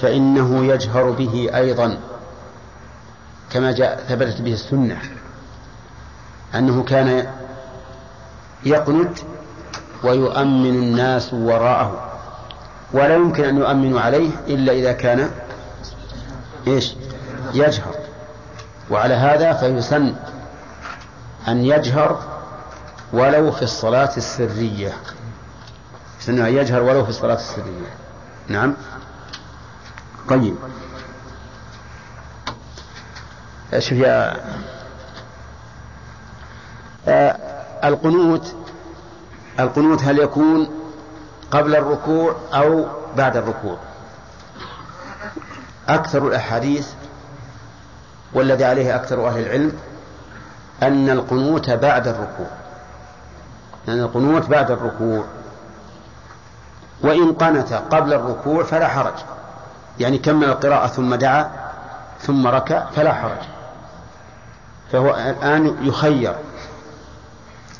[0.00, 2.00] فإنه يجهر به أيضا
[3.50, 4.98] كما جاء ثبتت به السنة
[6.54, 7.26] أنه كان
[8.64, 9.18] يقنت
[10.04, 12.10] ويؤمن الناس وراءه.
[12.92, 15.30] ولا يمكن أن يؤمنوا عليه إلا إذا كان
[16.66, 16.94] إيش؟
[17.54, 17.99] يجهر.
[18.90, 20.14] وعلى هذا فيسن
[21.48, 22.22] أن يجهر
[23.12, 24.92] ولو في الصلاة السرية.
[26.20, 27.90] يسن أن يجهر ولو في الصلاة السرية.
[28.48, 28.74] نعم.
[30.28, 30.56] طيب.
[33.78, 34.36] شوف يا
[37.08, 37.36] آه
[37.84, 38.54] القنوت
[39.60, 40.70] القنوت هل يكون
[41.50, 42.86] قبل الركوع أو
[43.16, 43.78] بعد الركوع؟
[45.88, 46.88] أكثر الأحاديث
[48.34, 49.72] والذي عليه أكثر أهل العلم
[50.82, 52.46] أن القنوت بعد الركوع.
[53.88, 55.24] أن يعني القنوت بعد الركوع.
[57.02, 59.14] وإن قنت قبل الركوع فلا حرج.
[59.98, 61.50] يعني كمل القراءة ثم دعا
[62.20, 63.38] ثم ركع فلا حرج.
[64.92, 66.34] فهو الآن يخير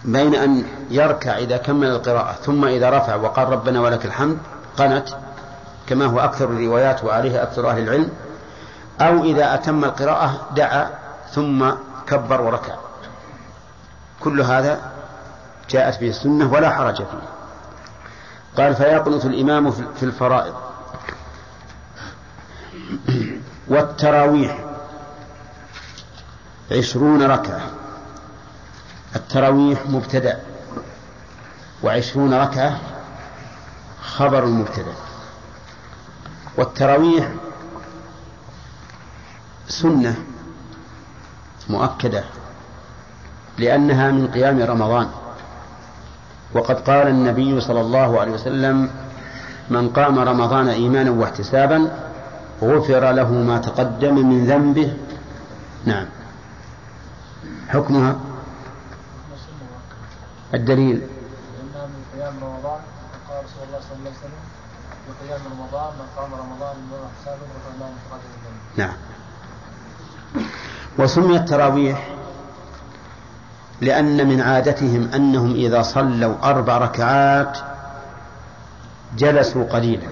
[0.04, 4.38] بين أن يركع إذا كمل القراءة ثم إذا رفع وقال ربنا ولك الحمد
[4.78, 5.08] قنت
[5.86, 8.10] كما هو أكثر الروايات وعليه أكثر أهل العلم.
[9.00, 10.90] أو إذا أتم القراءة دعا
[11.30, 11.70] ثم
[12.06, 12.74] كبر وركع.
[14.20, 14.92] كل هذا
[15.70, 17.28] جاءت به السنة ولا حرج فيه.
[18.56, 20.54] قال فيقنط الإمام في الفرائض.
[23.68, 24.58] والتراويح.
[26.72, 27.60] عشرون ركعة.
[29.16, 30.40] التراويح مبتدأ.
[31.82, 32.78] وعشرون ركعة
[34.02, 34.92] خبر المبتدأ
[36.56, 37.28] والتراويح
[39.70, 40.14] سنة
[41.70, 42.24] مؤكدة
[43.58, 45.08] لأنها من قيام رمضان.
[46.54, 48.90] وقد قال النبي صلى الله عليه وسلم
[49.70, 51.90] من قام رمضان إيمانا واحتسابا
[52.62, 54.96] غفر له ما تقدم من ذنبه.
[55.84, 56.06] نعم.
[57.68, 58.16] حكمها؟
[60.54, 60.96] الدليل.
[61.62, 62.80] إنها من قيام رمضان
[63.28, 64.44] قال رسول الله صلى الله عليه وسلم
[65.06, 68.84] في قيام رمضان من قام رمضان من حسابه غفر الله ما تقدم من ذنبه.
[68.84, 68.96] نعم.
[70.98, 72.08] وسمي التراويح
[73.80, 77.58] لأن من عادتهم أنهم إذا صلوا أربع ركعات
[79.18, 80.08] جلسوا قليلا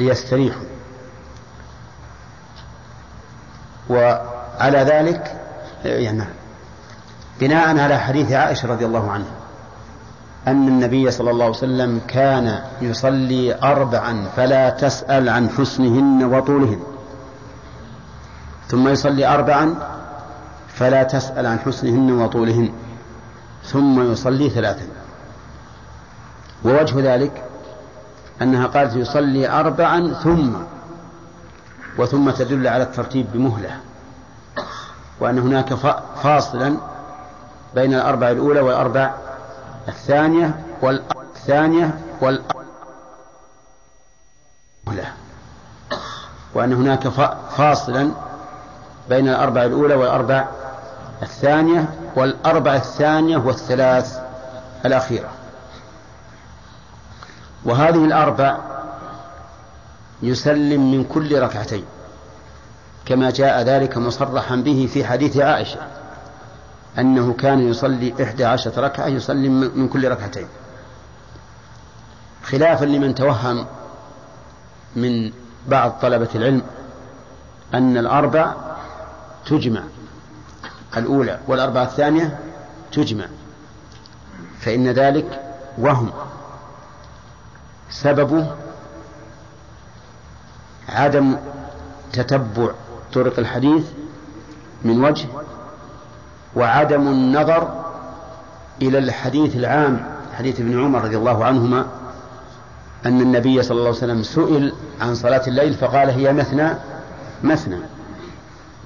[0.00, 0.62] ليستريحوا.
[3.90, 5.40] وعلى ذلك
[5.84, 6.24] يعني
[7.40, 9.32] بناء على حديث عائشة رضي الله عنها
[10.46, 16.80] أن النبي صلى الله عليه وسلم كان يصلي أربعا فلا تسأل عن حسنهن وطولهن.
[18.68, 19.74] ثم يصلي أربعا
[20.68, 22.72] فلا تسأل عن حسنهن وطولهن
[23.64, 24.86] ثم يصلي ثلاثا.
[26.64, 27.44] ووجه ذلك
[28.42, 30.52] أنها قالت يصلي أربعا ثم
[31.98, 33.80] وثم تدل على الترتيب بمهلة
[35.20, 35.74] وأن هناك
[36.22, 36.76] فاصلا
[37.74, 39.14] بين الأربع الأولى والأربع
[39.88, 42.42] الثانية والثانية والمهلة
[46.54, 47.08] وأن هناك
[47.56, 48.10] فاصلا
[49.08, 50.46] بين الأربع الأولى والأربع
[51.22, 54.18] الثانية والأربع الثانية والثلاث
[54.86, 55.28] الأخيرة.
[57.64, 58.58] وهذه الأربع
[60.22, 61.84] يسلم من كل ركعتين
[63.06, 65.80] كما جاء ذلك مصرحا به في حديث عائشة
[66.98, 70.46] أنه كان يصلي إحدى عشرة ركعة يسلم من كل ركعتين.
[72.44, 73.66] خلافا لمن توهم
[74.96, 75.32] من
[75.68, 76.62] بعض طلبة العلم
[77.74, 78.54] أن الأربع
[79.46, 79.82] تجمع.
[80.96, 82.38] الأولى والأربعة الثانية
[82.92, 83.24] تجمع.
[84.60, 85.40] فإن ذلك
[85.78, 86.10] وهم.
[87.90, 88.46] سببه
[90.88, 91.36] عدم
[92.12, 92.70] تتبع
[93.12, 93.84] طرق الحديث
[94.84, 95.26] من وجه
[96.56, 97.84] وعدم النظر
[98.82, 100.06] إلى الحديث العام
[100.38, 101.86] حديث ابن عمر رضي الله عنهما
[103.06, 106.74] أن النبي صلى الله عليه وسلم سئل عن صلاة الليل فقال هي مثنى
[107.42, 107.78] مثنى.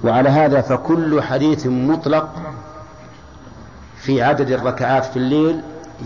[0.03, 2.29] وعلى هذا فكل حديث مطلق
[3.97, 5.61] في عدد الركعات في الليل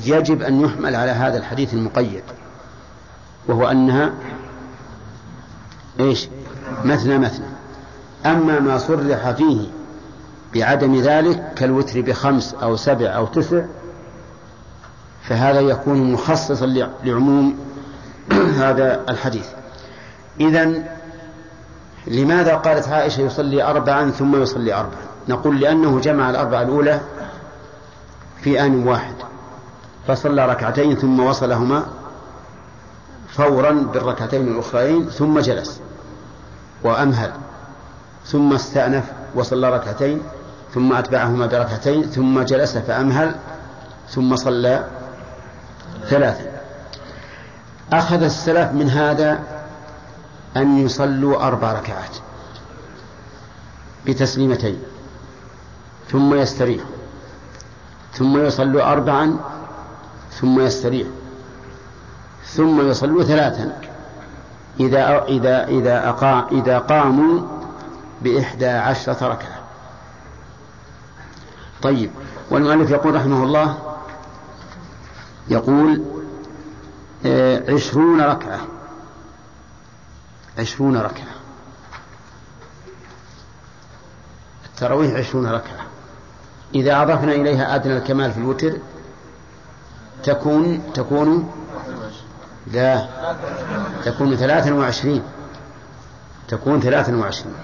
[0.05, 2.23] يجب أن يحمل على هذا الحديث المقيد
[3.47, 4.13] وهو أنها
[5.99, 6.29] إيش؟
[6.85, 7.45] مثنى مثنى.
[8.25, 9.67] أما ما صرح فيه
[10.55, 13.61] بعدم ذلك كالوتر بخمس أو سبع أو تسع
[15.23, 16.65] فهذا يكون مخصصا
[17.03, 17.57] لعموم
[18.61, 19.47] هذا الحديث.
[20.39, 20.83] إذا
[22.07, 26.99] لماذا قالت عائشة يصلي أربعا ثم يصلي أربعا؟ نقول لأنه جمع الأربعة الأولى
[28.41, 29.13] في آن واحد.
[30.07, 31.85] فصلى ركعتين ثم وصلهما
[33.29, 35.81] فورا بالركعتين الأخرين ثم جلس
[36.83, 37.31] وأمهل.
[38.25, 39.03] ثم استأنف
[39.35, 40.21] وصلى ركعتين
[40.73, 43.35] ثم أتبعهما بركعتين ثم جلس فأمهل
[44.09, 44.85] ثم صلى
[46.09, 46.51] ثلاثا.
[47.93, 49.39] أخذ السلف من هذا
[50.57, 52.17] أن يصلوا أربع ركعات
[54.05, 54.79] بتسليمتين
[56.11, 56.83] ثم يستريح
[58.13, 59.37] ثم يصلوا أربعا
[60.31, 61.07] ثم يستريح
[62.45, 63.81] ثم يصلوا ثلاثا.
[64.79, 66.15] إذا إذا إذا
[66.51, 67.41] إذا قاموا
[68.21, 69.61] بإحدى عشرة ركعة.
[71.81, 72.11] طيب
[72.49, 73.77] والمؤلف يقول رحمه الله
[75.47, 76.01] يقول
[77.25, 78.59] آه، عشرون ركعة.
[80.59, 81.35] عشرون ركعة.
[84.65, 85.85] التراويح عشرون ركعة.
[86.75, 88.77] إذا أضفنا إليها أدنى الكمال في الوتر
[90.23, 91.51] تكون تكون
[92.67, 93.07] لا
[94.05, 95.23] تكون ثلاثا وعشرين.
[96.47, 97.55] تكون ثلاثا وعشرين.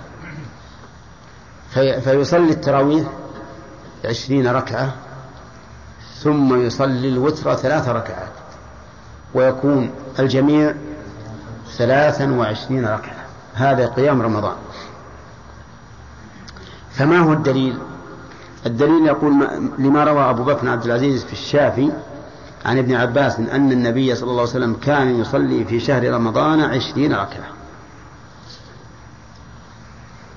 [1.69, 3.07] في فيصلي التراويح
[4.05, 4.95] عشرين ركعة
[6.19, 8.31] ثم يصلي الوتر ثلاث ركعات.
[9.33, 10.75] ويكون الجميع
[11.77, 13.25] ثلاثا وعشرين ركعة.
[13.53, 14.55] هذا قيام رمضان.
[16.91, 17.77] فما هو الدليل؟
[18.65, 19.31] الدليل يقول
[19.77, 21.91] لما روى أبو بكر عبد العزيز في الشافي
[22.65, 27.13] عن ابن عباس أن النبي صلى الله عليه وسلم كان يصلي في شهر رمضان عشرين
[27.13, 27.47] ركعة.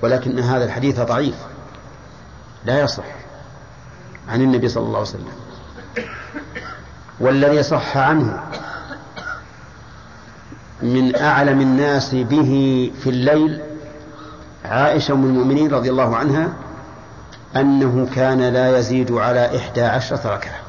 [0.02, 1.34] ولكن هذا الحديث ضعيف.
[2.64, 3.04] لا يصح
[4.28, 5.32] عن النبي صلى الله عليه وسلم.
[7.20, 8.42] والذي صح عنه
[10.82, 13.60] من أعلم الناس به في الليل
[14.64, 16.52] عائشة أم المؤمنين رضي الله عنها
[17.56, 20.60] أنه كان لا يزيد على إحدى عشرة ركعة.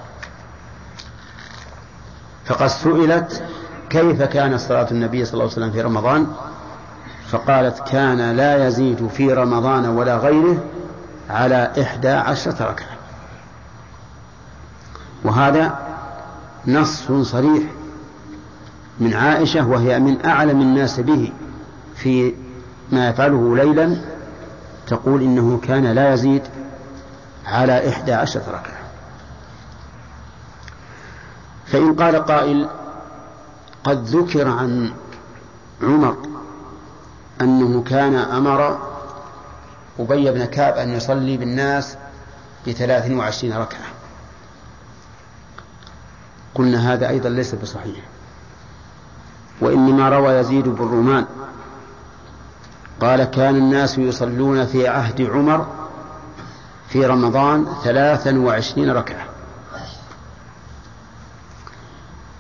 [2.46, 3.44] فقد سئلت
[3.90, 6.28] كيف كانت صلاة النبي صلى الله عليه وسلم في رمضان؟
[7.28, 10.58] فقالت كان لا يزيد في رمضان ولا غيره
[11.30, 12.98] على إحدى عشرة ركعة.
[15.24, 15.80] وهذا
[16.68, 17.64] نص صريح
[19.00, 21.34] من عائشة وهي من أعلم الناس به
[21.96, 22.34] في
[22.92, 23.98] ما يفعله ليلا
[24.88, 26.42] تقول إنه كان لا يزيد
[27.46, 28.82] على إحدى عشرة ركعة.
[31.66, 32.70] فإن قال قائل
[33.84, 34.92] قد ذكر عن
[35.84, 36.18] عمر
[37.42, 38.80] أنه كان أمر
[40.00, 41.98] أبي بن كعب أن يصلي بالناس
[42.68, 43.88] بثلاث وعشرين ركعة.
[46.56, 48.04] قلنا هذا أيضا ليس بصحيح.
[49.62, 51.26] وإنما روى يزيد بن رومان.
[53.02, 55.68] قال كان الناس يصلون في عهد عمر
[56.90, 59.26] في رمضان ثلاثا وعشرين ركعة.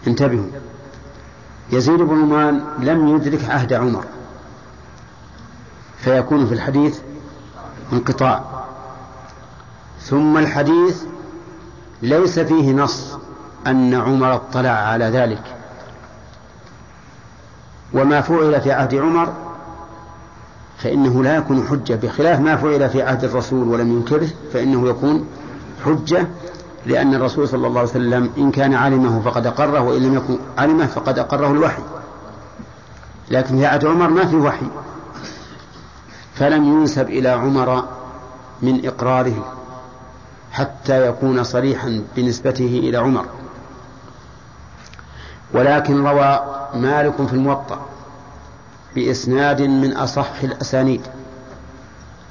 [0.07, 0.47] انتبهوا.
[1.71, 4.05] يزيد بن رومان لم يدرك عهد عمر.
[5.97, 6.99] فيكون في الحديث
[7.93, 8.43] انقطاع.
[10.01, 11.03] ثم الحديث
[12.01, 13.17] ليس فيه نص
[13.67, 15.60] أن عمر اطلع على ذلك.
[17.93, 19.33] وما فعل في عهد عمر
[20.77, 25.25] فإنه لا يكون حجة بخلاف ما فعل في عهد الرسول ولم ينكره فإنه يكون
[25.85, 26.27] حجة
[26.85, 30.85] لأن الرسول صلى الله عليه وسلم إن كان علمه فقد أقره وإن لم يكن علمه
[30.85, 31.83] فقد أقره الوحي.
[33.31, 34.65] لكن في عهد عمر ما في وحي.
[36.35, 37.83] فلم ينسب إلى عمر
[38.61, 39.53] من إقراره
[40.51, 43.25] حتى يكون صريحا بنسبته إلى عمر.
[45.53, 46.39] ولكن روى
[46.73, 47.79] مالك في الموطأ
[48.95, 51.01] بإسناد من أصح الأسانيد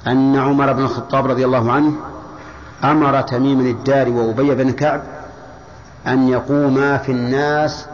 [0.07, 1.93] أن عمر بن الخطاب رضي الله عنه
[2.83, 5.01] أمر تميم الدار وأبي بن كعب
[6.07, 7.85] أن يقوما في الناس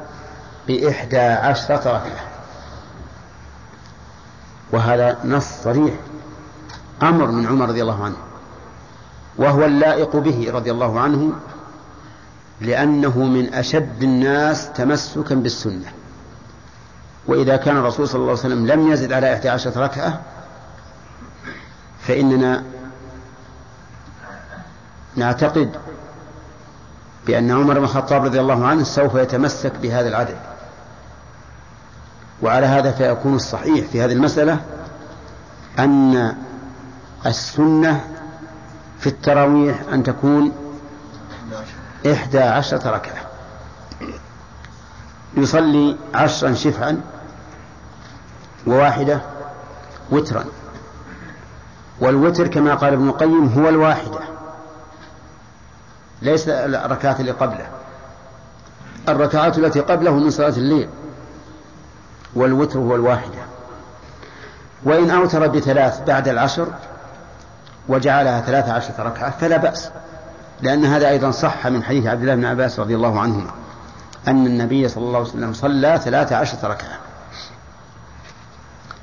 [0.68, 2.28] بإحدى عشرة ركعة.
[4.72, 5.94] وهذا نص صريح.
[7.04, 8.16] أمر من عمر رضي الله عنه
[9.38, 11.32] وهو اللائق به رضي الله عنه
[12.62, 15.92] لأنه من أشد الناس تمسكا بالسنة.
[17.28, 20.22] وإذا كان الرسول صلى الله عليه وسلم لم يزد على إحدى عشرة ركعة
[22.00, 22.64] فإننا
[25.16, 25.72] نعتقد
[27.28, 30.38] بأن عمر بن الخطاب رضي الله عنه سوف يتمسك بهذا العدد.
[32.42, 34.60] وعلى هذا فيكون الصحيح في هذه المسألة
[35.80, 36.36] أن
[37.26, 38.08] السنة
[39.00, 40.52] في التراويح أن تكون
[42.06, 43.26] إحدى عشرة ركعة.
[45.38, 47.02] يصلي عشرا شفعا
[48.68, 49.22] وواحدة
[50.11, 50.45] وترا.
[51.99, 54.19] والوتر كما قال ابن القيم هو الواحدة.
[56.22, 57.68] ليس الركعات اللي قبله.
[59.10, 60.90] الركعات التي قبله من صلاة الليل.
[62.36, 63.41] والوتر هو الواحدة.
[64.84, 66.68] وإن أوتر بثلاث بعد العشر
[67.88, 69.90] وجعلها ثلاث عشرة ركعة فلا بأس.
[70.62, 73.52] لأن هذا أيضا صح من حديث عبد الله بن عباس رضي الله عنهما
[74.28, 76.98] أن النبي صلى الله عليه وسلم صلى ثلاث عشرة ركعة.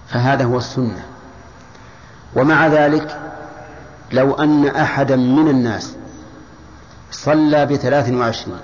[0.09, 1.05] فهذا هو السنة.
[2.37, 3.21] ومع ذلك
[4.13, 5.97] لو أن أحدا من الناس
[7.11, 8.61] صلى بثلاث وعشرين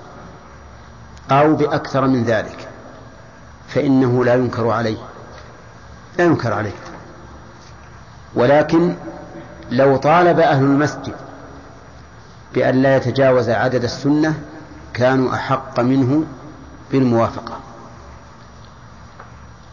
[1.31, 2.67] أو بأكثر من ذلك
[3.67, 4.97] فإنه لا ينكر عليه.
[6.17, 6.75] لا ينكر عليه.
[8.35, 8.95] ولكن
[9.71, 11.15] لو طالب أهل المسجد
[12.53, 14.41] بأن لا يتجاوز عدد السنة
[14.93, 16.23] كانوا أحق منه
[16.91, 17.59] بالموافقة.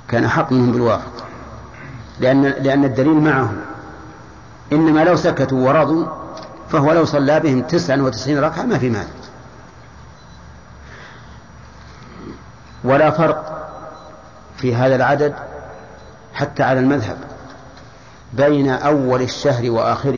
[0.08, 1.24] كان أحق منهم بالموافقة
[2.20, 3.52] لأن لأن الدليل معه
[4.72, 6.06] إنما لو سكتوا ورضوا
[6.68, 9.08] فهو لو صلى بهم تسعا وتسعين ركعة ما في مانع.
[12.84, 13.68] ولا فرق
[14.56, 15.34] في هذا العدد
[16.34, 17.16] حتى على المذهب
[18.32, 20.17] بين أول الشهر وآخره.